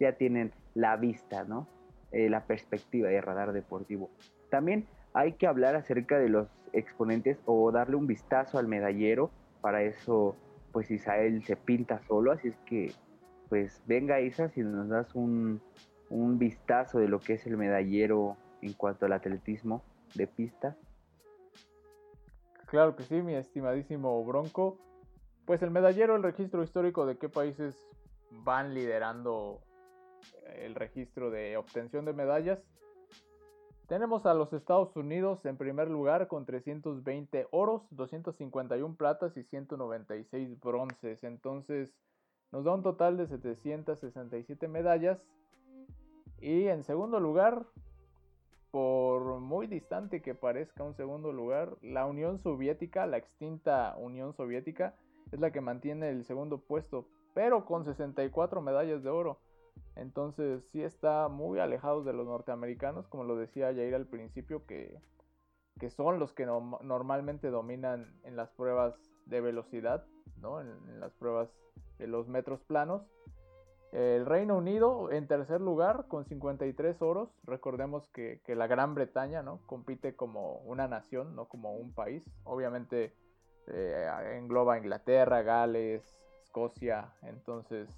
ya 0.00 0.12
tienen 0.12 0.52
la 0.74 0.96
vista, 0.96 1.44
¿no? 1.44 1.68
Eh, 2.10 2.28
la 2.28 2.44
perspectiva 2.44 3.08
de 3.08 3.20
radar 3.20 3.52
deportivo. 3.52 4.10
También 4.50 4.86
hay 5.14 5.34
que 5.34 5.46
hablar 5.46 5.76
acerca 5.76 6.18
de 6.18 6.28
los 6.28 6.48
exponentes 6.72 7.38
o 7.46 7.70
darle 7.70 7.96
un 7.96 8.06
vistazo 8.06 8.58
al 8.58 8.68
medallero. 8.68 9.30
Para 9.60 9.82
eso, 9.82 10.36
pues 10.72 10.90
Isael 10.90 11.44
se 11.44 11.56
pinta 11.56 12.00
solo, 12.06 12.32
así 12.32 12.48
es 12.48 12.56
que, 12.66 12.92
pues 13.48 13.82
venga 13.86 14.20
Isa, 14.20 14.48
si 14.48 14.62
nos 14.62 14.88
das 14.88 15.14
un, 15.14 15.60
un 16.10 16.38
vistazo 16.38 16.98
de 16.98 17.08
lo 17.08 17.20
que 17.20 17.34
es 17.34 17.46
el 17.46 17.56
medallero 17.56 18.36
en 18.60 18.72
cuanto 18.74 19.06
al 19.06 19.12
atletismo 19.12 19.82
de 20.14 20.26
pista. 20.26 20.76
Claro 22.66 22.96
que 22.96 23.02
sí, 23.02 23.22
mi 23.22 23.34
estimadísimo 23.34 24.24
Bronco. 24.24 24.78
Pues 25.44 25.62
el 25.62 25.70
medallero, 25.70 26.16
el 26.16 26.22
registro 26.22 26.62
histórico 26.62 27.04
de 27.04 27.18
qué 27.18 27.28
países 27.28 27.76
van 28.30 28.74
liderando 28.74 29.60
el 30.54 30.74
registro 30.74 31.30
de 31.30 31.56
obtención 31.56 32.04
de 32.04 32.12
medallas 32.12 32.60
Tenemos 33.92 34.24
a 34.24 34.32
los 34.32 34.54
Estados 34.54 34.96
Unidos 34.96 35.44
en 35.44 35.58
primer 35.58 35.90
lugar 35.90 36.26
con 36.26 36.46
320 36.46 37.48
oros, 37.50 37.82
251 37.90 38.96
platas 38.96 39.36
y 39.36 39.42
196 39.44 40.58
bronces. 40.60 41.22
Entonces 41.22 41.90
nos 42.52 42.64
da 42.64 42.72
un 42.72 42.82
total 42.82 43.18
de 43.18 43.26
767 43.26 44.66
medallas. 44.66 45.28
Y 46.40 46.68
en 46.68 46.84
segundo 46.84 47.20
lugar, 47.20 47.66
por 48.70 49.40
muy 49.40 49.66
distante 49.66 50.22
que 50.22 50.34
parezca 50.34 50.84
un 50.84 50.94
segundo 50.94 51.30
lugar, 51.30 51.76
la 51.82 52.06
Unión 52.06 52.38
Soviética, 52.38 53.04
la 53.04 53.18
extinta 53.18 53.94
Unión 53.98 54.32
Soviética, 54.32 54.94
es 55.32 55.38
la 55.38 55.52
que 55.52 55.60
mantiene 55.60 56.08
el 56.08 56.24
segundo 56.24 56.62
puesto, 56.62 57.08
pero 57.34 57.66
con 57.66 57.84
64 57.84 58.62
medallas 58.62 59.02
de 59.02 59.10
oro. 59.10 59.38
Entonces 59.96 60.64
sí 60.70 60.82
está 60.82 61.28
muy 61.28 61.58
alejado 61.58 62.02
de 62.02 62.12
los 62.12 62.26
norteamericanos, 62.26 63.08
como 63.08 63.24
lo 63.24 63.36
decía 63.36 63.74
Jair 63.74 63.94
al 63.94 64.06
principio, 64.06 64.64
que, 64.66 64.98
que 65.78 65.90
son 65.90 66.18
los 66.18 66.32
que 66.32 66.46
normalmente 66.46 67.50
dominan 67.50 68.18
en 68.24 68.36
las 68.36 68.50
pruebas 68.50 68.94
de 69.26 69.40
velocidad, 69.40 70.06
¿no? 70.40 70.60
en, 70.60 71.00
las 71.00 71.12
pruebas 71.14 71.50
de 71.98 72.06
los 72.06 72.28
metros 72.28 72.62
planos. 72.62 73.02
El 73.92 74.24
Reino 74.24 74.56
Unido 74.56 75.10
en 75.10 75.26
tercer 75.26 75.60
lugar 75.60 76.06
con 76.08 76.24
53 76.24 77.02
oros. 77.02 77.28
Recordemos 77.44 78.08
que, 78.08 78.40
que, 78.42 78.54
la 78.54 78.66
Gran 78.66 78.94
Bretaña 78.94 79.42
¿no? 79.42 79.60
compite 79.66 80.16
como 80.16 80.54
una 80.60 80.88
nación, 80.88 81.36
no 81.36 81.46
como 81.46 81.74
un 81.74 81.92
país. 81.92 82.24
Obviamente 82.44 83.14
eh, 83.66 84.08
engloba 84.38 84.78
Inglaterra, 84.78 85.42
Gales, 85.42 86.02
Escocia. 86.42 87.12
Entonces, 87.22 87.88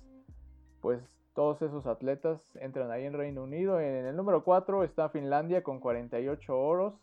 pues 0.81 1.24
todos 1.35 1.61
esos 1.63 1.87
atletas 1.87 2.57
entran 2.61 2.91
ahí 2.91 3.05
en 3.05 3.13
Reino 3.13 3.43
Unido. 3.43 3.81
En 3.81 4.07
el 4.07 4.17
número 4.17 4.45
4 4.45 4.85
está 4.85 5.09
Finlandia 5.09 5.63
con 5.63 5.81
48 5.81 6.59
oros. 6.59 6.95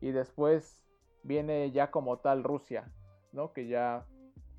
Y 0.00 0.12
después 0.12 0.82
viene 1.22 1.70
ya 1.72 1.90
como 1.90 2.18
tal 2.18 2.44
Rusia, 2.44 2.90
¿no? 3.32 3.52
Que 3.52 3.66
ya 3.66 4.06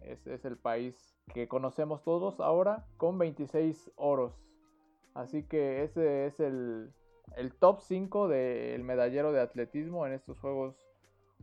es, 0.02 0.28
el 0.46 0.58
país 0.58 1.18
que 1.34 1.48
conocemos 1.48 2.04
todos 2.04 2.40
ahora 2.40 2.86
con 2.98 3.18
26 3.18 3.92
oros. 3.96 4.34
Así 5.14 5.44
que 5.44 5.84
ese 5.84 6.26
es 6.26 6.40
el, 6.40 6.92
el 7.38 7.54
top 7.54 7.82
5 7.82 8.28
del 8.28 8.84
medallero 8.84 9.32
de 9.32 9.42
atletismo 9.42 10.06
en 10.06 10.14
estos 10.14 10.40
Juegos 10.40 10.76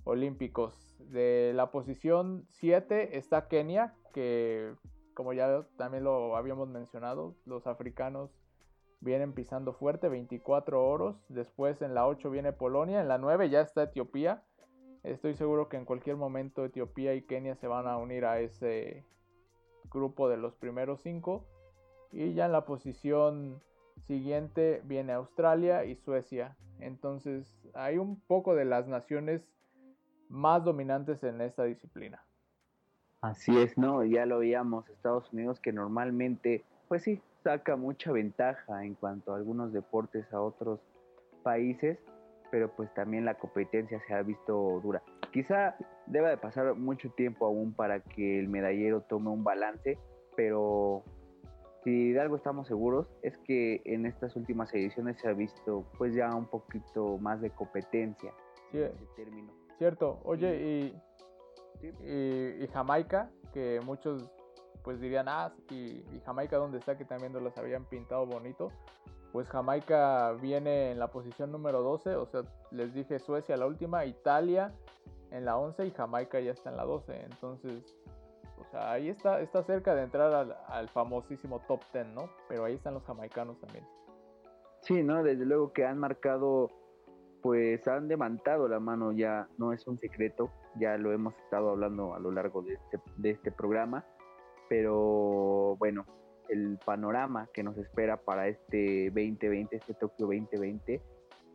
Olímpicos. 0.05 0.97
De 1.11 1.53
la 1.55 1.71
posición 1.71 2.45
7 2.49 3.17
está 3.17 3.49
Kenia, 3.49 3.95
que 4.13 4.75
como 5.21 5.35
ya 5.35 5.67
también 5.77 6.05
lo 6.05 6.35
habíamos 6.35 6.67
mencionado, 6.71 7.37
los 7.45 7.67
africanos 7.67 8.31
vienen 9.01 9.35
pisando 9.35 9.75
fuerte, 9.75 10.09
24 10.09 10.83
oros. 10.83 11.23
Después 11.29 11.83
en 11.83 11.93
la 11.93 12.07
8 12.07 12.31
viene 12.31 12.55
Polonia, 12.55 13.03
en 13.03 13.09
la 13.09 13.19
9 13.19 13.51
ya 13.51 13.61
está 13.61 13.83
Etiopía. 13.83 14.43
Estoy 15.03 15.35
seguro 15.35 15.69
que 15.69 15.77
en 15.77 15.85
cualquier 15.85 16.17
momento 16.17 16.65
Etiopía 16.65 17.13
y 17.13 17.21
Kenia 17.21 17.55
se 17.55 17.67
van 17.67 17.87
a 17.87 17.99
unir 17.99 18.25
a 18.25 18.41
ese 18.41 19.05
grupo 19.91 20.31
de 20.31 20.39
los 20.39 20.55
primeros 20.55 21.03
5. 21.03 21.45
Y 22.13 22.33
ya 22.33 22.47
en 22.47 22.53
la 22.53 22.65
posición 22.65 23.63
siguiente 24.07 24.81
viene 24.87 25.13
Australia 25.13 25.85
y 25.85 25.97
Suecia. 25.97 26.57
Entonces 26.79 27.61
hay 27.75 27.99
un 27.99 28.19
poco 28.23 28.55
de 28.55 28.65
las 28.65 28.89
naciones 28.89 29.47
más 30.31 30.65
dominantes 30.65 31.23
en 31.25 31.43
esta 31.43 31.65
disciplina. 31.65 32.25
Así 33.23 33.57
es, 33.59 33.77
¿no? 33.77 34.05
Ya 34.05 34.25
lo 34.25 34.39
veíamos, 34.39 34.89
Estados 34.89 35.31
Unidos 35.33 35.61
que 35.61 35.73
normalmente, 35.73 36.65
pues 36.89 37.03
sí, 37.03 37.21
saca 37.43 37.77
mucha 37.77 38.13
ventaja 38.13 38.85
en 38.85 38.95
cuanto 38.95 39.33
a 39.33 39.37
algunos 39.37 39.73
deportes 39.73 40.33
a 40.33 40.41
otros 40.41 40.81
países, 41.43 41.99
pero 42.51 42.75
pues 42.75 42.93
también 42.95 43.25
la 43.25 43.35
competencia 43.35 44.01
se 44.07 44.15
ha 44.15 44.23
visto 44.23 44.81
dura. 44.83 45.03
Quizá 45.33 45.77
deba 46.07 46.31
de 46.31 46.39
pasar 46.39 46.75
mucho 46.75 47.11
tiempo 47.11 47.47
aún 47.47 47.73
para 47.73 48.01
que 48.01 48.41
el 48.41 48.49
medallero 48.49 49.03
tome 49.03 49.31
un 49.31 49.45
balance, 49.45 49.99
pero 50.35 51.05
si 51.85 52.13
de 52.13 52.21
algo 52.21 52.37
estamos 52.37 52.67
seguros 52.67 53.07
es 53.23 53.37
que 53.39 53.81
en 53.85 54.07
estas 54.07 54.35
últimas 54.37 54.73
ediciones 54.75 55.19
se 55.21 55.29
ha 55.29 55.33
visto 55.33 55.85
pues 55.97 56.15
ya 56.15 56.35
un 56.35 56.47
poquito 56.47 57.19
más 57.19 57.41
de 57.41 57.51
competencia. 57.51 58.33
Sí, 58.73 58.81
término. 59.17 59.53
Cierto. 59.79 60.21
Oye, 60.25 60.57
y 60.57 60.95
y, 61.83 62.67
Jamaica, 62.69 63.31
que 63.53 63.81
muchos 63.85 64.29
pues 64.83 65.01
dirían, 65.01 65.29
ah, 65.29 65.53
y, 65.71 66.03
Jamaica 66.25 66.57
donde 66.57 66.79
está, 66.79 66.97
que 66.97 67.05
también 67.05 67.33
los 67.33 67.57
habían 67.59 67.85
pintado 67.85 68.27
bonito. 68.27 68.73
Pues 69.33 69.49
Jamaica 69.49 70.33
viene 70.41 70.91
en 70.91 70.99
la 70.99 71.09
posición 71.09 71.53
número 71.53 71.83
12, 71.83 72.17
o 72.17 72.27
sea, 72.27 72.43
les 72.73 72.93
dije 72.95 73.19
Suecia 73.21 73.57
la 73.57 73.67
última, 73.67 74.05
Italia 74.05 74.73
en 75.31 75.45
la 75.45 75.57
11 75.57 75.87
y 75.87 75.91
Jamaica 75.93 76.41
ya 76.41 76.51
está 76.51 76.71
en 76.71 76.77
la 76.77 76.85
12. 76.85 77.23
Entonces, 77.23 77.97
o 78.59 78.65
sea, 78.71 78.93
ahí 78.93 79.09
está, 79.09 79.41
está 79.41 79.63
cerca 79.63 79.95
de 79.95 80.03
entrar 80.03 80.57
al, 80.67 80.89
famosísimo 80.89 81.61
top 81.69 81.81
10, 81.93 82.09
¿no? 82.09 82.29
Pero 82.49 82.65
ahí 82.65 82.75
están 82.75 82.95
los 82.95 83.05
jamaicanos 83.05 83.61
también. 83.61 83.87
Sí, 84.81 85.03
¿no? 85.03 85.23
Desde 85.23 85.45
luego 85.45 85.73
que 85.73 85.85
han 85.85 85.99
marcado 85.99 86.71
pues 87.43 87.87
han 87.89 88.09
demandado 88.09 88.69
la 88.69 88.81
mano 88.81 89.13
ya, 89.13 89.49
no 89.59 89.73
es 89.73 89.87
un 89.87 89.99
secreto, 89.99 90.51
ya 90.77 90.97
lo 90.97 91.13
hemos 91.13 91.35
estado 91.37 91.71
hablando 91.71 92.15
a 92.15 92.21
lo 92.21 92.31
largo 92.31 92.63
de 92.63 92.75
este, 92.75 93.01
de 93.17 93.31
este 93.31 93.51
programa, 93.51 94.05
pero 94.69 95.77
bueno, 95.79 96.07
el 96.49 96.79
panorama 96.85 97.49
que 97.53 97.63
nos 97.63 97.77
espera 97.79 98.17
para 98.17 98.49
este 98.49 99.07
2020, 99.11 99.77
este 99.77 99.95
Tokio 99.95 100.27
2020, 100.27 101.01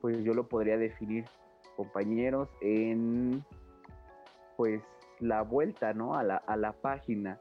pues 0.01 0.23
yo 0.23 0.33
lo 0.33 0.47
podría 0.47 0.77
definir, 0.77 1.25
compañeros, 1.75 2.49
en 2.61 3.43
pues 4.57 4.81
la 5.19 5.41
vuelta, 5.41 5.93
¿no? 5.93 6.15
A 6.15 6.23
la, 6.23 6.37
a 6.37 6.55
la 6.55 6.73
página, 6.73 7.39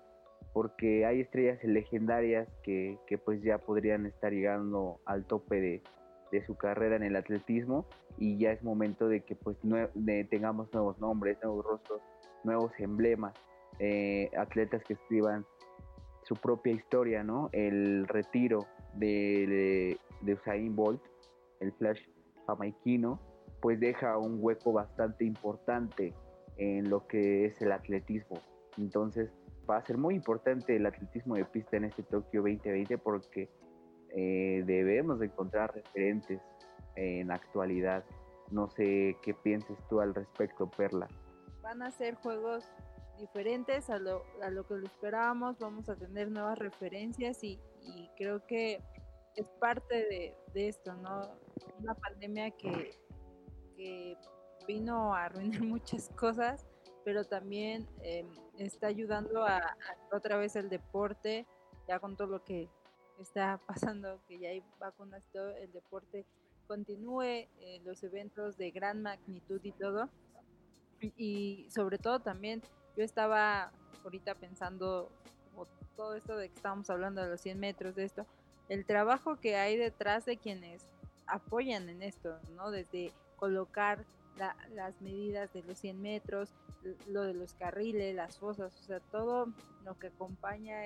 porque 0.52 1.06
hay 1.06 1.20
estrellas 1.20 1.62
legendarias 1.62 2.48
que, 2.62 2.98
que 3.06 3.18
pues 3.18 3.42
ya 3.42 3.58
podrían 3.58 4.06
estar 4.06 4.32
llegando 4.32 5.00
al 5.04 5.24
tope 5.24 5.60
de, 5.60 5.82
de 6.34 6.44
su 6.44 6.56
carrera 6.56 6.96
en 6.96 7.04
el 7.04 7.16
atletismo 7.16 7.86
y 8.18 8.36
ya 8.38 8.50
es 8.50 8.62
momento 8.62 9.08
de 9.08 9.20
que 9.20 9.36
pues 9.36 9.56
tengamos 10.30 10.72
nuevos 10.72 10.98
nombres, 10.98 11.38
nuevos 11.42 11.64
rostros, 11.64 12.00
nuevos 12.42 12.72
emblemas, 12.78 13.34
eh, 13.78 14.30
atletas 14.36 14.82
que 14.84 14.94
escriban 14.94 15.46
su 16.22 16.34
propia 16.34 16.72
historia, 16.72 17.22
¿no? 17.22 17.50
El 17.52 18.06
retiro 18.08 18.66
de, 18.94 19.96
de, 20.22 20.34
Usain 20.34 20.74
Bolt, 20.74 21.02
el 21.60 21.72
flash 21.72 22.00
jamaiquino, 22.46 23.20
pues 23.60 23.78
deja 23.78 24.18
un 24.18 24.38
hueco 24.40 24.72
bastante 24.72 25.24
importante 25.24 26.14
en 26.56 26.88
lo 26.90 27.06
que 27.06 27.46
es 27.46 27.60
el 27.62 27.72
atletismo. 27.72 28.40
Entonces 28.78 29.30
va 29.68 29.76
a 29.76 29.84
ser 29.84 29.98
muy 29.98 30.14
importante 30.14 30.76
el 30.76 30.86
atletismo 30.86 31.36
de 31.36 31.44
pista 31.44 31.76
en 31.76 31.84
este 31.84 32.02
Tokio 32.02 32.42
2020 32.42 32.98
porque 32.98 33.48
eh, 34.16 34.62
debemos 34.64 35.18
de 35.18 35.26
encontrar 35.26 35.74
referentes 35.74 36.40
en 36.94 37.32
actualidad. 37.32 38.04
No 38.50 38.68
sé 38.68 39.16
qué 39.22 39.34
pienses 39.34 39.76
tú 39.88 40.00
al 40.00 40.14
respecto, 40.14 40.70
Perla. 40.70 41.08
Van 41.62 41.82
a 41.82 41.90
ser 41.90 42.14
juegos 42.14 42.64
diferentes 43.18 43.90
a 43.90 43.98
lo, 43.98 44.24
a 44.40 44.50
lo 44.50 44.66
que 44.66 44.74
lo 44.74 44.86
esperábamos, 44.86 45.58
vamos 45.58 45.88
a 45.88 45.96
tener 45.96 46.30
nuevas 46.30 46.58
referencias 46.58 47.42
y, 47.42 47.60
creo 48.16 48.46
que 48.46 48.80
es 49.36 49.48
parte 49.60 50.34
de, 50.54 50.68
esto, 50.68 50.94
¿no? 50.94 51.36
Una 51.80 51.94
pandemia 51.94 52.50
que, 52.52 52.96
vino 54.66 55.14
a 55.14 55.24
arruinar 55.24 55.60
muchas 55.62 56.08
cosas, 56.10 56.66
pero 57.04 57.24
también 57.24 57.86
em, 58.02 58.26
está 58.58 58.86
ayudando 58.86 59.44
a, 59.44 59.58
a, 59.58 59.76
otra 60.16 60.36
vez 60.36 60.56
el 60.56 60.70
deporte, 60.70 61.46
ya 61.88 61.98
con 61.98 62.16
todo 62.16 62.28
lo 62.28 62.44
que 62.44 62.70
está 63.20 63.60
pasando, 63.66 64.20
que 64.28 64.38
ya 64.38 64.48
hay 64.50 64.62
vacunas 64.78 65.24
todo, 65.32 65.50
el 65.56 65.72
deporte 65.72 66.24
continúe, 66.66 67.22
eh, 67.22 67.80
los 67.84 68.02
eventos 68.02 68.56
de 68.56 68.70
gran 68.70 69.02
magnitud 69.02 69.60
y 69.62 69.72
todo. 69.72 70.08
Y, 71.16 71.68
sobre 71.70 71.98
todo 71.98 72.20
también, 72.20 72.62
yo 72.96 73.04
estaba 73.04 73.72
ahorita 74.02 74.34
pensando, 74.34 75.10
como 75.52 75.66
todo 75.96 76.14
esto 76.14 76.36
de 76.36 76.48
que 76.48 76.54
estábamos 76.54 76.88
hablando 76.88 77.22
de 77.22 77.28
los 77.28 77.40
100 77.40 77.58
metros, 77.58 77.94
de 77.94 78.04
esto, 78.04 78.26
el 78.68 78.86
trabajo 78.86 79.36
que 79.36 79.56
hay 79.56 79.76
detrás 79.76 80.24
de 80.24 80.38
quienes 80.38 80.88
apoyan 81.26 81.88
en 81.88 82.02
esto, 82.02 82.38
¿no? 82.56 82.70
Desde 82.70 83.12
colocar 83.36 84.04
las 84.74 85.00
medidas 85.00 85.52
de 85.52 85.62
los 85.62 85.78
100 85.78 86.00
metros, 86.00 86.54
lo 87.08 87.22
de 87.22 87.34
los 87.34 87.54
carriles, 87.54 88.14
las 88.14 88.38
fosas, 88.38 88.74
o 88.80 88.82
sea, 88.82 89.00
todo 89.00 89.48
lo 89.84 89.98
que 89.98 90.08
acompaña 90.08 90.82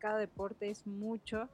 cada 0.00 0.18
deporte 0.18 0.70
es 0.70 0.86
mucho 0.86 1.48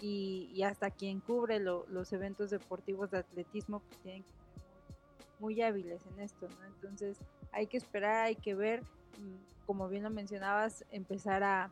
y, 0.00 0.62
hasta 0.64 0.90
quien 0.90 1.20
cubre 1.20 1.60
los 1.60 2.12
eventos 2.12 2.50
deportivos 2.50 3.10
de 3.10 3.18
atletismo 3.18 3.80
pues 3.80 3.98
tienen 4.00 4.24
que 4.24 4.30
ser 4.30 5.26
muy, 5.38 5.62
hábiles 5.62 6.04
en 6.06 6.20
esto, 6.20 6.48
¿no? 6.48 6.66
Entonces 6.66 7.18
hay 7.52 7.66
que 7.66 7.76
esperar, 7.76 8.26
hay 8.26 8.36
que 8.36 8.54
ver, 8.54 8.82
mm, 8.82 9.64
como 9.66 9.88
bien 9.88 10.02
lo 10.02 10.10
mencionabas, 10.10 10.84
empezar 10.90 11.42
a 11.42 11.70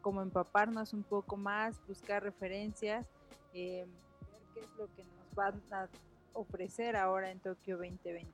como 0.00 0.22
empaparnos 0.22 0.92
un 0.92 1.04
poco 1.04 1.36
más, 1.36 1.80
buscar 1.86 2.22
referencias, 2.22 3.06
eh, 3.54 3.86
ver 4.32 4.42
qué 4.54 4.60
es 4.60 4.76
lo 4.76 4.86
que 4.94 5.04
nos 5.04 5.38
va 5.38 5.54
a 5.70 5.88
ofrecer 6.32 6.96
ahora 6.96 7.30
en 7.30 7.38
Tokio 7.38 7.76
2020. 7.76 8.32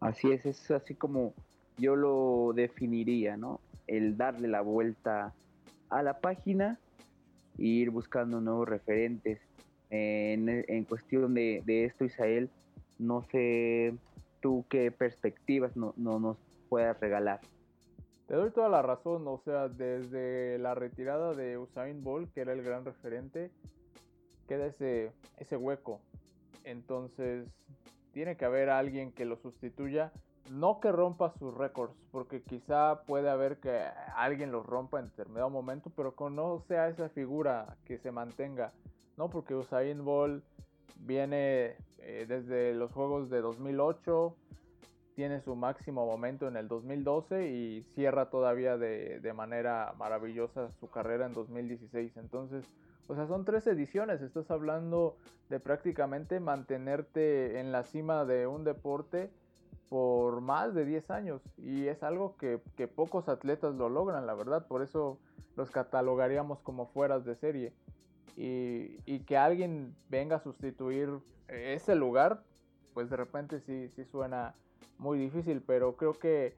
Así 0.00 0.32
es, 0.32 0.46
es 0.46 0.70
así 0.70 0.94
como 0.94 1.34
yo 1.78 1.96
lo 1.96 2.52
definiría, 2.54 3.36
¿no? 3.36 3.60
El 3.86 4.16
darle 4.16 4.48
la 4.48 4.60
vuelta 4.60 5.34
a 5.92 6.02
la 6.02 6.18
página 6.20 6.78
e 7.58 7.64
ir 7.64 7.90
buscando 7.90 8.40
nuevos 8.40 8.68
referentes. 8.68 9.40
En, 9.90 10.84
cuestión 10.84 11.34
de, 11.34 11.62
esto, 11.84 12.04
Isael, 12.04 12.48
no 12.98 13.22
sé 13.30 13.94
tú 14.40 14.64
qué 14.70 14.90
perspectivas 14.90 15.76
no, 15.76 15.92
no 15.96 16.18
nos 16.18 16.38
puedas 16.68 16.98
regalar. 16.98 17.40
Te 18.26 18.34
doy 18.34 18.50
toda 18.50 18.70
la 18.70 18.80
razón, 18.80 19.28
o 19.28 19.38
sea, 19.44 19.68
desde 19.68 20.58
la 20.58 20.74
retirada 20.74 21.34
de 21.34 21.58
Usain 21.58 22.02
Bolt, 22.02 22.32
que 22.32 22.40
era 22.40 22.54
el 22.54 22.62
gran 22.62 22.86
referente, 22.86 23.50
queda 24.48 24.66
ese, 24.66 25.12
ese 25.36 25.56
hueco. 25.58 26.00
Entonces, 26.64 27.46
tiene 28.12 28.36
que 28.36 28.46
haber 28.46 28.70
alguien 28.70 29.12
que 29.12 29.26
lo 29.26 29.36
sustituya. 29.36 30.12
No 30.52 30.80
que 30.80 30.92
rompa 30.92 31.32
sus 31.38 31.54
récords, 31.54 31.94
porque 32.10 32.42
quizá 32.42 33.04
puede 33.06 33.30
haber 33.30 33.56
que 33.56 33.84
alguien 34.14 34.52
los 34.52 34.66
rompa 34.66 35.00
en 35.00 35.06
determinado 35.06 35.48
momento, 35.48 35.90
pero 35.96 36.14
que 36.14 36.28
no 36.28 36.62
sea 36.68 36.88
esa 36.88 37.08
figura 37.08 37.78
que 37.86 37.96
se 37.96 38.12
mantenga. 38.12 38.70
No, 39.16 39.30
porque 39.30 39.54
Usain 39.54 40.04
Bolt 40.04 40.44
viene 40.98 41.76
eh, 42.00 42.26
desde 42.28 42.74
los 42.74 42.92
Juegos 42.92 43.30
de 43.30 43.40
2008, 43.40 44.36
tiene 45.14 45.40
su 45.40 45.56
máximo 45.56 46.04
momento 46.04 46.46
en 46.46 46.56
el 46.58 46.68
2012 46.68 47.48
y 47.48 47.82
cierra 47.94 48.28
todavía 48.28 48.76
de, 48.76 49.32
manera 49.34 49.94
maravillosa 49.96 50.70
su 50.80 50.90
carrera 50.90 51.24
en 51.24 51.32
2016. 51.32 52.18
Entonces, 52.18 52.66
o 53.08 53.14
sea, 53.14 53.26
son 53.26 53.46
tres 53.46 53.66
ediciones, 53.66 54.20
estás 54.20 54.50
hablando 54.50 55.16
de 55.48 55.60
prácticamente 55.60 56.40
mantenerte 56.40 57.58
en 57.58 57.72
la 57.72 57.84
cima 57.84 58.26
de 58.26 58.46
un 58.46 58.64
deporte 58.64 59.30
por 59.92 60.40
más 60.40 60.72
de 60.72 60.86
10 60.86 61.10
años 61.10 61.42
y 61.58 61.86
es 61.86 62.02
algo 62.02 62.38
que, 62.38 62.56
pocos 62.88 63.28
atletas 63.28 63.74
lo 63.74 63.90
logran, 63.90 64.26
la 64.26 64.32
verdad, 64.32 64.66
por 64.66 64.80
eso 64.80 65.18
los 65.54 65.70
catalogaríamos 65.70 66.60
como 66.60 66.86
fueras 66.86 67.26
de 67.26 67.34
serie. 67.36 67.74
Y, 68.34 68.96
y 69.04 69.18
que 69.26 69.36
alguien 69.36 69.94
venga 70.08 70.36
a 70.36 70.40
sustituir 70.40 71.10
ese 71.46 71.94
lugar, 71.94 72.42
pues 72.94 73.10
de 73.10 73.16
repente 73.18 73.60
sí, 73.60 73.90
sí 73.94 74.06
suena 74.06 74.54
muy 74.96 75.18
difícil, 75.18 75.60
pero 75.60 75.94
creo 75.94 76.14
que 76.14 76.56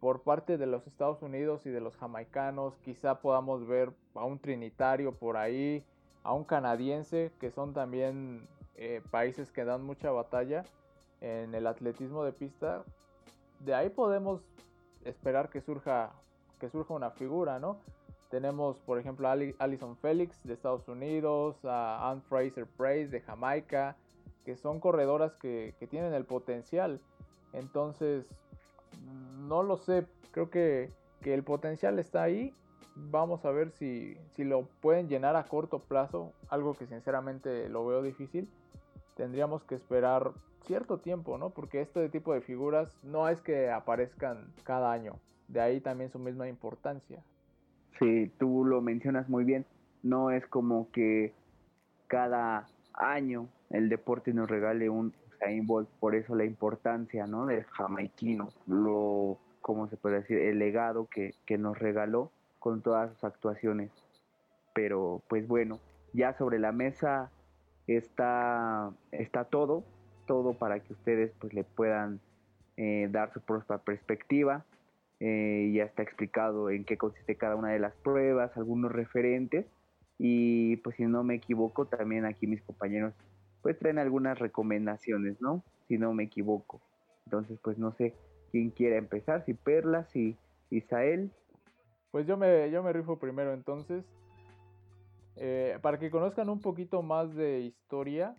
por 0.00 0.22
parte 0.22 0.56
de 0.56 0.64
los 0.64 0.86
Estados 0.86 1.20
Unidos 1.20 1.66
y 1.66 1.68
de 1.68 1.82
los 1.82 1.98
jamaicanos 1.98 2.78
quizá 2.78 3.20
podamos 3.20 3.66
ver 3.66 3.92
a 4.14 4.24
un 4.24 4.38
trinitario 4.38 5.12
por 5.12 5.36
ahí, 5.36 5.84
a 6.22 6.32
un 6.32 6.44
canadiense, 6.44 7.32
que 7.38 7.50
son 7.50 7.74
también 7.74 8.48
eh, 8.76 9.02
países 9.10 9.52
que 9.52 9.66
dan 9.66 9.84
mucha 9.84 10.10
batalla 10.10 10.64
en 11.22 11.54
el 11.54 11.66
atletismo 11.66 12.24
de 12.24 12.32
pista. 12.32 12.84
De 13.60 13.74
ahí 13.74 13.88
podemos 13.88 14.42
esperar 15.04 15.48
que 15.48 15.62
surja, 15.62 16.12
que 16.60 16.68
surja 16.68 16.92
una 16.92 17.10
figura, 17.10 17.58
¿no? 17.58 17.78
Tenemos, 18.28 18.78
por 18.80 18.98
ejemplo, 18.98 19.28
a 19.28 19.32
Alison 19.58 19.96
Felix 19.96 20.42
de 20.44 20.52
Estados 20.52 20.86
Unidos, 20.88 21.56
a 21.64 22.10
Anne 22.10 22.20
Fraser 22.28 22.66
Price 22.66 23.08
de 23.08 23.20
Jamaica, 23.20 23.96
que 24.44 24.56
son 24.56 24.80
corredoras 24.80 25.34
que, 25.36 25.74
que 25.78 25.86
tienen 25.86 26.12
el 26.12 26.24
potencial 26.26 27.00
entonces, 27.52 28.26
no 29.46 29.62
lo 29.62 29.76
sé, 29.76 30.06
creo 30.30 30.50
que, 30.50 30.90
el 31.24 31.44
potencial 31.44 31.98
está 31.98 32.22
ahí. 32.22 32.52
Vamos 32.94 33.44
a 33.44 33.50
ver 33.52 33.70
si, 33.70 34.16
si 34.34 34.44
lo 34.44 34.66
pueden 34.80 35.08
llenar 35.08 35.36
a 35.36 35.44
corto 35.44 35.78
plazo, 35.78 36.32
algo 36.48 36.74
que 36.74 36.86
sinceramente 36.86 37.68
lo 37.68 37.86
veo 37.86 38.02
difícil. 38.02 38.48
Tendríamos 39.14 39.62
que 39.64 39.74
esperar 39.74 40.32
cierto 40.72 40.96
tiempo, 40.96 41.36
¿no? 41.36 41.50
Porque 41.50 41.82
este 41.82 42.08
tipo 42.08 42.32
de 42.32 42.40
figuras 42.40 42.96
no 43.02 43.28
es 43.28 43.42
que 43.42 43.70
aparezcan 43.70 44.46
cada 44.64 44.90
año. 44.90 45.18
De 45.48 45.60
ahí 45.60 45.82
también 45.82 46.10
su 46.10 46.18
misma 46.18 46.48
importancia. 46.48 47.22
Sí, 47.98 48.32
tú 48.38 48.64
lo 48.64 48.80
mencionas 48.80 49.28
muy 49.28 49.44
bien. 49.44 49.66
No 50.02 50.30
es 50.30 50.46
como 50.46 50.90
que 50.90 51.34
cada 52.06 52.66
año 52.94 53.48
el 53.68 53.90
deporte 53.90 54.32
nos 54.32 54.48
regale 54.48 54.88
un 54.88 55.12
por 56.00 56.14
eso 56.14 56.36
la 56.36 56.44
importancia, 56.44 57.26
¿no? 57.26 57.46
Del 57.46 57.64
jamaiquino, 57.64 58.48
lo, 58.66 59.38
¿cómo 59.60 59.88
se 59.88 59.96
puede 59.96 60.20
decir? 60.20 60.38
El 60.38 60.58
legado 60.58 61.08
que, 61.10 61.34
nos 61.58 61.78
regaló 61.78 62.30
con 62.60 62.80
todas 62.80 63.12
sus 63.12 63.24
actuaciones. 63.24 63.90
Pero, 64.72 65.20
pues 65.28 65.46
bueno, 65.48 65.80
ya 66.14 66.32
sobre 66.32 66.60
la 66.60 66.70
mesa 66.70 67.30
está, 67.88 68.92
está 69.10 69.44
todo, 69.44 69.82
todo 70.32 70.54
para 70.54 70.80
que 70.80 70.94
ustedes 70.94 71.30
pues 71.38 71.52
le 71.52 71.62
puedan 71.62 72.18
eh, 72.78 73.06
dar 73.10 73.30
su 73.34 73.42
propia 73.42 73.76
perspectiva. 73.76 74.64
Eh, 75.20 75.70
ya 75.74 75.84
está 75.84 76.02
explicado 76.02 76.70
en 76.70 76.86
qué 76.86 76.96
consiste 76.96 77.36
cada 77.36 77.54
una 77.54 77.68
de 77.68 77.78
las 77.78 77.94
pruebas, 77.96 78.56
algunos 78.56 78.90
referentes. 78.90 79.66
Y 80.16 80.76
pues 80.76 80.96
si 80.96 81.04
no 81.04 81.22
me 81.22 81.34
equivoco, 81.34 81.84
también 81.84 82.24
aquí 82.24 82.46
mis 82.46 82.62
compañeros 82.62 83.12
pues 83.60 83.78
traen 83.78 83.98
algunas 83.98 84.38
recomendaciones, 84.38 85.38
¿no? 85.42 85.62
Si 85.86 85.98
no 85.98 86.14
me 86.14 86.24
equivoco. 86.24 86.80
Entonces, 87.26 87.58
pues 87.62 87.76
no 87.76 87.92
sé 87.92 88.14
quién 88.50 88.70
quiera 88.70 88.96
empezar, 88.96 89.44
si 89.44 89.52
Perla, 89.52 90.04
si 90.14 90.38
Isael. 90.70 91.30
Pues 92.10 92.26
yo 92.26 92.38
me, 92.38 92.70
yo 92.70 92.82
me 92.82 92.94
rifo 92.94 93.18
primero 93.18 93.52
entonces. 93.52 94.02
Eh, 95.36 95.78
para 95.82 95.98
que 95.98 96.10
conozcan 96.10 96.48
un 96.48 96.62
poquito 96.62 97.02
más 97.02 97.34
de 97.34 97.60
historia 97.60 98.34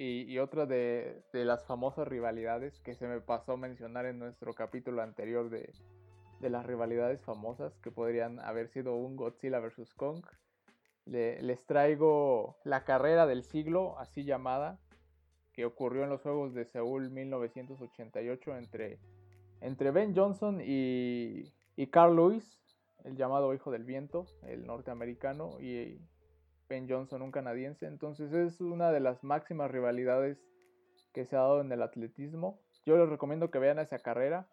y, 0.00 0.38
otra 0.38 0.64
de, 0.64 1.24
las 1.32 1.66
famosas 1.66 2.06
rivalidades 2.06 2.78
que 2.80 2.94
se 2.94 3.08
me 3.08 3.20
pasó 3.20 3.52
a 3.52 3.56
mencionar 3.56 4.06
en 4.06 4.20
nuestro 4.20 4.54
capítulo 4.54 5.02
anterior 5.02 5.50
de, 5.50 5.72
de 6.40 6.50
las 6.50 6.64
rivalidades 6.64 7.20
famosas 7.20 7.76
que 7.80 7.90
podrían 7.90 8.38
haber 8.38 8.68
sido 8.68 8.94
un 8.94 9.16
Godzilla 9.16 9.58
vs. 9.58 9.92
Kong 9.94 10.24
les 11.04 11.66
traigo 11.66 12.58
la 12.64 12.84
carrera 12.84 13.26
del 13.26 13.42
siglo, 13.42 13.98
así 13.98 14.24
llamada, 14.24 14.78
que 15.52 15.64
ocurrió 15.64 16.04
en 16.04 16.10
los 16.10 16.20
Juegos 16.22 16.54
de 16.54 16.64
Seúl 16.66 17.10
1988 17.10 18.56
entre, 18.56 19.00
entre 19.60 19.90
Ben 19.90 20.14
Johnson 20.14 20.60
y, 20.60 21.52
y 21.76 21.86
Carl 21.88 22.14
Lewis, 22.14 22.60
el 23.04 23.16
llamado 23.16 23.54
Hijo 23.54 23.70
del 23.70 23.84
Viento, 23.84 24.26
el 24.42 24.66
norteamericano, 24.66 25.58
y 25.60 25.98
Ben 26.68 26.88
Johnson, 26.88 27.22
un 27.22 27.32
canadiense. 27.32 27.86
Entonces 27.86 28.32
es 28.32 28.60
una 28.60 28.92
de 28.92 29.00
las 29.00 29.24
máximas 29.24 29.70
rivalidades 29.70 30.38
que 31.12 31.24
se 31.24 31.36
ha 31.36 31.40
dado 31.40 31.60
en 31.60 31.72
el 31.72 31.82
atletismo. 31.82 32.60
Yo 32.84 32.96
les 32.96 33.08
recomiendo 33.08 33.50
que 33.50 33.58
vean 33.58 33.78
esa 33.78 33.98
carrera, 33.98 34.48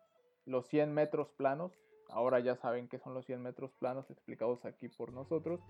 los 0.46 0.68
100 0.68 0.94
metros 0.94 1.32
planos. 1.32 1.74
Ahora 2.10 2.40
ya 2.40 2.56
saben 2.56 2.88
qué 2.88 3.00
son 3.00 3.14
los 3.14 3.26
100 3.26 3.42
metros 3.42 3.72
planos 3.74 4.10
explicados 4.10 4.66
aquí 4.66 4.90
por 4.90 5.12
nosotros 5.12 5.62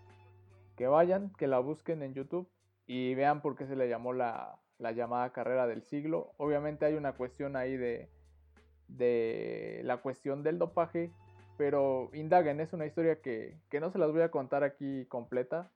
que 0.75 0.87
vayan, 0.87 1.31
que 1.37 1.47
la 1.47 1.59
busquen 1.59 2.03
en 2.03 2.13
YouTube 2.13 2.49
y 2.85 3.15
vean 3.15 3.41
por 3.41 3.55
qué 3.55 3.65
se 3.65 3.75
le 3.75 3.89
llamó 3.89 4.13
la, 4.13 4.59
llamada 4.79 5.31
carrera 5.31 5.67
del 5.67 5.83
siglo. 5.83 6.33
Obviamente 6.37 6.85
hay 6.85 6.95
una 6.95 7.13
cuestión 7.13 7.55
ahí 7.55 7.77
de, 7.77 8.09
la 9.83 9.97
cuestión 9.97 10.43
del 10.43 10.59
dopaje, 10.59 11.11
pero 11.57 12.09
indaguen, 12.13 12.59
es 12.59 12.73
una 12.73 12.85
historia 12.85 13.21
que, 13.21 13.57
no 13.79 13.89
se 13.89 13.97
las 13.97 14.11
voy 14.11 14.21
a 14.21 14.31
contar 14.31 14.63
aquí 14.63 15.05
completa. 15.05 15.71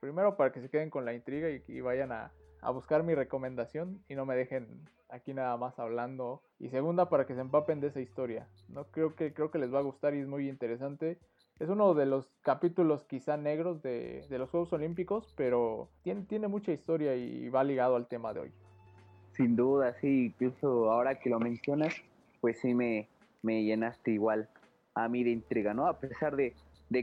Primero 0.00 0.36
para 0.36 0.52
que 0.52 0.60
se 0.60 0.68
queden 0.68 0.90
con 0.90 1.04
la 1.04 1.14
intriga 1.14 1.48
y, 1.50 1.80
vayan 1.80 2.12
a, 2.12 2.32
buscar 2.72 3.02
mi 3.02 3.14
recomendación 3.14 4.02
y 4.08 4.14
no 4.14 4.24
me 4.24 4.36
dejen 4.36 4.88
aquí 5.08 5.34
nada 5.34 5.56
más 5.56 5.78
hablando. 5.78 6.42
Y 6.58 6.70
segunda 6.70 7.08
para 7.08 7.26
que 7.26 7.34
se 7.34 7.40
empapen 7.40 7.80
de 7.80 7.88
esa 7.88 8.00
historia. 8.00 8.48
¿no? 8.68 8.84
Creo, 8.86 9.14
que, 9.14 9.32
creo 9.32 9.50
que 9.50 9.58
les 9.58 9.72
va 9.72 9.78
a 9.78 9.82
gustar 9.82 10.14
y 10.14 10.20
es 10.20 10.26
muy 10.26 10.48
interesante 10.48 11.18
es 11.60 11.68
uno 11.68 11.94
de 11.94 12.06
los 12.06 12.26
capítulos 12.42 13.04
quizá 13.04 13.36
negros 13.36 13.80
de, 13.80 14.26
los 14.28 14.50
Juegos 14.50 14.72
Olímpicos, 14.72 15.32
pero 15.36 15.88
tiene, 16.02 16.22
tiene 16.22 16.48
mucha 16.48 16.72
historia 16.72 17.14
y 17.14 17.48
va 17.48 17.62
ligado 17.62 17.94
al 17.94 18.08
tema 18.08 18.34
de 18.34 18.40
hoy. 18.40 18.52
Sin 19.32 19.56
duda, 19.56 19.94
sí, 20.00 20.26
incluso 20.26 20.90
ahora 20.90 21.18
que 21.18 21.30
lo 21.30 21.38
mencionas, 21.38 21.94
pues 22.40 22.58
sí 22.60 22.74
me, 22.74 23.08
me 23.42 23.62
llenaste 23.62 24.12
igual 24.12 24.48
a 24.94 25.08
mí 25.08 25.22
de 25.24 25.30
intriga, 25.30 25.74
¿no? 25.74 25.86
A 25.86 25.98
pesar 25.98 26.36
de, 26.36 26.54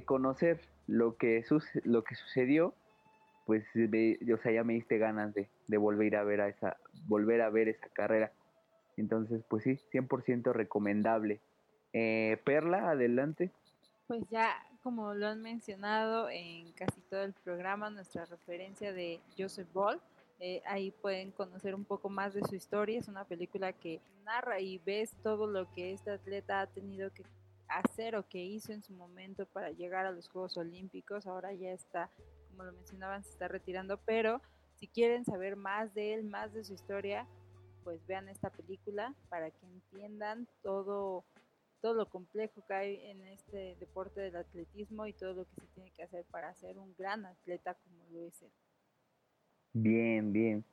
conocer 0.05 0.61
lo 0.87 1.15
que, 1.17 1.43
lo 1.83 2.03
que 2.03 2.15
sucedió, 2.15 2.73
pues 3.45 3.63
o 3.75 4.37
sea, 4.41 4.51
ya 4.51 4.63
me 4.63 4.73
diste 4.73 4.97
ganas 4.97 5.33
de, 5.33 5.49
volver 5.77 6.15
a 6.15 6.23
ver 6.23 6.41
a 6.41 6.47
esa, 6.47 6.77
volver 7.07 7.41
a 7.41 7.49
ver 7.49 7.69
esa 7.69 7.87
carrera. 7.89 8.31
Entonces, 8.97 9.43
pues 9.49 9.63
sí, 9.63 9.79
100% 9.91 10.53
recomendable. 10.53 11.39
Eh, 11.93 12.37
Perla, 12.43 12.91
adelante. 12.91 13.51
Pues 14.07 14.23
ya, 14.29 14.53
como 14.83 15.13
lo 15.13 15.27
han 15.27 15.41
mencionado 15.41 16.29
en 16.29 16.71
casi 16.73 17.01
todo 17.01 17.23
el 17.23 17.33
programa, 17.33 17.89
nuestra 17.89 18.25
referencia 18.25 18.93
de 18.93 19.19
Joseph 19.37 19.71
Ball, 19.73 20.01
eh, 20.39 20.61
ahí 20.65 20.91
pueden 20.91 21.31
conocer 21.31 21.75
un 21.75 21.85
poco 21.85 22.09
más 22.09 22.33
de 22.33 22.43
su 22.43 22.55
historia. 22.55 22.99
Es 22.99 23.07
una 23.07 23.25
película 23.25 23.73
que 23.73 24.01
narra 24.25 24.59
y 24.59 24.79
ves 24.79 25.11
todo 25.23 25.47
lo 25.47 25.71
que 25.71 25.93
este 25.93 26.11
atleta 26.11 26.61
ha 26.61 26.67
tenido 26.67 27.11
que 27.13 27.23
hacer 27.67 28.15
o 28.15 28.27
que 28.27 28.39
hizo 28.39 28.73
en 28.73 28.83
su 28.83 28.93
momento 28.93 29.45
para 29.45 29.69
llegar 29.71 30.05
a 30.05 30.11
los 30.11 30.27
Juegos 30.29 30.57
Olímpicos. 30.57 31.27
Ahora 31.27 31.53
ya 31.53 31.71
está, 31.71 32.09
como 32.52 32.64
lo 32.64 32.74
mencionaban, 32.74 33.24
se 33.24 33.32
está 33.32 33.47
retirando, 33.47 33.97
pero 34.06 34.41
si 34.80 34.88
quieren 34.88 35.26
saber 35.26 35.56
más 35.56 35.93
de 35.93 36.14
él, 36.14 36.24
más 36.24 36.54
de 36.54 36.64
su 36.64 36.74
historia, 36.74 37.28
pues 37.84 38.06
vean 38.08 38.30
esta 38.30 38.49
película 38.49 39.14
para 39.30 39.49
que 39.49 39.66
entiendan 39.66 40.47
todo 40.62 41.26
todo 41.82 41.95
lo 41.95 42.06
complejo 42.10 42.64
que 42.68 42.74
hay 42.74 43.10
en 43.10 43.24
este 43.28 43.76
deporte 43.80 44.22
del 44.22 44.36
atletismo 44.36 45.08
y 45.08 45.14
todo 45.14 45.34
lo 45.34 45.45
que 45.45 45.62
se 45.62 45.68
tiene 45.74 45.91
que 45.91 46.04
hacer 46.04 46.26
para 46.30 46.54
ser 46.54 46.78
un 46.78 46.93
gran 46.95 47.26
atleta 47.26 47.74
como 47.74 48.06
lo 48.12 48.28
es 48.28 48.39
él. 48.43 48.52
Bien, 49.74 50.32
bien. 50.32 50.64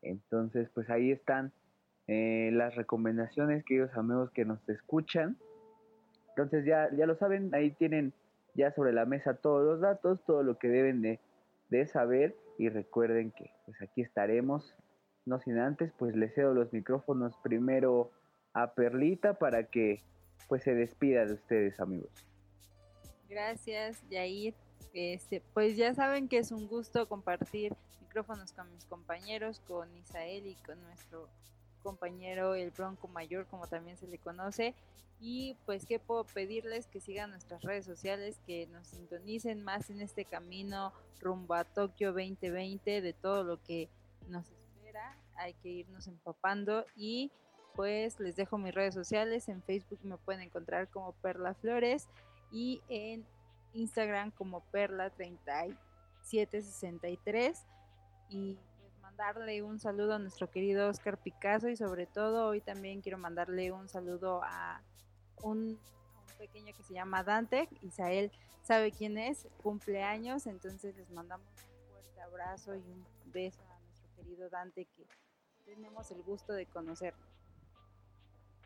Entonces, 0.00 0.70
pues 0.72 0.88
ahí 0.88 1.12
están 1.12 1.52
eh, 2.06 2.50
las 2.52 2.74
recomendaciones, 2.74 3.64
queridos 3.64 3.92
amigos 3.94 4.30
que 4.30 4.44
nos 4.44 4.66
escuchan. 4.68 5.36
Entonces 6.30 6.64
ya, 6.64 6.88
ya 6.96 7.06
lo 7.06 7.16
saben, 7.16 7.54
ahí 7.54 7.70
tienen 7.72 8.12
ya 8.56 8.72
sobre 8.72 8.92
la 8.92 9.04
mesa 9.04 9.34
todos 9.34 9.64
los 9.64 9.80
datos, 9.80 10.24
todo 10.24 10.42
lo 10.42 10.58
que 10.58 10.68
deben 10.68 11.02
de, 11.02 11.20
saber 11.86 12.34
y 12.58 12.68
recuerden 12.68 13.30
que 13.32 13.52
pues 13.66 13.80
aquí 13.82 14.00
estaremos. 14.00 14.74
No 15.26 15.40
sin 15.40 15.58
antes, 15.58 15.92
pues 15.98 16.14
les 16.14 16.34
cedo 16.34 16.54
los 16.54 16.72
micrófonos 16.72 17.36
primero 17.42 18.10
a 18.54 18.72
Perlita 18.74 19.34
para 19.34 19.64
que 19.64 20.02
pues 20.48 20.62
se 20.62 20.74
despida 20.74 21.26
de 21.26 21.34
ustedes, 21.34 21.80
amigos. 21.80 22.10
Gracias, 23.28 24.02
Yair. 24.08 24.54
Este, 24.94 25.42
pues 25.52 25.76
ya 25.76 25.94
saben 25.94 26.28
que 26.28 26.38
es 26.38 26.52
un 26.52 26.68
gusto 26.68 27.08
compartir 27.08 27.74
micrófonos 28.00 28.52
con 28.52 28.72
mis 28.72 28.84
compañeros, 28.86 29.60
con 29.66 29.94
Isael 29.96 30.46
y 30.46 30.54
con 30.54 30.80
nuestro 30.82 31.28
compañero 31.86 32.56
el 32.56 32.72
Bronco 32.72 33.06
Mayor, 33.06 33.46
como 33.46 33.68
también 33.68 33.96
se 33.96 34.08
le 34.08 34.18
conoce. 34.18 34.74
Y 35.20 35.56
pues, 35.64 35.86
¿qué 35.86 36.00
puedo 36.00 36.24
pedirles? 36.24 36.88
Que 36.88 37.00
sigan 37.00 37.30
nuestras 37.30 37.62
redes 37.62 37.86
sociales, 37.86 38.40
que 38.44 38.66
nos 38.66 38.88
sintonicen 38.88 39.62
más 39.62 39.88
en 39.88 40.00
este 40.00 40.24
camino 40.24 40.92
rumbo 41.20 41.54
a 41.54 41.62
Tokio 41.62 42.12
2020, 42.12 43.00
de 43.00 43.12
todo 43.12 43.44
lo 43.44 43.62
que 43.62 43.88
nos 44.28 44.50
espera. 44.50 45.16
Hay 45.36 45.54
que 45.54 45.68
irnos 45.68 46.08
empapando 46.08 46.84
y 46.96 47.30
pues 47.76 48.18
les 48.18 48.34
dejo 48.34 48.58
mis 48.58 48.74
redes 48.74 48.94
sociales. 48.94 49.48
En 49.48 49.62
Facebook 49.62 50.00
me 50.02 50.18
pueden 50.18 50.42
encontrar 50.42 50.88
como 50.88 51.12
Perla 51.12 51.54
Flores 51.54 52.08
y 52.50 52.82
en 52.88 53.24
Instagram 53.74 54.32
como 54.32 54.64
Perla3763. 54.72 57.56
Y 58.28 58.58
mandarle 59.16 59.62
un 59.62 59.78
saludo 59.78 60.12
a 60.12 60.18
nuestro 60.18 60.50
querido 60.50 60.90
Oscar 60.90 61.16
Picasso 61.16 61.70
y 61.70 61.76
sobre 61.76 62.04
todo 62.04 62.48
hoy 62.48 62.60
también 62.60 63.00
quiero 63.00 63.16
mandarle 63.16 63.72
un 63.72 63.88
saludo 63.88 64.42
a 64.44 64.82
un, 65.42 65.78
pequeño 66.38 66.74
que 66.76 66.82
se 66.82 66.92
llama 66.92 67.24
Dante. 67.24 67.66
Isael 67.80 68.30
sabe 68.60 68.92
quién 68.92 69.16
es, 69.16 69.48
cumpleaños, 69.62 70.46
entonces 70.46 70.94
les 70.98 71.10
mandamos 71.10 71.46
un 71.48 71.88
fuerte 71.92 72.20
abrazo 72.20 72.74
y 72.74 72.80
un 72.80 73.06
beso 73.32 73.62
a 73.62 73.80
nuestro 73.80 74.14
querido 74.16 74.50
Dante 74.50 74.84
que 74.84 75.06
tenemos 75.64 76.10
el 76.10 76.22
gusto 76.22 76.52
de 76.52 76.66
conocer. 76.66 77.14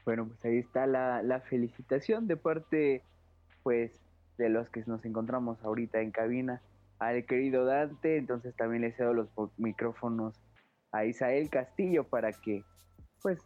Bueno, 0.04 0.26
pues 0.26 0.44
ahí 0.44 0.58
está 0.58 0.88
la, 0.88 1.22
la 1.22 1.40
felicitación 1.42 2.26
de 2.26 2.36
parte, 2.36 3.04
pues, 3.62 3.92
de 4.36 4.48
los 4.48 4.68
que 4.68 4.82
nos 4.86 5.04
encontramos 5.04 5.62
ahorita 5.62 6.00
en 6.00 6.10
cabina 6.10 6.60
al 7.00 7.24
querido 7.26 7.64
Dante, 7.64 8.16
entonces 8.16 8.54
también 8.54 8.82
le 8.82 8.92
cedo 8.92 9.14
los 9.14 9.28
micrófonos 9.56 10.40
a 10.92 11.04
Isael 11.04 11.50
Castillo 11.50 12.04
para 12.04 12.32
que, 12.32 12.62
pues, 13.22 13.38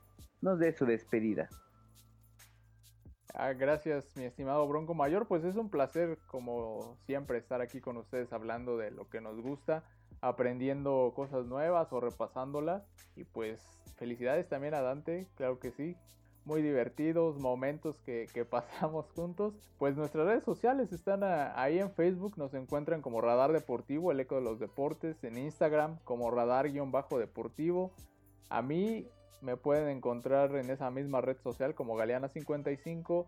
nos 0.42 0.59
dé 0.59 0.72
su 0.72 0.84
despedida. 0.84 1.48
Ah, 3.32 3.52
gracias, 3.52 4.16
mi 4.16 4.24
estimado 4.24 4.66
Bronco 4.68 4.94
Mayor. 4.94 5.26
Pues 5.26 5.44
es 5.44 5.57
un 5.57 5.70
placer, 5.70 6.18
como 6.26 6.96
siempre, 7.07 7.38
estar 7.38 7.61
aquí 7.61 7.80
con 7.80 7.96
ustedes 7.96 8.32
hablando 8.32 8.76
de 8.76 8.90
lo 8.90 9.09
que 9.09 9.20
nos 9.20 9.40
gusta, 9.40 9.82
aprendiendo 10.20 11.12
cosas 11.16 11.46
nuevas 11.46 11.92
o 11.92 12.00
repasándolas. 12.00 12.82
Y 13.16 13.24
pues 13.24 13.61
felicidades 13.96 14.48
también 14.48 14.74
a 14.74 14.82
Dante, 14.82 15.26
claro 15.36 15.59
que 15.59 15.72
sí 15.72 15.96
muy 16.45 16.62
divertidos, 16.62 17.38
momentos 17.38 17.97
que, 18.05 18.26
pasamos 18.51 19.07
juntos. 19.14 19.55
Pues 19.78 19.97
nuestras 19.97 20.26
redes 20.26 20.45
sociales 20.45 20.92
están 20.92 21.22
ahí 21.24 21.78
en 21.78 21.90
Facebook, 21.90 22.36
nos 22.36 22.55
encuentran 22.55 23.03
como 23.03 23.20
Radar 23.20 23.53
Deportivo, 23.53 24.12
el 24.12 24.20
eco 24.20 24.36
de 24.36 24.42
los 24.42 24.59
deportes, 24.59 25.22
en 25.24 25.38
Instagram 25.38 25.99
como 26.05 26.30
Radar-Deportivo. 26.30 27.92
A 28.49 28.62
mí 28.62 29.09
me 29.40 29.57
pueden 29.57 29.88
encontrar 29.88 30.55
en 30.57 30.70
esa 30.70 30.90
misma 30.90 31.20
red 31.20 31.36
social 31.42 31.74
como 31.74 31.99
Galeana55 31.99 33.26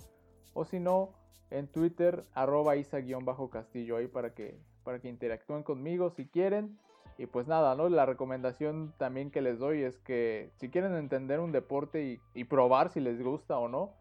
o 0.55 0.65
si 0.65 0.81
no 0.81 1.11
en 1.51 1.69
Twitter 1.69 2.23
arroba 2.35 2.77
isa-castillo 2.77 3.97
ahí 3.97 4.09
para 4.09 4.35
que, 4.35 4.59
para 4.83 4.99
que 4.99 5.09
interactúen 5.09 5.63
conmigo 5.63 6.11
si 6.11 6.27
quieren. 6.27 6.79
Y 7.19 7.27
pues 7.27 7.47
nada, 7.47 7.75
¿no? 7.75 7.89
La 7.89 8.05
recomendación 8.05 8.93
también 8.99 9.31
que 9.31 9.41
les 9.41 9.59
doy 9.59 9.83
es 9.83 9.97
que 9.99 10.51
si 10.57 10.69
quieren 10.69 10.95
entender 10.95 11.41
un 11.41 11.53
deporte 11.53 12.21
y, 12.35 12.45
probar 12.45 12.91
si 12.91 13.01
les 13.01 13.23
gusta 13.23 13.59
o 13.59 13.69
no, 13.69 13.95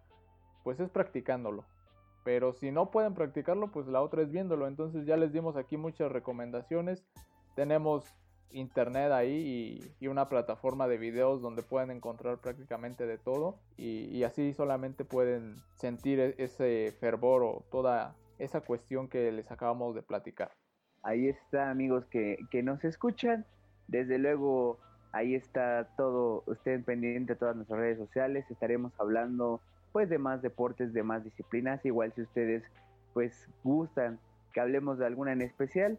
pues 0.63 0.79
es 0.79 0.89
practicándolo. 0.89 1.63
Pero 2.23 2.53
si 2.53 2.71
no 2.71 2.91
pueden 2.91 3.13
practicarlo, 3.13 3.71
pues 3.71 3.87
la 3.87 4.01
otra 4.01 4.21
es 4.21 4.31
viéndolo. 4.31 4.67
Entonces 4.67 5.05
ya 5.05 5.15
les 5.15 5.31
dimos 5.31 5.55
aquí 5.55 5.77
muchas 5.77 6.11
recomendaciones. 6.11 7.05
Tenemos 7.55 8.03
internet 8.51 9.11
ahí 9.11 9.79
y, 9.99 10.07
una 10.07 10.27
plataforma 10.27 10.87
de 10.87 10.97
videos 10.97 11.41
donde 11.41 11.63
pueden 11.63 11.91
encontrar 11.91 12.39
prácticamente 12.39 13.05
de 13.05 13.17
todo. 13.17 13.59
Y, 13.77 14.07
y 14.07 14.23
así 14.23 14.53
solamente 14.53 15.05
pueden 15.05 15.55
sentir 15.77 16.19
e-, 16.19 16.35
ese 16.37 16.93
fervor 16.99 17.43
o 17.43 17.63
toda 17.71 18.15
esa 18.39 18.59
cuestión 18.59 19.07
que 19.07 19.31
les 19.31 19.51
acabamos 19.51 19.95
de 19.95 20.01
platicar 20.01 20.51
ahí 21.05 21.29
está 21.29 21.69
amigos 21.69 22.05
que, 22.07 22.39
que 22.51 22.63
nos 22.63 22.83
escuchan. 22.83 23.45
Desde 23.87 24.17
luego 24.17 24.79
ahí 25.13 25.35
está 25.35 25.87
todo, 25.95 26.43
estén 26.51 26.83
pendientes 26.83 27.27
de 27.27 27.39
todas 27.39 27.55
nuestras 27.55 27.79
redes 27.79 27.97
sociales, 27.99 28.45
estaremos 28.49 28.91
hablando 28.99 29.61
pues 29.93 30.09
de 30.09 30.17
más 30.17 30.41
deportes, 30.41 30.91
de 30.91 31.03
más 31.03 31.23
disciplinas, 31.23 31.85
igual 31.85 32.11
si 32.13 32.23
ustedes 32.23 32.63
pues 33.13 33.47
gustan 33.63 34.19
que 34.51 34.59
hablemos 34.59 34.97
de 34.97 35.05
alguna 35.05 35.31
en 35.31 35.41
especial, 35.41 35.97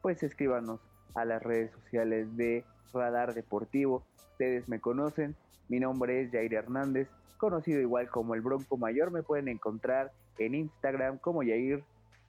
pues 0.00 0.22
escríbanos 0.22 0.80
a 1.14 1.26
las 1.26 1.42
redes 1.42 1.72
sociales 1.72 2.34
de 2.36 2.64
Radar 2.92 3.34
Deportivo. 3.34 4.02
Ustedes 4.32 4.66
me 4.68 4.80
conocen, 4.80 5.36
mi 5.68 5.78
nombre 5.78 6.22
es 6.22 6.30
Jair 6.30 6.54
Hernández, 6.54 7.08
conocido 7.36 7.80
igual 7.80 8.08
como 8.08 8.34
el 8.34 8.40
Bronco 8.40 8.78
Mayor, 8.78 9.10
me 9.10 9.22
pueden 9.22 9.48
encontrar 9.48 10.12
en 10.38 10.54
Instagram 10.54 11.18
como 11.18 11.40
Jair 11.40 11.84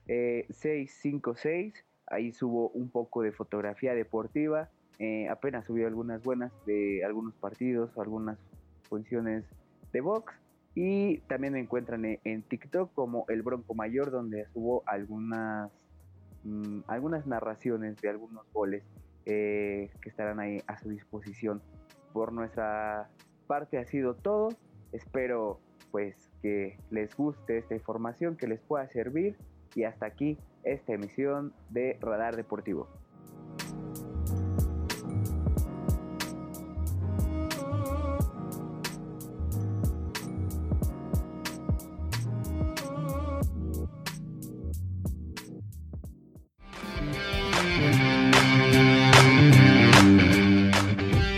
656 0.06 1.74
eh, 1.74 1.82
Ahí 2.08 2.32
subo 2.32 2.68
un 2.70 2.88
poco 2.90 3.22
de 3.22 3.32
fotografía 3.32 3.94
deportiva. 3.94 4.68
Eh, 4.98 5.28
apenas 5.28 5.66
subí 5.66 5.84
algunas 5.84 6.22
buenas 6.22 6.52
de 6.64 7.04
algunos 7.04 7.34
partidos 7.34 7.90
o 7.96 8.02
algunas 8.02 8.38
funciones 8.84 9.44
de 9.92 10.00
box. 10.00 10.34
Y 10.74 11.18
también 11.20 11.54
me 11.54 11.60
encuentran 11.60 12.04
en, 12.22 12.42
TikTok 12.42 12.92
como 12.94 13.24
El 13.28 13.42
Bronco 13.42 13.74
Mayor, 13.74 14.10
donde 14.10 14.46
subo 14.52 14.82
algunas, 14.86 15.70
mm, 16.44 16.80
algunas 16.86 17.26
narraciones 17.26 17.96
de 17.96 18.10
algunos 18.10 18.44
goles 18.52 18.84
eh, 19.24 19.90
que 20.00 20.08
estarán 20.10 20.38
ahí 20.38 20.62
a 20.66 20.78
su 20.78 20.90
disposición. 20.90 21.62
Por 22.12 22.32
nuestra 22.32 23.08
parte 23.46 23.78
ha 23.78 23.86
sido 23.86 24.14
todo. 24.14 24.50
Espero 24.92 25.60
pues 25.90 26.30
que 26.42 26.78
les 26.90 27.16
guste 27.16 27.58
esta 27.58 27.74
información, 27.74 28.36
que 28.36 28.46
les 28.46 28.60
pueda 28.60 28.86
servir. 28.88 29.36
Y 29.74 29.84
hasta 29.84 30.06
aquí 30.06 30.38
esta 30.66 30.92
emisión 30.92 31.54
de 31.70 31.96
Radar 32.00 32.36
Deportivo. 32.36 32.88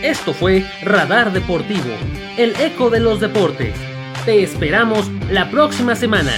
Esto 0.02 0.32
fue 0.32 0.64
Radar 0.82 1.32
Deportivo, 1.32 1.94
el 2.38 2.58
eco 2.60 2.90
de 2.90 3.00
los 3.00 3.20
deportes. 3.20 3.74
Te 4.24 4.42
esperamos 4.42 5.10
la 5.30 5.50
próxima 5.50 5.94
semana. 5.94 6.32